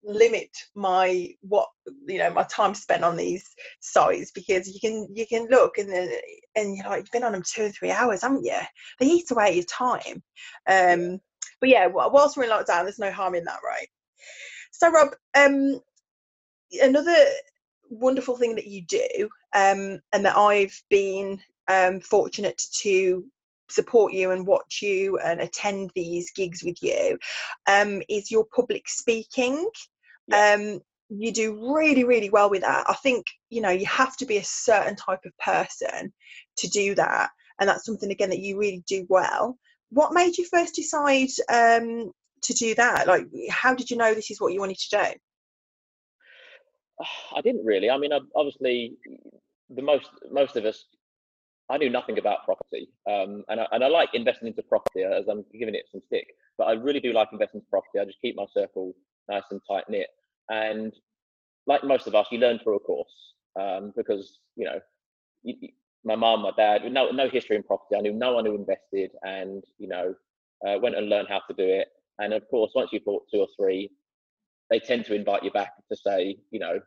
limit 0.09 0.51
my 0.75 1.29
what 1.43 1.69
you 2.07 2.19
know 2.19 2.31
my 2.31 2.43
time 2.45 2.75
spent 2.75 3.05
on 3.05 3.17
these 3.17 3.45
sites 3.81 4.31
because 4.31 4.69
you 4.69 4.81
can 4.81 5.07
you 5.15 5.27
can 5.27 5.47
look 5.49 5.79
and 5.79 5.91
then 5.91 6.11
and 6.57 6.77
you're 6.77 6.87
like 6.87 7.01
you've 7.01 7.11
been 7.11 7.25
on 7.25 7.33
them 7.33 7.43
two 7.43 7.65
or 7.67 7.71
three 7.71 7.91
hours 7.91 8.23
haven't 8.23 8.45
you? 8.45 8.59
They 8.99 9.07
eat 9.07 9.31
away 9.31 9.55
your 9.55 9.65
time. 9.65 10.23
Um 10.69 11.21
but 11.61 11.69
yeah 11.69 11.87
whilst 11.87 12.37
we're 12.37 12.45
in 12.45 12.51
lockdown 12.51 12.85
there's 12.85 12.99
no 12.99 13.13
harm 13.13 13.35
in 13.35 13.45
that 13.45 13.61
right? 13.65 13.89
So 14.73 14.91
rob 14.91 15.09
um 15.37 15.81
another 16.83 17.17
wonderful 17.91 18.37
thing 18.37 18.55
that 18.55 18.67
you 18.67 18.85
do 18.85 19.29
um 19.55 19.99
and 20.13 20.27
that 20.27 20.37
i've 20.37 20.79
been 20.91 21.41
um 21.69 21.99
fortunate 22.01 22.61
to 22.71 23.25
support 23.71 24.13
you 24.13 24.31
and 24.31 24.47
watch 24.47 24.81
you 24.83 25.19
and 25.19 25.41
attend 25.41 25.91
these 25.95 26.31
gigs 26.33 26.63
with 26.63 26.83
you 26.83 27.19
um, 27.67 28.03
is 28.09 28.31
your 28.31 28.45
public 28.55 28.89
speaking. 28.89 29.69
Yeah. 30.29 30.55
Um, 30.55 30.81
you 31.11 31.33
do 31.33 31.75
really, 31.75 32.05
really 32.05 32.31
well 32.31 32.51
with 32.51 32.63
that. 32.63 32.85
I 32.89 32.95
think 32.95 33.27
you 33.51 33.61
know 33.61 33.71
you 33.71 33.87
have 33.87 34.17
to 34.19 34.27
be 34.27 34.37
a 34.37 34.45
certain 34.45 34.97
type 34.97 35.21
of 35.25 35.37
person 35.39 36.13
to 36.59 36.69
do 36.69 36.95
that, 36.95 37.31
and 37.61 37.69
that's 37.69 37.85
something 37.85 38.11
again 38.11 38.31
that 38.31 38.41
you 38.41 38.59
really 38.59 38.83
do 38.87 39.07
well. 39.09 39.59
What 39.91 40.13
made 40.13 40.37
you 40.37 40.45
first 40.45 40.75
decide 40.75 41.31
um, 41.51 42.13
to 42.43 42.55
do 42.55 42.75
that? 42.75 43.07
Like, 43.07 43.27
how 43.51 43.75
did 43.75 43.91
you 43.91 43.97
know 43.97 44.13
this 44.13 44.31
is 44.31 44.41
what 44.41 44.53
you 44.53 44.61
wanted 44.61 44.79
to 44.79 44.89
do? 44.91 45.19
I 47.37 47.41
didn't 47.41 47.65
really. 47.65 47.91
I 47.91 47.97
mean, 47.97 48.11
obviously, 48.37 48.93
the 49.71 49.83
most 49.83 50.11
most 50.31 50.57
of 50.57 50.67
us, 50.67 50.85
I 51.71 51.79
knew 51.79 51.89
nothing 51.89 52.19
about 52.19 52.45
property, 52.45 52.89
um, 53.09 53.45
and 53.49 53.61
I, 53.61 53.67
and 53.73 53.83
I 53.83 53.89
like 53.89 54.11
investing 54.13 54.49
into 54.49 54.63
property 54.63 55.05
as 55.05 55.27
I'm 55.29 55.45
giving 55.59 55.75
it 55.75 55.85
some 55.91 56.03
stick. 56.07 56.27
But 56.59 56.65
I 56.65 56.73
really 56.73 57.01
do 57.01 57.13
like 57.13 57.29
investing 57.33 57.61
into 57.61 57.71
property. 57.71 57.99
I 57.99 58.05
just 58.05 58.21
keep 58.21 58.37
my 58.37 58.47
circle 58.53 58.93
nice 59.31 59.45
and 59.51 59.61
tight 59.69 59.85
knit, 59.89 60.09
and 60.51 60.93
like 61.67 61.85
most 61.85 62.07
of 62.07 62.15
us, 62.15 62.27
you 62.33 62.39
learn 62.39 62.59
through 62.63 62.77
a 62.77 62.81
course 62.81 63.35
um, 63.61 63.93
because 63.97 64.41
you 64.57 64.65
know, 64.67 64.81
you, 65.43 65.55
you- 65.61 65.69
my 66.05 66.17
mum, 66.17 66.43
my 66.43 66.53
dad, 66.57 66.83
no 66.93 67.11
no 67.11 67.29
history 67.29 67.57
in 67.57 67.63
property. 67.65 67.97
I 67.97 68.01
knew 68.03 68.13
no 68.15 68.33
one 68.35 68.47
who 68.47 68.55
invested, 68.55 69.11
and 69.23 69.65
you 69.79 69.89
know, 69.89 70.15
uh, 70.67 70.79
went 70.81 70.97
and 70.97 71.09
learned 71.11 71.29
how 71.29 71.41
to 71.49 71.55
do 71.55 71.65
it. 71.65 71.89
And 72.19 72.33
of 72.35 72.49
course, 72.49 72.73
once 72.75 72.91
you've 72.93 73.05
bought 73.05 73.25
two 73.33 73.41
or 73.41 73.49
three, 73.57 73.91
they 74.71 74.81
tend 74.81 75.07
to 75.07 75.15
invite 75.15 75.45
you 75.45 75.51
back 75.51 75.73
to 75.91 75.97
say, 75.97 76.37
you 76.51 76.61
know, 76.61 76.81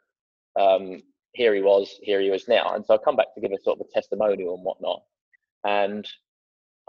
um, 0.59 1.01
here 1.33 1.55
he 1.55 1.61
was, 1.61 1.99
here 2.03 2.21
he 2.21 2.27
is 2.29 2.47
now. 2.47 2.75
And 2.75 2.85
so 2.85 2.95
I 2.95 2.97
come 2.97 3.15
back 3.15 3.33
to 3.35 3.41
give 3.41 3.51
a 3.51 3.61
sort 3.63 3.79
of 3.79 3.87
a 3.87 3.93
testimonial 3.93 4.55
and 4.55 4.63
whatnot. 4.63 5.03
And 5.65 6.07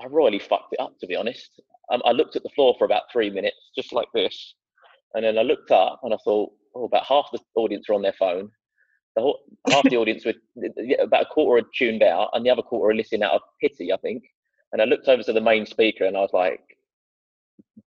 I 0.01 0.07
royally 0.09 0.39
fucked 0.41 0.73
it 0.75 0.81
up, 0.81 0.99
to 1.01 1.07
be 1.07 1.17
honest. 1.17 1.61
Um, 1.93 2.03
I 2.05 2.13
looked 2.13 2.37
at 2.37 2.43
the 2.43 2.51
floor 2.51 2.75
for 2.79 2.85
about 2.85 3.05
three 3.13 3.31
minutes, 3.31 3.71
just 3.77 3.93
like 3.93 4.09
this. 4.15 4.55
And 5.15 5.25
then 5.25 5.39
I 5.39 5.43
looked 5.43 5.71
up 5.71 6.01
and 6.05 6.15
I 6.15 6.19
thought, 6.25 6.53
oh, 6.75 6.85
about 6.85 7.07
half 7.07 7.29
the 7.33 7.41
audience 7.57 7.89
are 7.89 7.95
on 7.95 8.03
their 8.03 8.15
phone. 8.19 8.51
The 9.17 9.23
whole, 9.23 9.41
half 9.69 9.85
the 9.85 9.97
audience 9.99 10.25
were 10.25 10.35
about 11.01 11.23
a 11.23 11.27
quarter 11.27 11.65
are 11.65 11.71
tuned 11.75 12.03
out, 12.03 12.31
and 12.33 12.45
the 12.45 12.51
other 12.51 12.63
quarter 12.63 12.91
are 12.91 12.95
listening 12.95 13.23
out 13.23 13.35
of 13.35 13.43
pity, 13.61 13.93
I 13.93 13.97
think. 13.99 14.23
And 14.73 14.81
I 14.81 14.87
looked 14.87 15.09
over 15.09 15.23
to 15.23 15.33
the 15.33 15.41
main 15.41 15.67
speaker 15.67 16.05
and 16.05 16.17
I 16.17 16.21
was 16.21 16.33
like, 16.33 16.61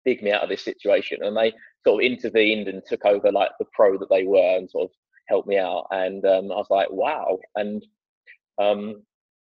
dig 0.05 0.21
me 0.21 0.31
out 0.31 0.43
of 0.43 0.49
this 0.49 0.63
situation. 0.63 1.23
And 1.23 1.35
they 1.35 1.51
sort 1.83 2.03
of 2.03 2.11
intervened 2.11 2.67
and 2.67 2.81
took 2.85 3.05
over 3.05 3.31
like 3.31 3.49
the 3.59 3.65
pro 3.73 3.97
that 3.97 4.09
they 4.09 4.23
were 4.23 4.57
and 4.57 4.69
sort 4.69 4.85
of 4.85 4.91
helped 5.27 5.47
me 5.47 5.57
out. 5.57 5.87
And 5.91 6.23
um, 6.25 6.51
I 6.51 6.55
was 6.55 6.67
like, 6.69 6.89
wow. 6.91 7.39
And 7.55 7.83
um, 8.61 9.03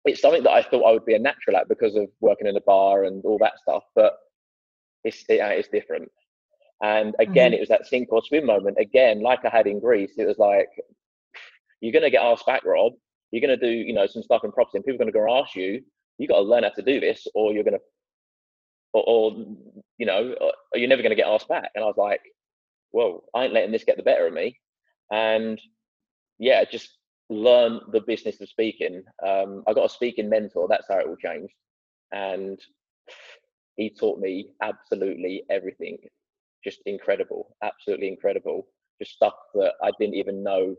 it's 0.07 0.23
something 0.23 0.43
that 0.45 0.53
I 0.53 0.63
thought 0.63 0.85
I 0.85 0.93
would 0.93 1.05
be 1.05 1.15
a 1.15 1.19
natural 1.19 1.57
at 1.57 1.69
because 1.69 1.95
of 1.95 2.09
working 2.21 2.47
in 2.47 2.57
a 2.57 2.61
bar 2.63 3.05
and 3.05 3.23
all 3.25 3.39
that 3.39 3.59
stuff. 3.61 3.85
But 3.95 4.17
it's 5.05 5.25
it, 5.29 5.41
it's 5.41 5.69
different. 5.69 6.11
And 6.83 7.15
again, 7.19 7.53
it 7.55 7.61
was 7.61 7.69
that 7.71 7.87
sink 7.87 8.13
or 8.13 8.23
swim 8.23 8.47
moment. 8.47 8.77
Again, 8.79 9.23
like 9.23 9.45
I 9.45 9.49
had 9.49 9.67
in 9.67 9.81
Greece, 9.81 10.13
it 10.19 10.27
was 10.27 10.39
like 10.39 10.69
you're 11.81 11.93
going 11.93 12.03
to 12.03 12.11
get 12.11 12.23
asked 12.23 12.47
back, 12.47 12.65
Rob. 12.65 12.93
You're 13.31 13.47
going 13.47 13.59
to 13.59 13.67
do 13.67 13.73
you 13.73 13.93
know 13.95 14.07
some 14.07 14.23
stuff 14.23 14.45
in 14.45 14.53
property, 14.53 14.79
and 14.79 14.85
people 14.85 14.97
are 14.97 15.05
going 15.05 15.13
to 15.13 15.19
go 15.19 15.39
ask 15.43 15.55
you. 15.57 15.83
You 16.19 16.29
got 16.29 16.37
to 16.37 16.43
learn 16.43 16.63
how 16.63 16.71
to 16.71 16.83
do 16.83 17.01
this, 17.01 17.27
or 17.35 17.53
you're 17.53 17.65
going 17.65 17.75
to, 17.75 17.81
or, 18.93 19.05
or 19.07 19.47
you 19.99 20.07
know, 20.07 20.35
or 20.41 20.53
you're 20.79 20.89
never 20.89 21.03
going 21.03 21.11
to 21.11 21.17
get 21.17 21.29
asked 21.29 21.49
back. 21.49 21.71
And 21.75 21.85
I 21.85 21.87
was 21.87 21.97
like, 21.99 22.21
whoa, 22.91 23.25
I 23.35 23.45
ain't 23.45 23.53
letting 23.53 23.73
this 23.73 23.85
get 23.85 23.97
the 23.97 24.03
better 24.03 24.27
of 24.27 24.33
me. 24.33 24.59
And 25.11 25.61
yeah, 26.39 26.65
just 26.65 26.97
learn 27.29 27.81
the 27.93 28.01
business 28.01 28.41
of 28.41 28.49
speaking. 28.49 29.03
Um, 29.27 29.65
I 29.67 29.73
got 29.73 29.87
a 29.87 29.89
speaking 29.91 30.29
mentor. 30.29 30.67
That's 30.69 30.87
how 30.89 30.99
it 30.99 31.07
all 31.07 31.17
changed. 31.17 31.53
And 32.13 32.59
he 33.77 33.91
taught 33.91 34.19
me 34.19 34.49
absolutely 34.63 35.45
everything. 35.51 35.99
Just 36.67 36.81
incredible, 36.85 37.55
absolutely 37.63 38.09
incredible. 38.09 38.67
Just 39.01 39.13
stuff 39.13 39.35
that 39.55 39.75
I 39.85 39.93
didn't 40.01 40.17
even 40.17 40.43
know 40.43 40.75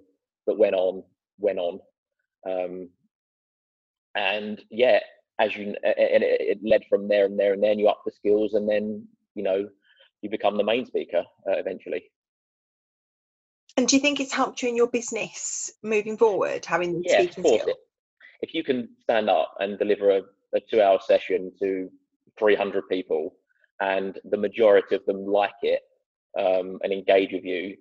that 0.46 0.58
went 0.58 0.76
on, 0.76 1.02
went 1.40 1.60
on. 1.60 1.80
Um, 2.46 2.90
and 4.16 4.62
yeah, 4.70 5.00
as 5.40 5.56
you, 5.56 5.68
and 5.68 6.24
it, 6.24 6.42
it 6.42 6.60
led 6.62 6.84
from 6.90 7.08
there 7.08 7.24
and 7.24 7.40
there, 7.40 7.54
and 7.54 7.64
then 7.64 7.80
you 7.80 7.88
up 7.88 8.02
the 8.06 8.12
skills, 8.12 8.54
and 8.54 8.68
then 8.68 9.08
you 9.34 9.44
know 9.44 9.70
you 10.22 10.30
become 10.30 10.58
the 10.58 10.64
main 10.64 10.86
speaker 10.86 11.24
uh, 11.48 11.58
eventually. 11.58 12.04
And 13.78 13.88
do 13.88 13.96
you 13.96 14.02
think 14.02 14.20
it's 14.20 14.34
helped 14.34 14.62
you 14.62 14.68
in 14.68 14.76
your 14.76 14.90
business 14.90 15.72
moving 15.84 16.18
forward, 16.18 16.66
having 16.66 17.02
yeah, 17.06 17.22
of 17.22 17.26
speaking 17.26 17.44
course. 17.44 17.62
skills? 17.62 17.78
If 18.42 18.54
you 18.54 18.64
can 18.64 18.90
stand 19.02 19.30
up 19.30 19.54
and 19.60 19.80
deliver 19.80 20.10
a, 20.10 20.22
a 20.54 20.60
two-hour 20.70 21.00
session 21.06 21.52
to 21.62 21.90
300 22.38 22.90
people, 22.90 23.36
and 23.82 24.20
the 24.30 24.38
majority 24.38 24.96
of 24.96 25.06
them 25.06 25.26
like 25.26 25.52
it 25.62 25.82
um, 26.40 26.80
and 26.84 26.92
engage 26.92 27.32
with 27.32 27.44
you, 27.44 27.76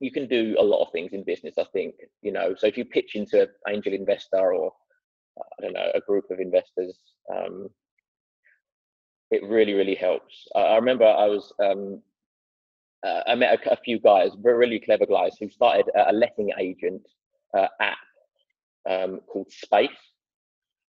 you 0.00 0.10
can 0.10 0.28
do 0.28 0.56
a 0.58 0.62
lot 0.62 0.82
of 0.84 0.92
things 0.92 1.12
in 1.12 1.24
business. 1.24 1.54
I 1.58 1.64
think 1.72 1.94
you 2.22 2.32
know. 2.32 2.54
So 2.56 2.66
if 2.66 2.76
you 2.76 2.84
pitch 2.84 3.14
into 3.14 3.42
an 3.42 3.48
angel 3.68 3.92
investor 3.92 4.52
or 4.54 4.72
I 5.38 5.62
don't 5.62 5.74
know 5.74 5.90
a 5.94 6.00
group 6.00 6.24
of 6.30 6.40
investors, 6.40 6.98
um, 7.34 7.68
it 9.30 9.42
really 9.44 9.74
really 9.74 9.94
helps. 9.96 10.46
I, 10.54 10.60
I 10.60 10.76
remember 10.76 11.04
I 11.04 11.26
was 11.26 11.52
um, 11.62 12.02
uh, 13.06 13.22
I 13.26 13.34
met 13.34 13.58
a, 13.66 13.72
a 13.72 13.76
few 13.76 13.98
guys, 14.00 14.30
really 14.42 14.80
clever 14.80 15.06
guys, 15.06 15.36
who 15.38 15.48
started 15.48 15.86
a, 15.94 16.10
a 16.10 16.12
letting 16.12 16.50
agent 16.58 17.02
uh, 17.56 17.68
app 17.80 17.98
um, 18.88 19.20
called 19.26 19.50
Space, 19.50 19.90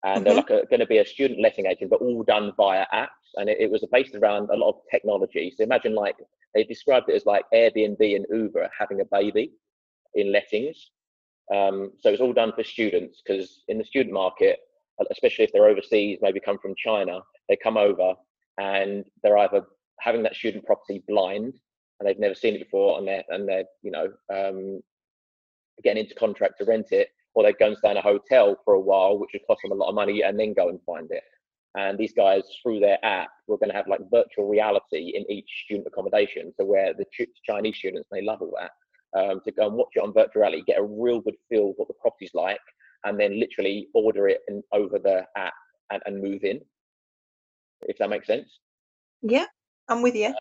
and 0.04 0.24
they're 0.24 0.34
Mhm. 0.34 0.50
like 0.50 0.68
going 0.70 0.80
to 0.80 0.86
be 0.86 0.98
a 0.98 1.06
student 1.06 1.40
letting 1.40 1.66
agent, 1.66 1.90
but 1.90 2.00
all 2.02 2.22
done 2.22 2.52
via 2.56 2.86
apps. 2.92 3.08
And 3.36 3.48
it, 3.48 3.58
it 3.60 3.70
was 3.70 3.84
based 3.90 4.14
around 4.14 4.50
a 4.50 4.56
lot 4.56 4.70
of 4.70 4.80
technology. 4.90 5.50
So 5.56 5.64
imagine 5.64 5.94
like 5.94 6.16
they 6.54 6.64
described 6.64 7.08
it 7.08 7.14
as 7.16 7.26
like 7.26 7.44
Airbnb 7.52 8.16
and 8.16 8.26
Uber 8.30 8.70
having 8.78 9.00
a 9.00 9.04
baby 9.06 9.52
in 10.14 10.30
lettings. 10.30 10.90
Um, 11.52 11.92
so 12.00 12.10
it's 12.10 12.20
all 12.20 12.32
done 12.32 12.52
for 12.52 12.64
students 12.64 13.22
because 13.24 13.64
in 13.68 13.78
the 13.78 13.84
student 13.84 14.14
market, 14.14 14.60
uh, 15.00 15.04
especially 15.10 15.44
if 15.44 15.52
they're 15.52 15.68
overseas, 15.68 16.18
maybe 16.22 16.40
come 16.40 16.58
from 16.58 16.74
China, 16.76 17.20
they 17.48 17.56
come 17.56 17.76
over 17.76 18.14
and 18.58 19.04
they're 19.22 19.38
either 19.38 19.66
having 20.00 20.22
that 20.22 20.36
student 20.36 20.64
property 20.64 21.02
blind 21.08 21.54
and 21.98 22.08
they've 22.08 22.18
never 22.18 22.34
seen 22.34 22.54
it 22.54 22.60
before, 22.60 22.98
and 22.98 23.06
they're 23.08 23.24
and 23.30 23.48
they're 23.48 23.64
you 23.82 23.90
know 23.90 24.12
um, 24.32 24.80
getting 25.82 26.02
into 26.04 26.14
contract 26.14 26.58
to 26.58 26.64
rent 26.64 26.92
it, 26.92 27.08
or 27.34 27.42
they'd 27.42 27.58
go 27.58 27.66
and 27.66 27.76
stay 27.78 27.90
in 27.90 27.96
a 27.96 28.02
hotel 28.02 28.56
for 28.64 28.74
a 28.74 28.80
while, 28.80 29.18
which 29.18 29.30
would 29.32 29.46
cost 29.46 29.60
them 29.62 29.72
a 29.72 29.74
lot 29.74 29.88
of 29.88 29.94
money, 29.94 30.22
and 30.22 30.38
then 30.38 30.54
go 30.54 30.68
and 30.68 30.80
find 30.86 31.10
it. 31.10 31.22
And 31.76 31.98
these 31.98 32.12
guys, 32.12 32.42
through 32.62 32.80
their 32.80 33.04
app, 33.04 33.30
were 33.48 33.58
going 33.58 33.70
to 33.70 33.76
have 33.76 33.88
like 33.88 34.00
virtual 34.10 34.48
reality 34.48 35.12
in 35.14 35.28
each 35.30 35.48
student 35.64 35.88
accommodation. 35.88 36.52
So 36.58 36.64
where 36.64 36.94
the 36.94 37.04
Chinese 37.44 37.76
students, 37.76 38.08
they 38.12 38.22
love 38.22 38.40
all 38.40 38.54
that, 38.60 38.70
um, 39.18 39.40
to 39.44 39.52
go 39.52 39.66
and 39.66 39.74
watch 39.74 39.90
it 39.96 40.02
on 40.02 40.12
virtual 40.12 40.42
reality, 40.42 40.62
get 40.66 40.78
a 40.78 40.84
real 40.84 41.20
good 41.20 41.34
feel 41.48 41.70
of 41.70 41.74
what 41.76 41.88
the 41.88 41.94
property's 41.94 42.30
like, 42.34 42.60
and 43.04 43.18
then 43.18 43.40
literally 43.40 43.88
order 43.94 44.28
it 44.28 44.40
in, 44.48 44.62
over 44.72 44.98
the 44.98 45.24
app 45.36 45.52
and, 45.90 46.02
and 46.06 46.22
move 46.22 46.44
in. 46.44 46.60
If 47.82 47.98
that 47.98 48.08
makes 48.08 48.28
sense. 48.28 48.48
Yeah, 49.22 49.46
I'm 49.88 50.00
with 50.00 50.14
you. 50.14 50.34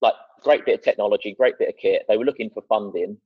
like 0.00 0.14
great 0.42 0.64
bit 0.64 0.78
of 0.78 0.84
technology, 0.84 1.34
great 1.38 1.58
bit 1.58 1.68
of 1.68 1.74
kit. 1.76 2.04
They 2.08 2.16
were 2.16 2.24
looking 2.24 2.50
for 2.50 2.62
funding, 2.68 3.18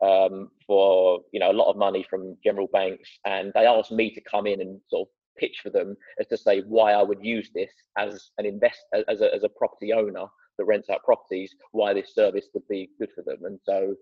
um, 0.00 0.50
for 0.66 1.20
you 1.32 1.40
know 1.40 1.50
a 1.50 1.52
lot 1.52 1.70
of 1.70 1.76
money 1.76 2.04
from 2.08 2.36
general 2.44 2.68
banks, 2.72 3.08
and 3.24 3.52
they 3.54 3.66
asked 3.66 3.92
me 3.92 4.14
to 4.14 4.20
come 4.20 4.46
in 4.46 4.60
and 4.60 4.80
sort 4.88 5.08
of 5.08 5.12
pitch 5.38 5.60
for 5.62 5.70
them 5.70 5.96
as 6.18 6.26
to 6.26 6.36
say 6.36 6.60
why 6.60 6.92
I 6.92 7.02
would 7.02 7.24
use 7.24 7.50
this 7.54 7.70
as 7.96 8.30
an 8.38 8.46
invest 8.46 8.80
as 9.08 9.20
a, 9.20 9.32
as 9.34 9.44
a 9.44 9.48
property 9.48 9.92
owner 9.92 10.26
that 10.58 10.64
rents 10.64 10.90
out 10.90 11.04
properties, 11.04 11.54
why 11.70 11.94
this 11.94 12.14
service 12.14 12.46
would 12.54 12.66
be 12.68 12.90
good 12.98 13.10
for 13.14 13.22
them. 13.22 13.44
And 13.44 13.60
so 13.62 13.94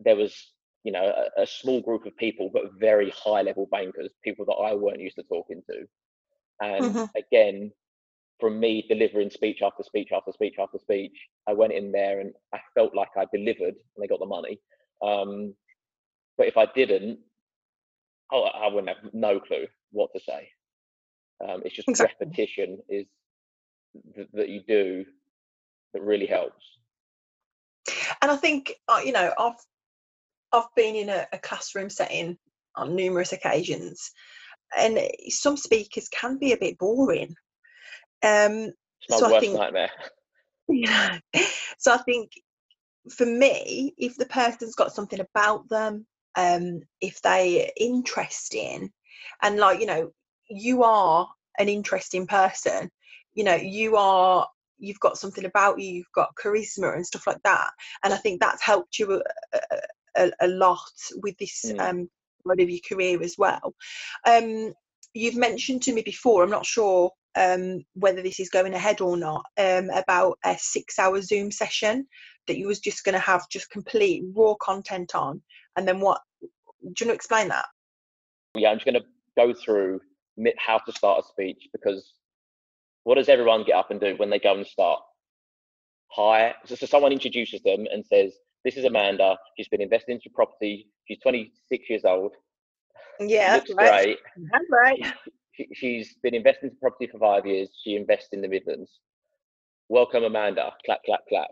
there 0.00 0.16
was 0.16 0.52
you 0.84 0.92
know 0.92 1.12
a, 1.36 1.42
a 1.42 1.46
small 1.46 1.80
group 1.80 2.06
of 2.06 2.16
people, 2.16 2.50
but 2.52 2.78
very 2.78 3.10
high 3.10 3.42
level 3.42 3.68
bankers, 3.70 4.10
people 4.24 4.44
that 4.46 4.52
I 4.52 4.74
weren't 4.74 5.00
used 5.00 5.16
to 5.16 5.24
talking 5.24 5.62
to. 5.70 5.86
And 6.60 6.84
mm-hmm. 6.84 7.04
again, 7.16 7.70
from 8.38 8.60
me 8.60 8.84
delivering 8.88 9.30
speech 9.30 9.60
after 9.62 9.82
speech 9.82 10.10
after 10.14 10.32
speech 10.32 10.56
after 10.60 10.78
speech, 10.78 11.16
I 11.48 11.52
went 11.52 11.72
in 11.72 11.92
there 11.92 12.20
and 12.20 12.32
I 12.52 12.58
felt 12.74 12.94
like 12.94 13.08
I 13.16 13.26
delivered 13.32 13.74
and 13.74 14.02
they 14.02 14.06
got 14.06 14.20
the 14.20 14.26
money. 14.26 14.60
Um, 15.02 15.54
but 16.36 16.46
if 16.46 16.56
I 16.56 16.66
didn't, 16.74 17.18
oh, 18.32 18.44
I 18.44 18.66
wouldn't 18.68 18.88
have 18.88 19.12
no 19.12 19.40
clue 19.40 19.66
what 19.92 20.10
to 20.14 20.20
say. 20.20 20.48
Um, 21.46 21.62
it's 21.64 21.74
just 21.74 21.88
exactly. 21.88 22.26
repetition 22.26 22.78
is 22.88 23.06
th- 24.14 24.28
that 24.32 24.48
you 24.48 24.62
do 24.66 25.04
that 25.92 26.02
really 26.02 26.26
helps. 26.26 26.64
And 28.22 28.30
I 28.30 28.36
think 28.36 28.72
uh, 28.88 29.00
you 29.04 29.12
know 29.12 29.32
I've 29.38 29.54
I've 30.52 30.74
been 30.74 30.96
in 30.96 31.08
a, 31.08 31.26
a 31.32 31.38
classroom 31.38 31.90
setting 31.90 32.38
on 32.74 32.96
numerous 32.96 33.32
occasions, 33.32 34.10
and 34.76 34.98
some 35.28 35.56
speakers 35.56 36.08
can 36.08 36.38
be 36.38 36.52
a 36.52 36.58
bit 36.58 36.78
boring. 36.78 37.34
Um, 38.22 38.72
my 39.08 39.16
so 39.18 39.22
worst 39.22 39.34
I 39.34 39.40
think, 39.40 39.58
nightmare. 39.58 39.90
Yeah. 40.68 41.18
So 41.78 41.92
I 41.92 41.98
think 41.98 42.30
for 43.10 43.26
me, 43.26 43.94
if 43.98 44.16
the 44.16 44.24
person's 44.24 44.74
got 44.74 44.94
something 44.94 45.20
about 45.20 45.68
them, 45.68 46.06
um, 46.36 46.80
if 47.02 47.20
they're 47.20 47.68
interesting, 47.76 48.90
and 49.42 49.58
like 49.58 49.78
you 49.80 49.86
know, 49.86 50.10
you 50.48 50.84
are 50.84 51.28
an 51.58 51.68
interesting 51.68 52.26
person, 52.26 52.90
you 53.34 53.44
know, 53.44 53.54
you 53.54 53.96
are 53.96 54.48
you've 54.78 55.00
got 55.00 55.18
something 55.18 55.44
about 55.44 55.78
you, 55.78 55.92
you've 55.92 56.12
got 56.14 56.34
charisma 56.42 56.94
and 56.94 57.06
stuff 57.06 57.26
like 57.26 57.42
that, 57.44 57.70
and 58.02 58.14
I 58.14 58.16
think 58.16 58.40
that's 58.40 58.62
helped 58.62 58.98
you 58.98 59.22
a, 59.52 59.60
a, 60.16 60.30
a 60.40 60.48
lot 60.48 60.80
with 61.22 61.36
this 61.38 61.66
mm. 61.66 61.78
um, 61.78 62.08
part 62.46 62.60
of 62.60 62.70
your 62.70 62.80
career 62.88 63.22
as 63.22 63.36
well. 63.38 63.74
Um, 64.26 64.72
you've 65.14 65.36
mentioned 65.36 65.82
to 65.82 65.92
me 65.92 66.02
before, 66.02 66.42
I'm 66.42 66.50
not 66.50 66.66
sure 66.66 67.10
um, 67.36 67.84
whether 67.94 68.22
this 68.22 68.40
is 68.40 68.48
going 68.48 68.74
ahead 68.74 69.00
or 69.00 69.16
not, 69.16 69.44
um, 69.58 69.90
about 69.90 70.38
a 70.44 70.56
six 70.58 70.98
hour 70.98 71.20
Zoom 71.20 71.50
session 71.50 72.06
that 72.46 72.56
you 72.56 72.66
was 72.66 72.80
just 72.80 73.04
going 73.04 73.12
to 73.12 73.18
have 73.18 73.48
just 73.50 73.70
complete 73.70 74.24
raw 74.34 74.54
content 74.60 75.14
on. 75.14 75.42
And 75.76 75.86
then 75.86 76.00
what, 76.00 76.20
do 76.40 76.48
you 76.86 76.88
want 76.88 76.96
to 76.98 77.12
explain 77.12 77.48
that? 77.48 77.66
Yeah, 78.54 78.70
I'm 78.70 78.76
just 78.76 78.86
going 78.86 79.00
to 79.00 79.06
go 79.36 79.52
through 79.52 80.00
how 80.58 80.78
to 80.78 80.92
start 80.92 81.24
a 81.24 81.28
speech 81.28 81.68
because 81.72 82.14
what 83.04 83.16
does 83.16 83.28
everyone 83.28 83.64
get 83.64 83.76
up 83.76 83.90
and 83.90 84.00
do 84.00 84.14
when 84.16 84.30
they 84.30 84.38
go 84.38 84.54
and 84.54 84.66
start? 84.66 85.00
Hi, 86.12 86.54
so, 86.64 86.74
so 86.74 86.86
someone 86.86 87.12
introduces 87.12 87.60
them 87.62 87.86
and 87.92 88.04
says, 88.06 88.32
This 88.64 88.76
is 88.76 88.84
Amanda. 88.84 89.36
She's 89.56 89.68
been 89.68 89.82
investing 89.82 90.14
into 90.16 90.30
property. 90.34 90.88
She's 91.06 91.18
26 91.22 91.90
years 91.90 92.04
old. 92.04 92.32
Yeah, 93.20 93.54
Looks 93.56 93.70
right. 93.74 94.06
great. 94.06 94.18
That's 94.50 94.64
right 94.70 94.98
she, 95.74 95.98
has 95.98 96.08
been 96.22 96.34
investing 96.34 96.70
in 96.70 96.76
property 96.76 97.06
for 97.06 97.18
five 97.18 97.46
years. 97.46 97.68
She 97.82 97.96
invests 97.96 98.28
in 98.32 98.42
the 98.42 98.48
Midlands. 98.48 98.90
Welcome, 99.88 100.24
Amanda. 100.24 100.72
Clap, 100.84 101.02
clap, 101.04 101.20
clap. 101.28 101.48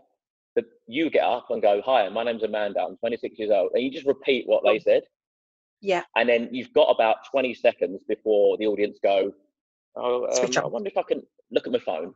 But 0.55 0.65
you 0.87 1.09
get 1.09 1.23
up 1.23 1.47
and 1.49 1.61
go, 1.61 1.81
Hi, 1.85 2.07
my 2.09 2.23
name's 2.23 2.43
Amanda. 2.43 2.81
I'm 2.81 2.97
26 2.97 3.37
years 3.39 3.51
old. 3.51 3.71
And 3.73 3.83
you 3.83 3.91
just 3.91 4.05
repeat 4.05 4.47
what 4.47 4.63
they 4.63 4.79
said. 4.79 5.03
Yeah. 5.81 6.03
And 6.15 6.29
then 6.29 6.49
you've 6.51 6.73
got 6.73 6.89
about 6.89 7.17
20 7.31 7.53
seconds 7.53 8.01
before 8.07 8.57
the 8.57 8.67
audience 8.67 8.99
go, 9.01 9.31
Oh, 9.95 10.25
um, 10.25 10.49
I 10.63 10.67
wonder 10.67 10.89
if 10.89 10.97
I 10.97 11.03
can 11.03 11.23
look 11.51 11.65
at 11.65 11.73
my 11.73 11.79
phone. 11.79 12.13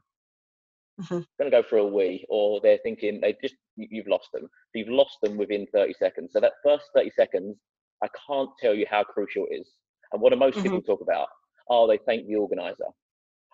Mm-hmm. 1.02 1.16
I'm 1.16 1.26
going 1.40 1.52
to 1.52 1.62
go 1.62 1.64
for 1.64 1.78
a 1.78 1.86
wee, 1.86 2.26
or 2.28 2.60
they're 2.62 2.80
thinking 2.84 3.22
they 3.22 3.36
just 3.42 3.56
you've 3.78 4.08
lost 4.08 4.30
them. 4.34 4.50
You've 4.74 4.90
lost 4.90 5.18
them 5.24 5.38
within 5.38 5.66
30 5.74 5.94
seconds. 5.94 6.32
So 6.34 6.42
that 6.42 6.54
first 6.64 6.86
30 6.94 7.12
seconds, 7.16 7.58
I 8.04 8.08
can't 8.28 8.50
tell 8.62 8.74
you 8.74 8.86
how 8.90 9.04
crucial 9.06 9.46
it 9.50 9.56
is. 9.62 9.70
And 10.12 10.22
what 10.22 10.34
do 10.34 10.40
most 10.40 10.56
mm-hmm. 10.56 10.64
people 10.64 10.82
talk 10.82 11.02
about? 11.02 11.28
Oh, 11.70 11.88
they 11.88 11.98
thank 11.98 12.28
the 12.28 12.36
organizer. 12.36 12.86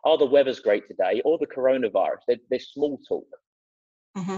Oh, 0.04 0.18
the 0.18 0.26
weather's 0.26 0.60
great 0.60 0.88
today, 0.88 1.22
or 1.26 1.38
the 1.38 1.48
coronavirus. 1.48 2.20
They're, 2.28 2.38
they're 2.50 2.60
small 2.60 3.00
talk. 3.08 3.28
Mm-hmm. 4.18 4.38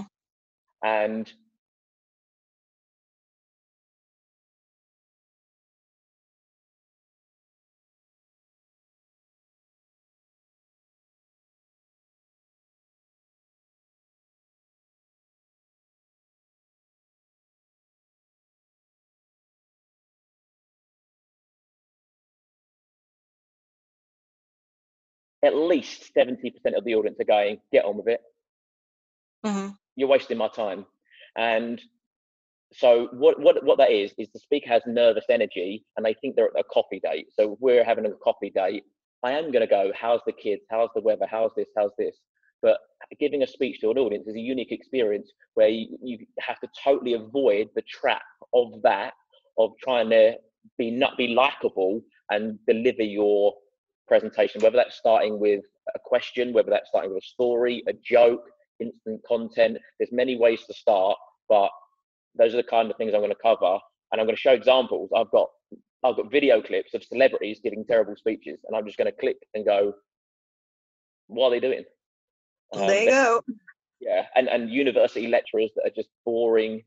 And 0.84 1.32
at 25.44 25.56
least 25.56 26.12
70% 26.16 26.52
of 26.76 26.84
the 26.84 26.96
audience 26.96 27.20
are 27.20 27.26
going, 27.26 27.60
get 27.72 27.86
on 27.86 27.98
with 27.98 28.08
it. 28.08 28.22
Mm-hmm. 29.46 29.74
You're 29.96 30.08
wasting 30.08 30.38
my 30.38 30.48
time. 30.48 30.86
And 31.38 31.82
so 32.74 33.08
what, 33.14 33.40
what 33.40 33.64
what 33.64 33.78
that 33.78 33.92
is 33.92 34.12
is 34.18 34.28
the 34.34 34.40
speaker 34.40 34.70
has 34.70 34.82
nervous 34.86 35.26
energy 35.30 35.86
and 35.96 36.06
they 36.06 36.14
think 36.16 36.36
they're 36.36 36.48
at 36.48 36.60
a 36.60 36.64
coffee 36.64 37.00
date. 37.00 37.28
So 37.34 37.58
we're 37.60 37.84
having 37.84 38.06
a 38.06 38.12
coffee 38.24 38.50
date. 38.50 38.84
I 39.24 39.32
am 39.32 39.52
going 39.52 39.62
to 39.62 39.68
go. 39.68 39.92
How's 40.00 40.22
the 40.26 40.34
kids? 40.34 40.64
How's 40.70 40.90
the 40.94 41.02
weather? 41.02 41.26
How's 41.30 41.52
this? 41.56 41.68
How's 41.76 41.92
this? 41.98 42.18
But 42.62 42.80
giving 43.20 43.44
a 43.44 43.48
speech 43.48 43.80
to 43.82 43.92
an 43.92 43.98
audience 43.98 44.28
is 44.28 44.36
a 44.36 44.40
unique 44.40 44.72
experience 44.72 45.32
where 45.54 45.70
you, 45.70 45.98
you 46.02 46.26
have 46.40 46.60
to 46.60 46.68
totally 46.84 47.14
avoid 47.14 47.70
the 47.76 47.84
trap 47.84 48.24
of 48.54 48.82
that 48.84 49.14
of 49.58 49.72
trying 49.82 50.10
to 50.10 50.36
be 50.78 50.92
not 50.92 51.18
be 51.18 51.30
likable 51.30 52.02
and 52.32 52.60
deliver 52.68 53.04
your 53.04 53.54
presentation, 54.08 54.62
whether 54.62 54.78
that's 54.78 54.96
starting 54.96 55.40
with 55.40 55.64
a 55.96 56.00
question, 56.00 56.54
whether 56.54 56.70
that's 56.70 56.90
starting 56.90 57.14
with 57.14 57.24
a 57.24 57.28
story, 57.28 57.84
a 57.88 57.94
joke, 57.94 58.46
instant 58.80 59.22
content. 59.28 59.78
There's 60.00 60.12
many 60.12 60.38
ways 60.38 60.64
to 60.66 60.74
start, 60.74 61.18
but 61.50 61.70
those 62.36 62.54
are 62.54 62.58
the 62.58 62.64
kind 62.64 62.90
of 62.90 62.98
things 62.98 63.14
I'm 63.14 63.22
going 63.22 63.32
to 63.32 63.38
cover. 63.42 63.80
And 64.12 64.22
I'm 64.22 64.28
going 64.28 64.36
to 64.36 64.42
show 64.42 64.54
examples. 64.54 65.10
I've 65.16 65.32
got 65.32 65.50
I've 66.04 66.16
got 66.16 66.32
video 66.32 66.62
clips 66.62 66.94
of 66.94 67.04
celebrities 67.04 67.60
giving 67.62 67.84
terrible 67.84 68.16
speeches, 68.16 68.60
and 68.66 68.76
I'm 68.76 68.86
just 68.86 68.98
going 68.98 69.12
to 69.12 69.20
click 69.20 69.38
and 69.54 69.66
go, 69.66 69.94
what 71.28 71.48
are 71.48 71.52
they 71.52 71.60
doing? 71.60 71.84
Um, 72.74 72.88
there 72.88 73.04
you 73.04 73.10
go. 73.10 73.42
Yeah, 74.00 74.26
and 74.36 74.48
and 74.48 74.70
university 74.70 75.28
lecturers 75.28 75.72
that 75.76 75.88
are 75.88 75.96
just 75.96 76.10
boring, 76.24 76.84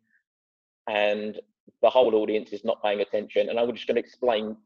and 0.88 1.38
the 1.82 1.90
whole 1.90 2.14
audience 2.14 2.50
is 2.50 2.64
not 2.64 2.82
paying 2.82 3.00
attention. 3.00 3.50
And 3.50 3.58
I'm 3.58 3.74
just 3.74 3.86
going 3.86 3.96
to 3.96 4.00
explain 4.00 4.56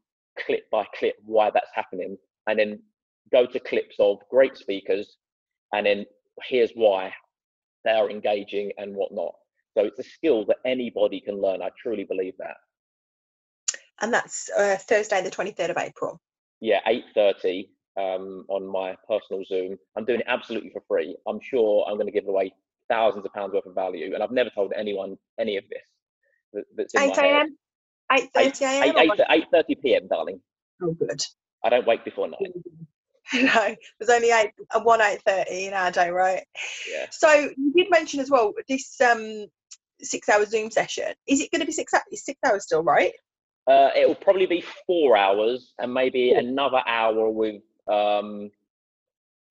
clip 0.45 0.69
by 0.69 0.85
clip 0.97 1.15
why 1.25 1.49
that's 1.49 1.71
happening 1.73 2.17
and 2.47 2.59
then 2.59 2.79
go 3.31 3.45
to 3.45 3.59
clips 3.59 3.95
of 3.99 4.19
great 4.29 4.55
speakers 4.57 5.17
and 5.73 5.85
then 5.85 6.05
here's 6.43 6.71
why 6.73 7.13
they 7.83 7.91
are 7.91 8.09
engaging 8.09 8.71
and 8.77 8.95
whatnot. 8.95 9.33
So 9.77 9.83
it's 9.83 9.99
a 9.99 10.03
skill 10.03 10.45
that 10.45 10.57
anybody 10.65 11.19
can 11.19 11.41
learn. 11.41 11.61
I 11.61 11.69
truly 11.81 12.03
believe 12.03 12.33
that. 12.39 12.55
And 14.01 14.13
that's 14.13 14.49
uh, 14.57 14.77
Thursday, 14.77 15.21
the 15.21 15.31
23rd 15.31 15.69
of 15.71 15.77
April. 15.77 16.19
Yeah, 16.61 16.79
8.30 16.87 17.67
um, 17.97 18.45
on 18.49 18.65
my 18.65 18.95
personal 19.07 19.43
Zoom. 19.45 19.77
I'm 19.97 20.05
doing 20.05 20.21
it 20.21 20.25
absolutely 20.27 20.71
for 20.71 20.81
free. 20.87 21.15
I'm 21.27 21.39
sure 21.41 21.85
I'm 21.87 21.95
going 21.95 22.07
to 22.07 22.11
give 22.11 22.27
away 22.27 22.53
thousands 22.89 23.25
of 23.25 23.33
pounds 23.33 23.53
worth 23.53 23.65
of 23.65 23.75
value. 23.75 24.13
And 24.13 24.23
I've 24.23 24.31
never 24.31 24.49
told 24.49 24.73
anyone 24.75 25.17
any 25.39 25.57
of 25.57 25.63
this. 25.69 26.63
That's 26.75 26.95
8 26.95 27.17
a.m.? 27.17 27.57
8.30 28.11 28.61
a.m.? 28.61 29.17
8.30 29.53 29.81
p.m., 29.81 30.07
darling. 30.07 30.39
Oh, 30.81 30.93
good. 30.93 31.21
I 31.65 31.69
don't 31.69 31.87
wake 31.87 32.05
before 32.05 32.27
nine. 32.27 32.53
no, 33.33 33.75
there's 33.99 34.09
only 34.09 34.29
eight 34.29 34.51
uh, 34.73 34.81
one 34.81 35.01
eight 35.01 35.21
thirty 35.25 35.65
in 35.65 35.73
our 35.73 35.91
day, 35.91 36.11
right? 36.11 36.43
Yeah. 36.89 37.07
So 37.09 37.31
you 37.57 37.73
did 37.75 37.87
mention 37.89 38.19
as 38.19 38.29
well 38.29 38.53
this 38.69 39.01
um 39.01 39.47
six 39.99 40.29
hour 40.29 40.45
Zoom 40.45 40.69
session. 40.69 41.13
Is 41.27 41.41
it 41.41 41.51
going 41.51 41.61
to 41.61 41.65
be 41.65 41.71
six 41.71 41.93
hours? 41.93 42.03
Six 42.13 42.39
hours 42.45 42.63
still, 42.63 42.83
right? 42.83 43.13
Uh, 43.67 43.89
it 43.95 44.07
will 44.07 44.15
probably 44.15 44.45
be 44.45 44.63
four 44.85 45.17
hours 45.17 45.73
and 45.79 45.91
maybe 45.91 46.31
another 46.31 46.83
hour 46.85 47.29
with 47.31 47.63
um 47.91 48.51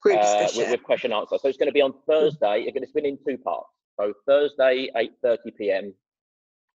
uh, 0.09 0.49
with, 0.57 0.71
with, 0.71 0.83
question 0.83 1.13
answer. 1.13 1.37
So 1.41 1.49
it's 1.49 1.57
going 1.57 1.69
to 1.69 1.73
be 1.73 1.81
on 1.81 1.95
Thursday. 2.07 2.61
It's 2.61 2.75
going 2.75 2.85
to 2.85 2.89
spin 2.89 3.07
in 3.07 3.19
two 3.27 3.39
parts. 3.39 3.71
So 3.99 4.13
Thursday, 4.27 4.89
eight 4.97 5.13
thirty 5.21 5.51
p.m. 5.51 5.93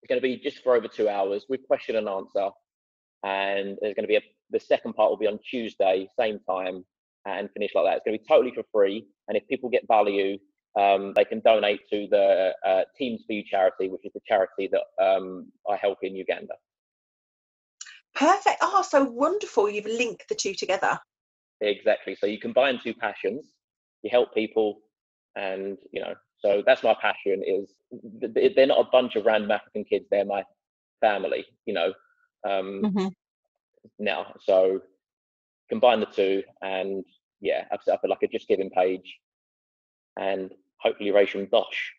It's 0.01 0.09
going 0.09 0.19
to 0.19 0.21
be 0.21 0.38
just 0.38 0.63
for 0.63 0.75
over 0.75 0.88
two 0.88 1.09
hours 1.09 1.45
with 1.47 1.61
question 1.67 1.95
and 1.95 2.09
answer, 2.09 2.49
and 3.23 3.77
there's 3.81 3.93
going 3.93 4.03
to 4.03 4.07
be 4.07 4.15
a 4.15 4.21
the 4.51 4.59
second 4.59 4.93
part 4.93 5.09
will 5.09 5.17
be 5.17 5.27
on 5.27 5.39
Tuesday, 5.49 6.07
same 6.19 6.39
time, 6.49 6.85
and 7.25 7.49
finish 7.51 7.71
like 7.75 7.85
that. 7.85 7.97
It's 7.97 8.05
going 8.05 8.17
to 8.17 8.23
be 8.23 8.27
totally 8.27 8.53
for 8.53 8.63
free. 8.71 9.05
And 9.27 9.37
if 9.37 9.47
people 9.47 9.69
get 9.69 9.87
value 9.87 10.37
um, 10.77 11.13
they 11.15 11.25
can 11.25 11.39
donate 11.39 11.81
to 11.91 12.07
the 12.09 12.53
uh, 12.65 12.83
Teams 12.97 13.23
for 13.25 13.33
You 13.33 13.43
charity, 13.43 13.89
which 13.89 14.05
is 14.05 14.13
the 14.13 14.21
charity 14.27 14.69
that 14.71 15.03
um, 15.03 15.51
I 15.69 15.75
help 15.75 15.99
in 16.03 16.15
Uganda. 16.15 16.53
Perfect. 18.13 18.57
Oh, 18.61 18.83
so 18.87 19.03
wonderful. 19.03 19.69
You've 19.69 19.85
linked 19.85 20.29
the 20.29 20.35
two 20.35 20.53
together. 20.53 20.99
Exactly. 21.61 22.15
So 22.15 22.27
you 22.27 22.39
combine 22.39 22.79
two 22.83 22.93
passions, 22.93 23.45
you 24.03 24.11
help 24.11 24.33
people, 24.33 24.79
and 25.35 25.77
you 25.91 26.01
know. 26.01 26.13
So 26.39 26.61
that's 26.65 26.83
my 26.83 26.95
passion. 27.01 27.41
Is 27.45 27.73
they're 28.55 28.67
not 28.67 28.79
a 28.79 28.89
bunch 28.91 29.15
of 29.15 29.25
random 29.25 29.49
African 29.49 29.83
kids. 29.83 30.05
They're 30.11 30.25
my 30.25 30.43
family. 31.01 31.45
You 31.65 31.73
know. 31.73 31.93
Um, 32.47 32.81
mm-hmm. 32.83 33.07
Now, 33.99 34.33
so 34.41 34.81
combine 35.69 35.99
the 35.99 36.05
two, 36.07 36.43
and 36.61 37.03
yeah, 37.41 37.65
I've 37.71 37.83
set 37.83 37.95
up 37.95 38.01
like 38.07 38.23
a 38.23 38.27
Just 38.27 38.47
Giving 38.47 38.69
page, 38.69 39.17
and 40.17 40.51
hopefully 40.79 41.11
raise 41.11 41.31
some 41.31 41.47
dosh. 41.47 41.93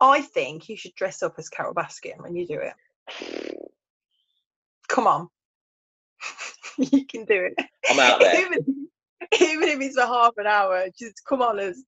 I 0.00 0.20
think 0.22 0.68
you 0.68 0.76
should 0.76 0.94
dress 0.94 1.22
up 1.22 1.34
as 1.38 1.48
Carole 1.48 1.74
Baskin 1.74 2.20
when 2.20 2.34
you 2.34 2.46
do 2.46 2.60
it. 2.60 2.74
Come 4.88 5.06
on. 5.06 5.28
you 6.78 7.06
can 7.06 7.24
do 7.24 7.48
it. 7.56 7.66
I'm 7.88 8.00
out 8.00 8.20
there. 8.20 8.40
even, 8.40 8.88
even 9.40 9.68
if 9.68 9.80
it's 9.80 9.96
for 9.96 10.06
half 10.06 10.32
an 10.38 10.46
hour, 10.46 10.86
just 10.98 11.22
come 11.28 11.40
on 11.42 11.58
as 11.58 11.84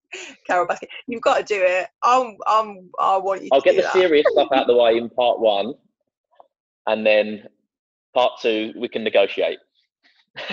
Carole 0.47 0.67
Baskin. 0.67 0.87
You've 1.07 1.21
got 1.21 1.39
to 1.39 1.43
do 1.43 1.61
it. 1.61 1.87
I'm, 2.03 2.37
I'm, 2.47 2.89
I 2.99 3.17
want 3.17 3.43
you 3.43 3.49
I'll 3.51 3.61
get 3.61 3.75
the 3.75 3.83
that. 3.83 3.91
serious 3.91 4.25
stuff 4.31 4.47
out 4.53 4.61
of 4.61 4.67
the 4.67 4.75
way 4.75 4.97
in 4.97 5.09
part 5.09 5.39
one, 5.39 5.73
and 6.87 7.05
then 7.05 7.47
part 8.15 8.39
two, 8.41 8.73
we 8.75 8.87
can 8.87 9.03
negotiate. 9.03 9.59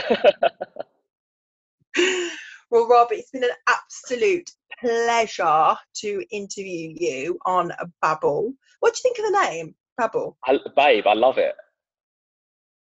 well, 2.71 2.89
Rob, 2.89 3.09
it's 3.13 3.31
been 3.31 3.45
an 3.45 3.51
absolute 3.69 4.51
pleasure 4.81 5.75
to 5.95 6.25
interview 6.31 6.93
you 6.95 7.39
on 7.47 7.73
Babble. 8.03 8.53
What 8.81 8.95
do 8.95 8.99
you 8.99 9.03
think 9.03 9.19
of 9.19 9.33
the 9.33 9.49
name, 9.49 9.75
Babble? 9.97 10.37
I, 10.45 10.59
babe, 10.77 11.07
I 11.07 11.15
love 11.15 11.39
it. 11.39 11.55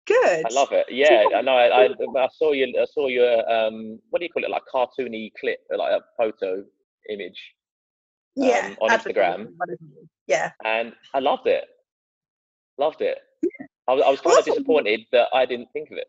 Good. 0.06 0.44
I 0.44 0.52
love 0.52 0.72
it. 0.72 0.86
Yeah, 0.90 1.24
I 1.34 1.42
know. 1.42 1.52
I, 1.52 1.86
I, 1.86 2.24
I, 2.24 2.28
saw 2.36 2.50
you. 2.52 2.74
I 2.80 2.84
saw 2.92 3.06
your 3.06 3.48
um, 3.48 4.00
what 4.10 4.18
do 4.18 4.24
you 4.24 4.32
call 4.32 4.42
it? 4.42 4.50
Like 4.50 4.64
cartoony 4.72 5.30
clip, 5.38 5.60
like 5.70 5.92
a 5.92 6.00
photo 6.18 6.64
image. 7.08 7.40
Um, 8.36 8.48
yeah. 8.48 8.74
On 8.80 8.90
Instagram. 8.90 9.52
Yeah. 10.26 10.50
And 10.64 10.92
I 11.14 11.20
loved 11.20 11.46
it. 11.46 11.64
Loved 12.78 13.00
it. 13.00 13.18
Yeah. 13.42 13.66
I, 13.88 13.94
was, 13.94 14.02
I 14.06 14.10
was 14.10 14.20
kind 14.20 14.38
of 14.38 14.44
disappointed 14.44 15.00
that 15.12 15.28
I 15.34 15.44
didn't 15.46 15.68
think 15.72 15.90
of 15.90 15.98
it. 15.98 16.08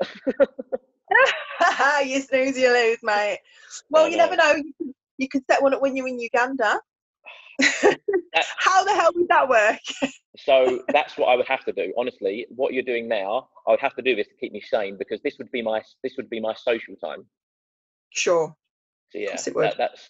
you 2.08 2.22
snooze, 2.22 2.58
you 2.58 2.72
lose, 2.72 3.00
mate. 3.02 3.40
Well, 3.90 4.08
you 4.08 4.18
never 4.18 4.36
know. 4.36 4.54
You 4.56 4.74
could, 4.78 4.94
you 5.18 5.30
could 5.30 5.44
set 5.50 5.62
one 5.62 5.74
up 5.74 5.82
when 5.82 5.96
you're 5.96 6.08
in 6.08 6.20
Uganda. 6.20 6.80
How 8.58 8.84
the 8.84 8.94
hell 8.94 9.12
would 9.16 9.28
that 9.28 9.50
work? 9.50 9.80
so 10.38 10.84
that's 10.94 11.18
what 11.18 11.28
I 11.28 11.36
would 11.36 11.48
have 11.48 11.64
to 11.66 11.74
do. 11.74 11.94
Honestly, 11.98 12.46
what 12.50 12.74
you're 12.74 12.84
doing 12.84 13.08
now, 13.08 13.50
I 13.68 13.72
would 13.72 13.80
have 13.80 13.96
to 13.96 14.02
do 14.02 14.16
this 14.16 14.28
to 14.28 14.36
keep 14.36 14.54
me 14.54 14.62
sane 14.62 14.98
because 14.98 15.22
this 15.22 15.38
would 15.38 15.52
be 15.52 15.62
my 15.62 15.82
this 16.04 16.14
would 16.18 16.30
be 16.30 16.40
my 16.40 16.54
social 16.54 16.96
time. 16.96 17.26
Sure. 18.10 18.56
So 19.12 19.20
yeah, 19.20 19.36
that, 19.36 19.78
that's 19.78 20.10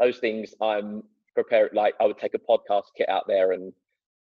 those 0.00 0.18
things. 0.18 0.54
I'm 0.60 1.02
prepared. 1.34 1.72
Like 1.74 1.94
I 2.00 2.06
would 2.06 2.18
take 2.18 2.34
a 2.34 2.38
podcast 2.38 2.84
kit 2.96 3.08
out 3.08 3.26
there 3.26 3.52
and 3.52 3.72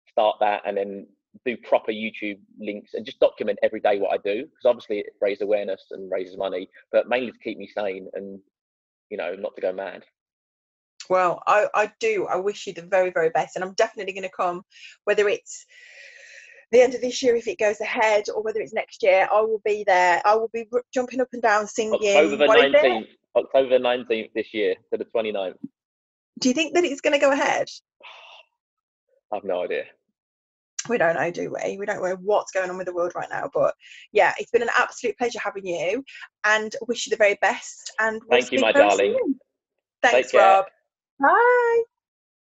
start 0.09 0.37
that, 0.39 0.61
and 0.65 0.77
then 0.77 1.07
do 1.45 1.57
proper 1.57 1.91
YouTube 1.91 2.39
links 2.59 2.93
and 2.93 3.05
just 3.05 3.19
document 3.19 3.59
every 3.63 3.79
day 3.79 3.99
what 3.99 4.13
I 4.13 4.17
do 4.17 4.43
because 4.43 4.65
obviously 4.65 4.99
it 4.99 5.13
raises 5.21 5.41
awareness 5.41 5.85
and 5.91 6.11
raises 6.11 6.37
money, 6.37 6.69
but 6.91 7.09
mainly 7.09 7.31
to 7.31 7.39
keep 7.39 7.57
me 7.57 7.67
sane 7.67 8.07
and 8.13 8.39
you 9.09 9.17
know 9.17 9.35
not 9.35 9.55
to 9.55 9.61
go 9.61 9.73
mad. 9.73 10.03
Well, 11.09 11.41
I, 11.47 11.67
I 11.73 11.91
do. 11.99 12.27
I 12.27 12.37
wish 12.37 12.67
you 12.67 12.73
the 12.73 12.81
very, 12.81 13.11
very 13.11 13.29
best. 13.29 13.55
And 13.55 13.63
I'm 13.63 13.73
definitely 13.73 14.13
going 14.13 14.23
to 14.23 14.29
come, 14.29 14.63
whether 15.03 15.27
it's 15.27 15.65
the 16.71 16.81
end 16.81 16.95
of 16.95 17.01
this 17.01 17.21
year 17.21 17.35
if 17.35 17.47
it 17.47 17.59
goes 17.59 17.79
ahead 17.81 18.25
or 18.33 18.41
whether 18.41 18.59
it's 18.59 18.73
next 18.73 19.03
year. 19.03 19.27
I 19.31 19.41
will 19.41 19.61
be 19.65 19.83
there. 19.85 20.21
I 20.25 20.35
will 20.35 20.49
be 20.53 20.67
jumping 20.93 21.21
up 21.21 21.27
and 21.33 21.41
down 21.41 21.67
singing. 21.67 21.93
October 21.93 22.37
the 22.37 22.45
19th. 22.45 23.07
October 23.35 23.79
19th 23.79 24.29
this 24.33 24.53
year 24.53 24.75
to 24.91 24.97
the 24.97 25.05
29th. 25.05 25.55
Do 26.39 26.49
you 26.49 26.55
think 26.55 26.75
that 26.75 26.83
it's 26.83 27.01
going 27.01 27.13
to 27.13 27.19
go 27.19 27.31
ahead? 27.31 27.67
I 29.31 29.37
have 29.37 29.43
no 29.43 29.63
idea. 29.63 29.85
We 30.89 30.97
don't 30.97 31.15
know, 31.15 31.31
do 31.31 31.53
we? 31.53 31.77
We 31.77 31.85
don't 31.85 32.03
know 32.03 32.17
what's 32.21 32.51
going 32.51 32.69
on 32.69 32.77
with 32.77 32.87
the 32.87 32.93
world 32.93 33.13
right 33.15 33.29
now. 33.29 33.49
But 33.53 33.75
yeah, 34.11 34.33
it's 34.37 34.51
been 34.51 34.61
an 34.61 34.69
absolute 34.77 35.17
pleasure 35.17 35.39
having 35.39 35.65
you 35.65 36.03
and 36.45 36.75
wish 36.87 37.05
you 37.05 37.11
the 37.11 37.17
very 37.17 37.37
best. 37.41 37.91
And 37.99 38.21
we'll 38.27 38.39
thank 38.39 38.51
you, 38.51 38.59
my 38.59 38.71
darling. 38.71 39.15
Soon. 39.19 39.39
Thanks, 40.01 40.33
Rob. 40.33 40.65
Bye. 41.19 41.83